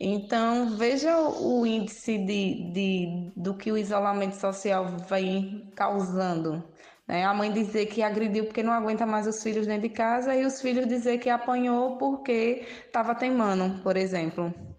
Então, 0.00 0.76
veja 0.76 1.18
o 1.20 1.64
índice 1.66 2.18
de, 2.18 2.72
de, 2.72 3.32
do 3.36 3.56
que 3.56 3.70
o 3.72 3.78
isolamento 3.78 4.34
social 4.36 4.86
vem 5.08 5.70
causando 5.76 6.64
Né? 7.06 7.24
A 7.24 7.34
mãe 7.34 7.52
dizer 7.52 7.86
que 7.86 8.02
agrediu 8.02 8.44
porque 8.46 8.62
não 8.62 8.72
aguenta 8.72 9.06
mais 9.06 9.26
os 9.26 9.42
filhos 9.42 9.66
dentro 9.66 9.82
de 9.88 9.90
casa 9.94 10.34
e 10.36 10.44
os 10.46 10.60
filhos 10.60 10.86
dizer 10.88 11.18
que 11.18 11.30
apanhou 11.30 11.98
porque 11.98 12.66
estava 12.86 13.14
teimando, 13.14 13.82
por 13.82 13.96
exemplo. 13.96 14.71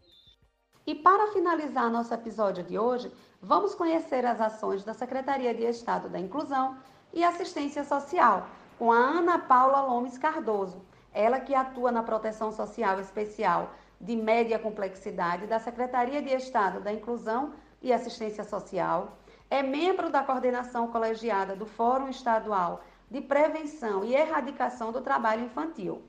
E 0.86 0.93
para 0.93 1.31
finalizar 1.31 1.89
nosso 1.89 2.13
episódio 2.13 2.61
de 2.61 2.77
hoje, 2.77 3.09
vamos 3.41 3.73
conhecer 3.73 4.25
as 4.25 4.41
ações 4.41 4.84
da 4.84 4.93
Secretaria 4.93 5.53
de 5.53 5.63
Estado 5.63 6.09
da 6.09 6.19
Inclusão 6.19 6.75
e 7.13 7.23
Assistência 7.23 7.86
Social, 7.86 8.47
com 8.77 8.91
a 8.91 8.97
Ana 8.97 9.39
Paula 9.39 9.79
Lomes 9.79 10.17
Cardoso, 10.17 10.81
ela 11.13 11.39
que 11.39 11.55
atua 11.55 11.89
na 11.89 12.03
proteção 12.03 12.51
social 12.51 12.99
especial 12.99 13.71
de 14.01 14.13
média 14.13 14.59
complexidade 14.59 15.47
da 15.47 15.57
Secretaria 15.57 16.21
de 16.21 16.34
Estado 16.36 16.81
da 16.81 16.91
Inclusão 16.91 17.53
e 17.81 17.93
Assistência 17.93 18.43
Social, 18.43 19.17
é 19.49 19.63
membro 19.63 20.09
da 20.09 20.21
coordenação 20.21 20.88
colegiada 20.89 21.55
do 21.55 21.65
Fórum 21.65 22.09
Estadual 22.09 22.84
de 23.09 23.21
Prevenção 23.21 24.03
e 24.03 24.13
Erradicação 24.13 24.91
do 24.91 24.99
Trabalho 24.99 25.45
Infantil. 25.45 26.01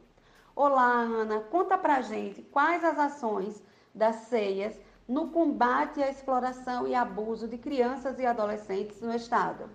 Olá, 0.56 0.90
Ana, 0.90 1.38
conta 1.42 1.78
pra 1.78 2.00
gente 2.00 2.42
quais 2.42 2.82
as 2.82 2.98
ações 2.98 3.62
das 3.94 4.16
CEIAS 4.28 4.74
no 5.06 5.28
combate 5.28 6.02
à 6.02 6.10
exploração 6.10 6.86
e 6.86 6.94
abuso 6.94 7.46
de 7.46 7.58
crianças 7.58 8.18
e 8.18 8.26
adolescentes 8.26 9.00
no 9.00 9.14
Estado. 9.14 9.68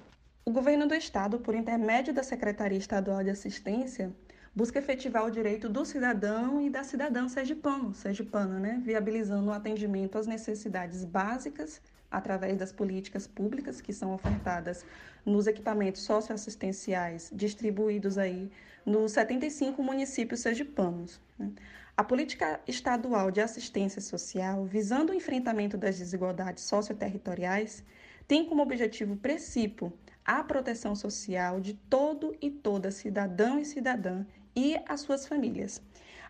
O 0.46 0.52
governo 0.52 0.88
do 0.88 0.96
Estado, 0.96 1.40
por 1.40 1.54
intermédio 1.54 2.14
da 2.14 2.24
Secretaria 2.24 2.78
Estadual 2.78 3.24
de 3.24 3.30
Assistência, 3.30 4.12
busca 4.56 4.80
efetivar 4.80 5.26
o 5.26 5.32
direito 5.32 5.70
do 5.70 5.86
cidadão 5.86 6.60
e 6.60 6.70
da 6.70 6.84
cidadã 6.84 7.28
sergipano, 7.28 7.94
sergipana, 7.94 8.60
né? 8.60 8.82
viabilizando 8.84 9.50
o 9.50 9.54
atendimento 9.54 10.18
às 10.18 10.26
necessidades 10.26 11.06
básicas 11.06 11.82
através 12.10 12.58
das 12.58 12.72
políticas 12.72 13.28
públicas 13.28 13.80
que 13.80 13.94
são 13.94 14.14
ofertadas 14.14 14.84
nos 15.24 15.46
equipamentos 15.46 16.02
socioassistenciais 16.02 17.30
distribuídos 17.32 18.18
aí 18.18 18.52
nos 18.86 19.12
75 19.12 19.84
municípios 19.84 20.40
sergipanos. 20.40 21.22
Né? 21.38 21.52
A 22.00 22.04
política 22.06 22.62
estadual 22.66 23.30
de 23.30 23.42
assistência 23.42 24.02
social, 24.02 24.64
visando 24.64 25.12
o 25.12 25.14
enfrentamento 25.14 25.78
das 25.78 25.98
desigualdades 25.98 26.64
socioterritoriais, 26.64 27.84
tem 28.26 28.46
como 28.46 28.62
objetivo 28.62 29.18
princípio 29.18 29.92
a 30.24 30.42
proteção 30.42 30.96
social 30.96 31.60
de 31.60 31.74
todo 31.74 32.34
e 32.42 32.50
toda 32.50 32.90
cidadão 32.90 33.60
e 33.60 33.66
cidadã 33.66 34.26
e 34.56 34.80
as 34.88 35.02
suas 35.02 35.28
famílias. 35.28 35.82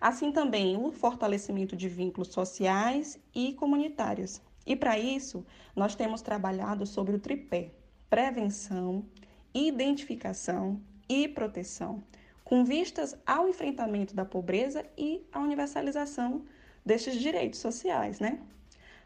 Assim 0.02 0.32
também 0.32 0.76
o 0.76 0.92
fortalecimento 0.92 1.76
de 1.76 1.88
vínculos 1.88 2.30
sociais 2.30 3.20
e 3.32 3.54
comunitários. 3.54 4.42
E 4.66 4.76
para 4.76 4.98
isso, 4.98 5.46
nós 5.76 5.94
temos 5.94 6.24
trabalhado 6.24 6.88
sobre 6.88 7.16
o 7.16 7.20
tripé: 7.20 7.70
prevenção, 8.10 9.06
identificação 9.54 10.82
e 11.08 11.28
proteção, 11.28 12.04
com 12.50 12.66
vistas 12.66 13.16
ao 13.28 13.48
enfrentamento 13.48 14.16
da 14.16 14.26
pobreza 14.26 14.84
e 14.98 15.24
à 15.32 15.38
universalização 15.38 16.44
destes 16.84 17.14
direitos 17.14 17.60
sociais, 17.60 18.20
né? 18.20 18.40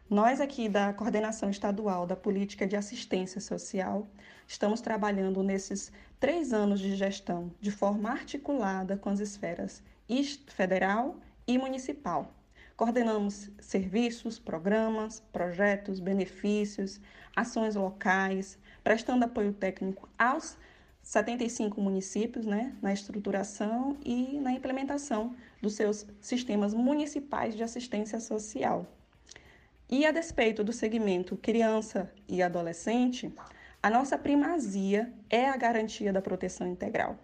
Nós 0.08 0.40
aqui 0.40 0.66
da 0.66 0.94
Coordenação 0.94 1.50
Estadual 1.50 2.06
da 2.06 2.16
Política 2.16 2.66
de 2.66 2.74
Assistência 2.74 3.42
Social 3.42 4.08
estamos 4.48 4.80
trabalhando 4.80 5.42
nesses 5.42 5.92
três 6.18 6.54
anos 6.54 6.80
de 6.80 6.96
gestão 6.96 7.52
de 7.60 7.70
forma 7.70 8.08
articulada 8.08 8.96
com 8.96 9.10
as 9.10 9.20
esferas 9.20 9.82
federal 10.46 11.20
e 11.46 11.58
municipal. 11.58 12.32
Coordenamos 12.78 13.50
serviços, 13.60 14.38
programas, 14.38 15.20
projetos, 15.20 16.00
benefícios, 16.00 16.98
ações 17.36 17.74
locais, 17.74 18.58
prestando 18.82 19.26
apoio 19.26 19.52
técnico 19.52 20.08
aos 20.18 20.56
75 21.04 21.80
municípios 21.80 22.46
né, 22.46 22.74
na 22.82 22.92
estruturação 22.92 23.96
e 24.04 24.40
na 24.40 24.52
implementação 24.52 25.36
dos 25.60 25.74
seus 25.74 26.06
sistemas 26.20 26.72
municipais 26.72 27.54
de 27.54 27.62
assistência 27.62 28.18
social. 28.18 28.86
E 29.88 30.06
a 30.06 30.10
despeito 30.10 30.64
do 30.64 30.72
segmento 30.72 31.36
criança 31.36 32.10
e 32.26 32.42
adolescente, 32.42 33.32
a 33.82 33.90
nossa 33.90 34.16
primazia 34.16 35.12
é 35.28 35.46
a 35.46 35.56
garantia 35.56 36.10
da 36.10 36.22
proteção 36.22 36.66
integral. 36.66 37.18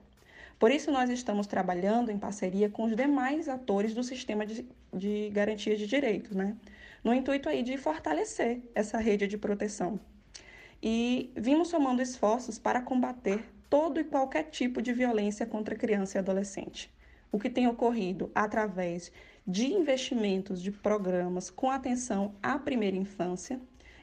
Por 0.58 0.70
isso, 0.70 0.92
nós 0.92 1.08
estamos 1.08 1.46
trabalhando 1.46 2.10
em 2.10 2.18
parceria 2.18 2.68
com 2.68 2.84
os 2.84 2.94
demais 2.94 3.48
atores 3.48 3.94
do 3.94 4.04
sistema 4.04 4.44
de, 4.44 4.68
de 4.92 5.30
garantia 5.30 5.74
de 5.74 5.86
direitos, 5.86 6.36
né? 6.36 6.54
no 7.02 7.14
intuito 7.14 7.48
aí 7.48 7.62
de 7.62 7.78
fortalecer 7.78 8.60
essa 8.74 8.98
rede 8.98 9.26
de 9.26 9.38
proteção. 9.38 9.98
E 10.82 11.32
vimos 11.34 11.68
somando 11.68 12.02
esforços 12.02 12.58
para 12.58 12.80
combater 12.82 13.42
todo 13.70 14.00
e 14.00 14.04
qualquer 14.04 14.50
tipo 14.50 14.82
de 14.82 14.92
violência 14.92 15.46
contra 15.46 15.76
criança 15.76 16.18
e 16.18 16.20
adolescente, 16.20 16.92
o 17.30 17.38
que 17.38 17.48
tem 17.48 17.68
ocorrido 17.68 18.30
através 18.34 19.12
de 19.46 19.72
investimentos 19.72 20.60
de 20.60 20.72
programas 20.72 21.48
com 21.48 21.70
atenção 21.70 22.34
à 22.42 22.58
primeira 22.58 22.96
infância 22.96 23.60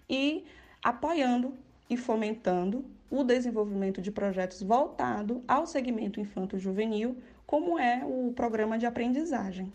e 0.10 0.46
apoiando 0.82 1.54
e 1.90 1.98
fomentando 1.98 2.86
o 3.12 3.24
desenvolvimento 3.24 4.02
de 4.02 4.12
projetos 4.12 4.62
voltados 4.62 5.42
ao 5.48 5.68
segmento 5.68 6.20
infanto-juvenil, 6.20 7.18
como 7.46 7.78
é 7.78 8.04
o 8.06 8.32
programa 8.34 8.78
de 8.78 8.86
aprendizagem. 8.86 9.72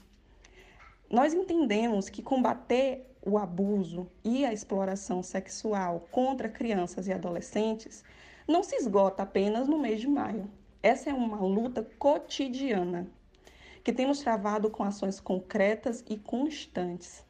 Nós 1.08 1.34
entendemos 1.34 2.08
que 2.08 2.22
combater 2.22 3.06
o 3.22 3.38
abuso 3.38 4.10
e 4.24 4.44
a 4.44 4.52
exploração 4.52 5.22
sexual 5.22 6.08
contra 6.10 6.48
crianças 6.48 7.06
e 7.06 7.12
adolescentes 7.12 8.02
não 8.46 8.62
se 8.62 8.76
esgota 8.76 9.22
apenas 9.22 9.68
no 9.68 9.78
mês 9.78 10.00
de 10.00 10.08
maio. 10.08 10.50
Essa 10.82 11.10
é 11.10 11.14
uma 11.14 11.40
luta 11.40 11.88
cotidiana 11.98 13.06
que 13.84 13.92
temos 13.92 14.20
travado 14.20 14.70
com 14.70 14.82
ações 14.82 15.20
concretas 15.20 16.04
e 16.08 16.16
constantes. 16.16 17.24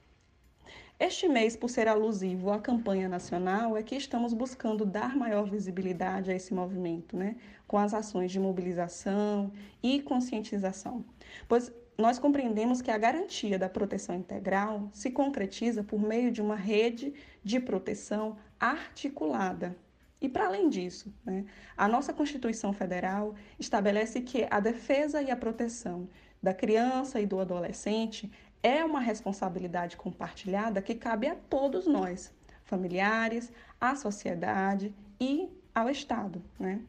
Este 0.99 1.27
mês, 1.29 1.57
por 1.57 1.69
ser 1.69 1.89
alusivo 1.89 2.53
à 2.53 2.61
campanha 2.61 3.09
nacional, 3.09 3.77
é 3.77 3.83
que 3.83 3.97
estamos 3.97 4.33
buscando 4.33 4.87
dar 4.87 5.17
maior 5.17 5.51
visibilidade 5.51 6.31
a 6.31 6.35
esse 6.35 6.55
movimento, 6.55 7.17
né? 7.17 7.37
com 7.67 7.77
as 7.77 7.93
ações 7.93 8.31
de 8.31 8.39
mobilização 8.39 9.51
e 9.83 10.01
conscientização. 10.01 11.05
Pois 11.49 11.73
nós 11.99 12.19
compreendemos 12.19 12.81
que 12.81 12.91
a 12.91 12.99
garantia 12.99 13.59
da 13.59 13.69
proteção 13.69 14.15
integral 14.15 14.89
se 14.93 15.11
concretiza 15.11 15.83
por 15.83 16.01
meio 16.01 16.31
de 16.31 16.41
uma 16.41 16.57
rede 16.57 17.13
de 17.43 17.59
proteção 17.59 18.37
articulada. 18.61 19.77
E 20.23 20.29
para 20.29 20.47
além 20.47 20.69
disso, 20.69 21.13
né, 21.25 21.45
a 21.77 21.89
nossa 21.89 22.13
Constituição 22.13 22.73
Federal 22.73 23.35
estabelece 23.59 24.21
que 24.21 24.47
a 24.49 24.61
defesa 24.61 25.21
e 25.21 25.33
a 25.33 25.37
proteção 25.37 26.09
da 26.41 26.55
criança 26.55 27.21
e 27.21 27.27
do 27.27 27.41
adolescente 27.41 28.31
é 28.63 28.85
uma 28.85 29.01
responsabilidade 29.01 29.97
compartilhada 29.97 30.81
que 30.81 30.95
cabe 30.95 31.27
a 31.27 31.35
todos 31.35 31.89
nós, 31.89 32.33
familiares, 32.65 33.53
à 33.81 33.97
sociedade 33.97 34.95
e 35.21 35.49
ao 35.75 35.91
Estado. 35.91 36.41
Né? 36.57 36.81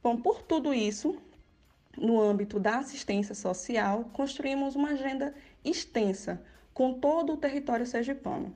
Bom, 0.00 0.16
por 0.16 0.42
tudo 0.42 0.72
isso, 0.72 1.20
no 1.98 2.20
âmbito 2.20 2.60
da 2.60 2.78
assistência 2.78 3.34
social, 3.34 4.04
construímos 4.12 4.76
uma 4.76 4.90
agenda 4.90 5.34
extensa 5.64 6.40
com 6.72 6.94
todo 6.94 7.32
o 7.32 7.36
território 7.36 7.84
sergipano. 7.84 8.54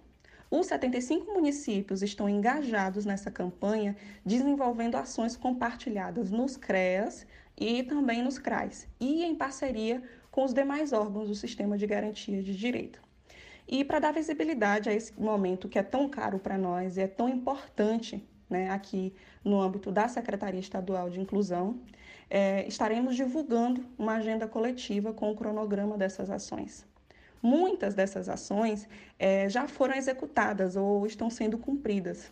Os 0.51 0.67
75 0.67 1.33
municípios 1.33 2.03
estão 2.03 2.29
engajados 2.29 3.07
nessa 3.07 3.31
campanha, 3.31 3.97
desenvolvendo 4.27 4.97
ações 4.97 5.37
compartilhadas 5.37 6.29
nos 6.29 6.57
CREAS 6.57 7.25
e 7.57 7.85
também 7.85 8.21
nos 8.21 8.37
CRAs, 8.37 8.89
e 8.99 9.23
em 9.23 9.37
parceria 9.37 10.03
com 10.29 10.45
os 10.45 10.53
demais 10.53 10.93
órgãos 10.93 11.29
do 11.29 11.37
sistema 11.37 11.79
de 11.79 11.87
garantia 11.87 12.43
de 12.43 12.57
direito. 12.57 13.01
E 13.69 13.85
para 13.85 14.01
dar 14.01 14.13
visibilidade 14.13 14.89
a 14.89 14.93
esse 14.93 15.13
momento 15.21 15.69
que 15.69 15.79
é 15.79 15.85
tão 15.85 16.09
caro 16.09 16.41
para 16.41 16.59
nós 16.59 16.97
e 16.97 17.03
é 17.03 17.07
tão 17.07 17.29
importante 17.29 18.29
né, 18.49 18.71
aqui 18.71 19.15
no 19.45 19.61
âmbito 19.61 19.93
da 19.93 20.09
Secretaria 20.09 20.59
Estadual 20.59 21.09
de 21.09 21.21
Inclusão, 21.21 21.81
é, 22.29 22.67
estaremos 22.67 23.15
divulgando 23.15 23.85
uma 23.97 24.15
agenda 24.15 24.49
coletiva 24.49 25.13
com 25.13 25.31
o 25.31 25.37
cronograma 25.37 25.97
dessas 25.97 26.29
ações. 26.29 26.90
Muitas 27.43 27.95
dessas 27.95 28.29
ações 28.29 28.89
é, 29.19 29.49
já 29.49 29.67
foram 29.67 29.95
executadas 29.95 30.77
ou 30.77 31.07
estão 31.07 31.31
sendo 31.31 31.57
cumpridas. 31.57 32.31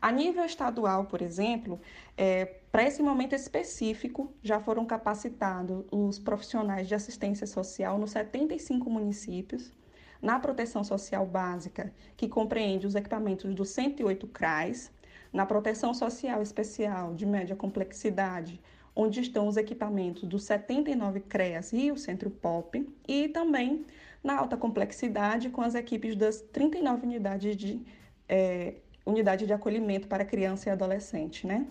A 0.00 0.12
nível 0.12 0.44
estadual, 0.44 1.06
por 1.06 1.22
exemplo, 1.22 1.80
é, 2.14 2.44
para 2.70 2.84
esse 2.84 3.02
momento 3.02 3.34
específico, 3.34 4.30
já 4.42 4.60
foram 4.60 4.84
capacitados 4.84 5.84
os 5.90 6.18
profissionais 6.18 6.86
de 6.86 6.94
assistência 6.94 7.46
social 7.46 7.98
nos 7.98 8.10
75 8.10 8.90
municípios, 8.90 9.72
na 10.20 10.38
proteção 10.38 10.84
social 10.84 11.24
básica, 11.24 11.90
que 12.16 12.28
compreende 12.28 12.86
os 12.86 12.94
equipamentos 12.94 13.54
dos 13.54 13.70
108 13.70 14.26
CRAs, 14.26 14.90
na 15.32 15.46
proteção 15.46 15.94
social 15.94 16.42
especial 16.42 17.14
de 17.14 17.24
média 17.24 17.56
complexidade, 17.56 18.60
onde 18.94 19.20
estão 19.20 19.48
os 19.48 19.56
equipamentos 19.56 20.24
dos 20.24 20.44
79 20.44 21.20
CREAS 21.20 21.72
e 21.72 21.90
o 21.90 21.96
Centro 21.96 22.30
POP, 22.30 22.86
e 23.08 23.28
também 23.28 23.84
na 24.24 24.38
alta 24.38 24.56
complexidade 24.56 25.50
com 25.50 25.60
as 25.60 25.74
equipes 25.74 26.16
das 26.16 26.40
39 26.40 27.06
unidades 27.06 27.54
de 27.56 27.82
é, 28.26 28.76
unidade 29.04 29.46
de 29.46 29.52
acolhimento 29.52 30.08
para 30.08 30.24
criança 30.24 30.70
e 30.70 30.72
adolescente, 30.72 31.46
né? 31.46 31.66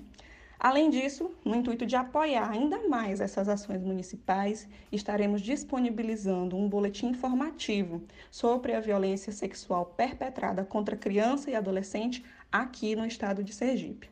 Além 0.59 0.89
disso, 0.89 1.29
no 1.43 1.55
intuito 1.55 1.85
de 1.85 1.95
apoiar 1.97 2.49
ainda 2.49 2.87
mais 2.87 3.19
essas 3.19 3.49
ações 3.49 3.83
municipais, 3.83 4.65
estaremos 4.91 5.41
disponibilizando 5.41 6.55
um 6.55 6.69
boletim 6.69 7.07
informativo 7.07 8.01
sobre 8.31 8.73
a 8.73 8.79
violência 8.79 9.33
sexual 9.33 9.87
perpetrada 9.87 10.63
contra 10.63 10.95
criança 10.95 11.51
e 11.51 11.55
adolescente 11.55 12.23
aqui 12.49 12.95
no 12.95 13.05
estado 13.05 13.43
de 13.43 13.51
Sergipe. 13.51 14.09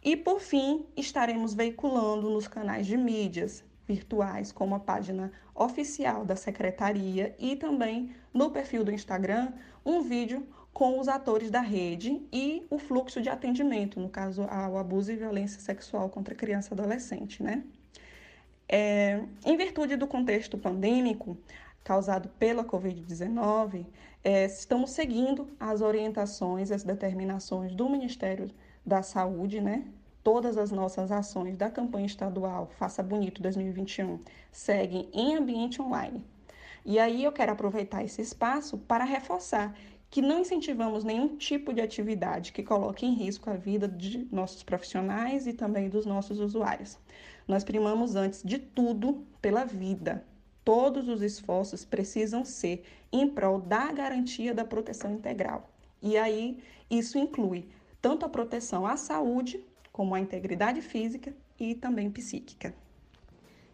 E, 0.00 0.16
por 0.16 0.38
fim, 0.38 0.86
estaremos 0.96 1.54
veiculando 1.54 2.30
nos 2.30 2.46
canais 2.46 2.86
de 2.86 2.96
mídias 2.96 3.64
virtuais, 3.86 4.50
como 4.50 4.74
a 4.74 4.80
página 4.80 5.32
oficial 5.54 6.24
da 6.24 6.36
secretaria 6.36 7.34
e 7.38 7.56
também 7.56 8.14
no 8.32 8.50
perfil 8.50 8.84
do 8.84 8.90
Instagram, 8.90 9.52
um 9.84 10.02
vídeo 10.02 10.46
com 10.72 10.98
os 10.98 11.06
atores 11.06 11.50
da 11.50 11.60
rede 11.60 12.20
e 12.32 12.66
o 12.68 12.78
fluxo 12.78 13.22
de 13.22 13.28
atendimento, 13.28 14.00
no 14.00 14.08
caso 14.08 14.42
ao 14.42 14.76
abuso 14.76 15.12
e 15.12 15.16
violência 15.16 15.60
sexual 15.60 16.08
contra 16.08 16.34
criança 16.34 16.70
e 16.70 16.74
adolescente, 16.74 17.42
né? 17.42 17.62
É, 18.68 19.22
em 19.44 19.56
virtude 19.56 19.94
do 19.94 20.06
contexto 20.06 20.58
pandêmico 20.58 21.36
causado 21.84 22.28
pela 22.38 22.64
Covid-19, 22.64 23.86
é, 24.24 24.46
estamos 24.46 24.90
seguindo 24.90 25.48
as 25.60 25.82
orientações, 25.82 26.72
as 26.72 26.82
determinações 26.82 27.74
do 27.74 27.88
Ministério 27.88 28.50
da 28.84 29.02
Saúde, 29.02 29.60
né? 29.60 29.84
Todas 30.24 30.56
as 30.56 30.70
nossas 30.70 31.12
ações 31.12 31.54
da 31.54 31.68
campanha 31.68 32.06
estadual 32.06 32.70
Faça 32.78 33.02
Bonito 33.02 33.42
2021 33.42 34.20
seguem 34.50 35.06
em 35.12 35.36
ambiente 35.36 35.82
online. 35.82 36.24
E 36.82 36.98
aí 36.98 37.22
eu 37.22 37.30
quero 37.30 37.52
aproveitar 37.52 38.02
esse 38.02 38.22
espaço 38.22 38.78
para 38.78 39.04
reforçar 39.04 39.76
que 40.08 40.22
não 40.22 40.40
incentivamos 40.40 41.04
nenhum 41.04 41.36
tipo 41.36 41.74
de 41.74 41.82
atividade 41.82 42.52
que 42.52 42.62
coloque 42.62 43.04
em 43.04 43.12
risco 43.12 43.50
a 43.50 43.54
vida 43.54 43.86
de 43.86 44.26
nossos 44.32 44.62
profissionais 44.62 45.46
e 45.46 45.52
também 45.52 45.90
dos 45.90 46.06
nossos 46.06 46.40
usuários. 46.40 46.98
Nós 47.46 47.62
primamos 47.62 48.16
antes 48.16 48.42
de 48.42 48.58
tudo 48.58 49.26
pela 49.42 49.66
vida. 49.66 50.24
Todos 50.64 51.06
os 51.06 51.20
esforços 51.20 51.84
precisam 51.84 52.46
ser 52.46 52.82
em 53.12 53.28
prol 53.28 53.60
da 53.60 53.92
garantia 53.92 54.54
da 54.54 54.64
proteção 54.64 55.12
integral. 55.12 55.68
E 56.00 56.16
aí 56.16 56.62
isso 56.90 57.18
inclui 57.18 57.68
tanto 58.00 58.24
a 58.24 58.28
proteção 58.28 58.86
à 58.86 58.96
saúde, 58.96 59.62
como 59.94 60.12
a 60.12 60.18
integridade 60.18 60.82
física 60.82 61.32
e 61.56 61.72
também 61.72 62.10
psíquica. 62.10 62.74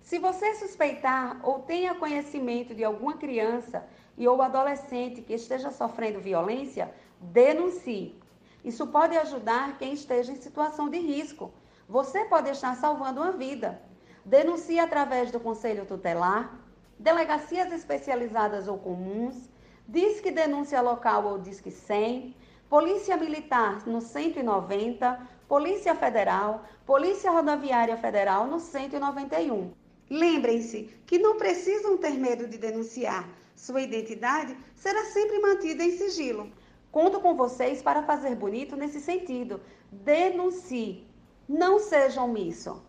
Se 0.02 0.18
você 0.18 0.54
suspeitar 0.56 1.40
ou 1.42 1.60
tenha 1.60 1.94
conhecimento 1.94 2.74
de 2.74 2.84
alguma 2.84 3.16
criança 3.16 3.86
e 4.18 4.28
ou 4.28 4.42
adolescente 4.42 5.22
que 5.22 5.32
esteja 5.32 5.70
sofrendo 5.70 6.20
violência, 6.20 6.94
denuncie. 7.18 8.20
Isso 8.62 8.86
pode 8.88 9.16
ajudar 9.16 9.78
quem 9.78 9.94
esteja 9.94 10.30
em 10.30 10.36
situação 10.36 10.90
de 10.90 10.98
risco. 10.98 11.54
Você 11.88 12.26
pode 12.26 12.50
estar 12.50 12.76
salvando 12.76 13.22
uma 13.22 13.32
vida. 13.32 13.80
Denuncie 14.22 14.78
através 14.78 15.30
do 15.30 15.40
Conselho 15.40 15.86
Tutelar, 15.86 16.54
delegacias 16.98 17.72
especializadas 17.72 18.68
ou 18.68 18.76
comuns, 18.76 19.48
Disque 19.88 20.30
Denúncia 20.30 20.82
Local 20.82 21.24
ou 21.24 21.38
Disque 21.38 21.70
100, 21.70 22.36
Polícia 22.68 23.16
Militar 23.16 23.86
no 23.86 24.02
190, 24.02 25.39
Polícia 25.50 25.96
Federal, 25.96 26.62
Polícia 26.86 27.28
Rodoviária 27.28 27.96
Federal 27.96 28.46
no 28.46 28.60
191. 28.60 29.72
Lembrem-se 30.08 30.84
que 31.04 31.18
não 31.18 31.38
precisam 31.38 31.96
ter 31.96 32.12
medo 32.12 32.46
de 32.46 32.56
denunciar. 32.56 33.28
Sua 33.56 33.80
identidade 33.80 34.56
será 34.76 35.06
sempre 35.06 35.40
mantida 35.40 35.82
em 35.82 35.90
sigilo. 35.98 36.52
Conto 36.92 37.18
com 37.18 37.34
vocês 37.34 37.82
para 37.82 38.04
fazer 38.04 38.36
bonito 38.36 38.76
nesse 38.76 39.00
sentido. 39.00 39.60
Denuncie. 39.90 41.04
Não 41.48 41.80
seja 41.80 42.22
omisso. 42.22 42.80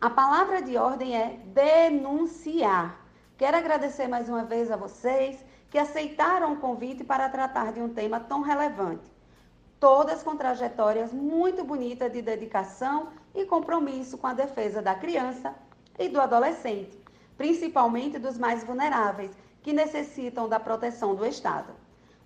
A 0.00 0.08
palavra 0.08 0.62
de 0.62 0.76
ordem 0.76 1.16
é 1.16 1.40
denunciar. 1.46 3.04
Quero 3.36 3.56
agradecer 3.56 4.06
mais 4.06 4.28
uma 4.28 4.44
vez 4.44 4.70
a 4.70 4.76
vocês 4.76 5.44
que 5.68 5.76
aceitaram 5.76 6.52
o 6.52 6.60
convite 6.60 7.02
para 7.02 7.28
tratar 7.28 7.72
de 7.72 7.80
um 7.80 7.88
tema 7.88 8.20
tão 8.20 8.40
relevante. 8.40 9.17
Todas 9.80 10.24
com 10.24 10.36
trajetórias 10.36 11.12
muito 11.12 11.62
bonitas 11.62 12.12
de 12.12 12.20
dedicação 12.20 13.10
e 13.32 13.44
compromisso 13.44 14.18
com 14.18 14.26
a 14.26 14.32
defesa 14.32 14.82
da 14.82 14.94
criança 14.94 15.54
e 15.96 16.08
do 16.08 16.20
adolescente, 16.20 16.98
principalmente 17.36 18.18
dos 18.18 18.36
mais 18.36 18.64
vulneráveis 18.64 19.30
que 19.62 19.72
necessitam 19.72 20.48
da 20.48 20.58
proteção 20.58 21.14
do 21.14 21.24
Estado. 21.24 21.72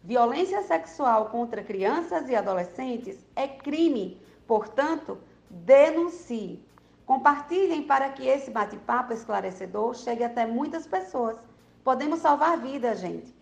Violência 0.03 0.63
sexual 0.63 1.27
contra 1.27 1.63
crianças 1.63 2.29
e 2.31 2.35
adolescentes 2.35 3.19
é 3.37 3.47
crime, 3.47 4.19
portanto, 4.47 5.19
denuncie. 5.51 6.65
Compartilhem 7.05 7.83
para 7.83 8.09
que 8.09 8.27
esse 8.27 8.51
bate-papo 8.51 9.13
esclarecedor 9.13 9.95
chegue 9.95 10.25
até 10.25 10.47
muitas 10.47 10.87
pessoas. 10.87 11.37
Podemos 11.85 12.21
salvar 12.21 12.57
vidas, 12.59 13.01
gente. 13.01 13.42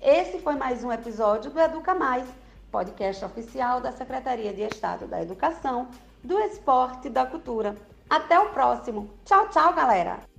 Esse 0.00 0.38
foi 0.38 0.54
mais 0.54 0.84
um 0.84 0.92
episódio 0.92 1.50
do 1.50 1.58
Educa 1.58 1.94
Mais, 1.94 2.26
podcast 2.70 3.24
oficial 3.24 3.80
da 3.80 3.90
Secretaria 3.92 4.52
de 4.52 4.62
Estado 4.62 5.06
da 5.06 5.22
Educação, 5.22 5.88
do 6.22 6.38
Esporte 6.38 7.08
e 7.08 7.10
da 7.10 7.24
Cultura. 7.24 7.74
Até 8.08 8.38
o 8.38 8.50
próximo. 8.50 9.10
Tchau, 9.24 9.48
tchau, 9.48 9.72
galera! 9.72 10.35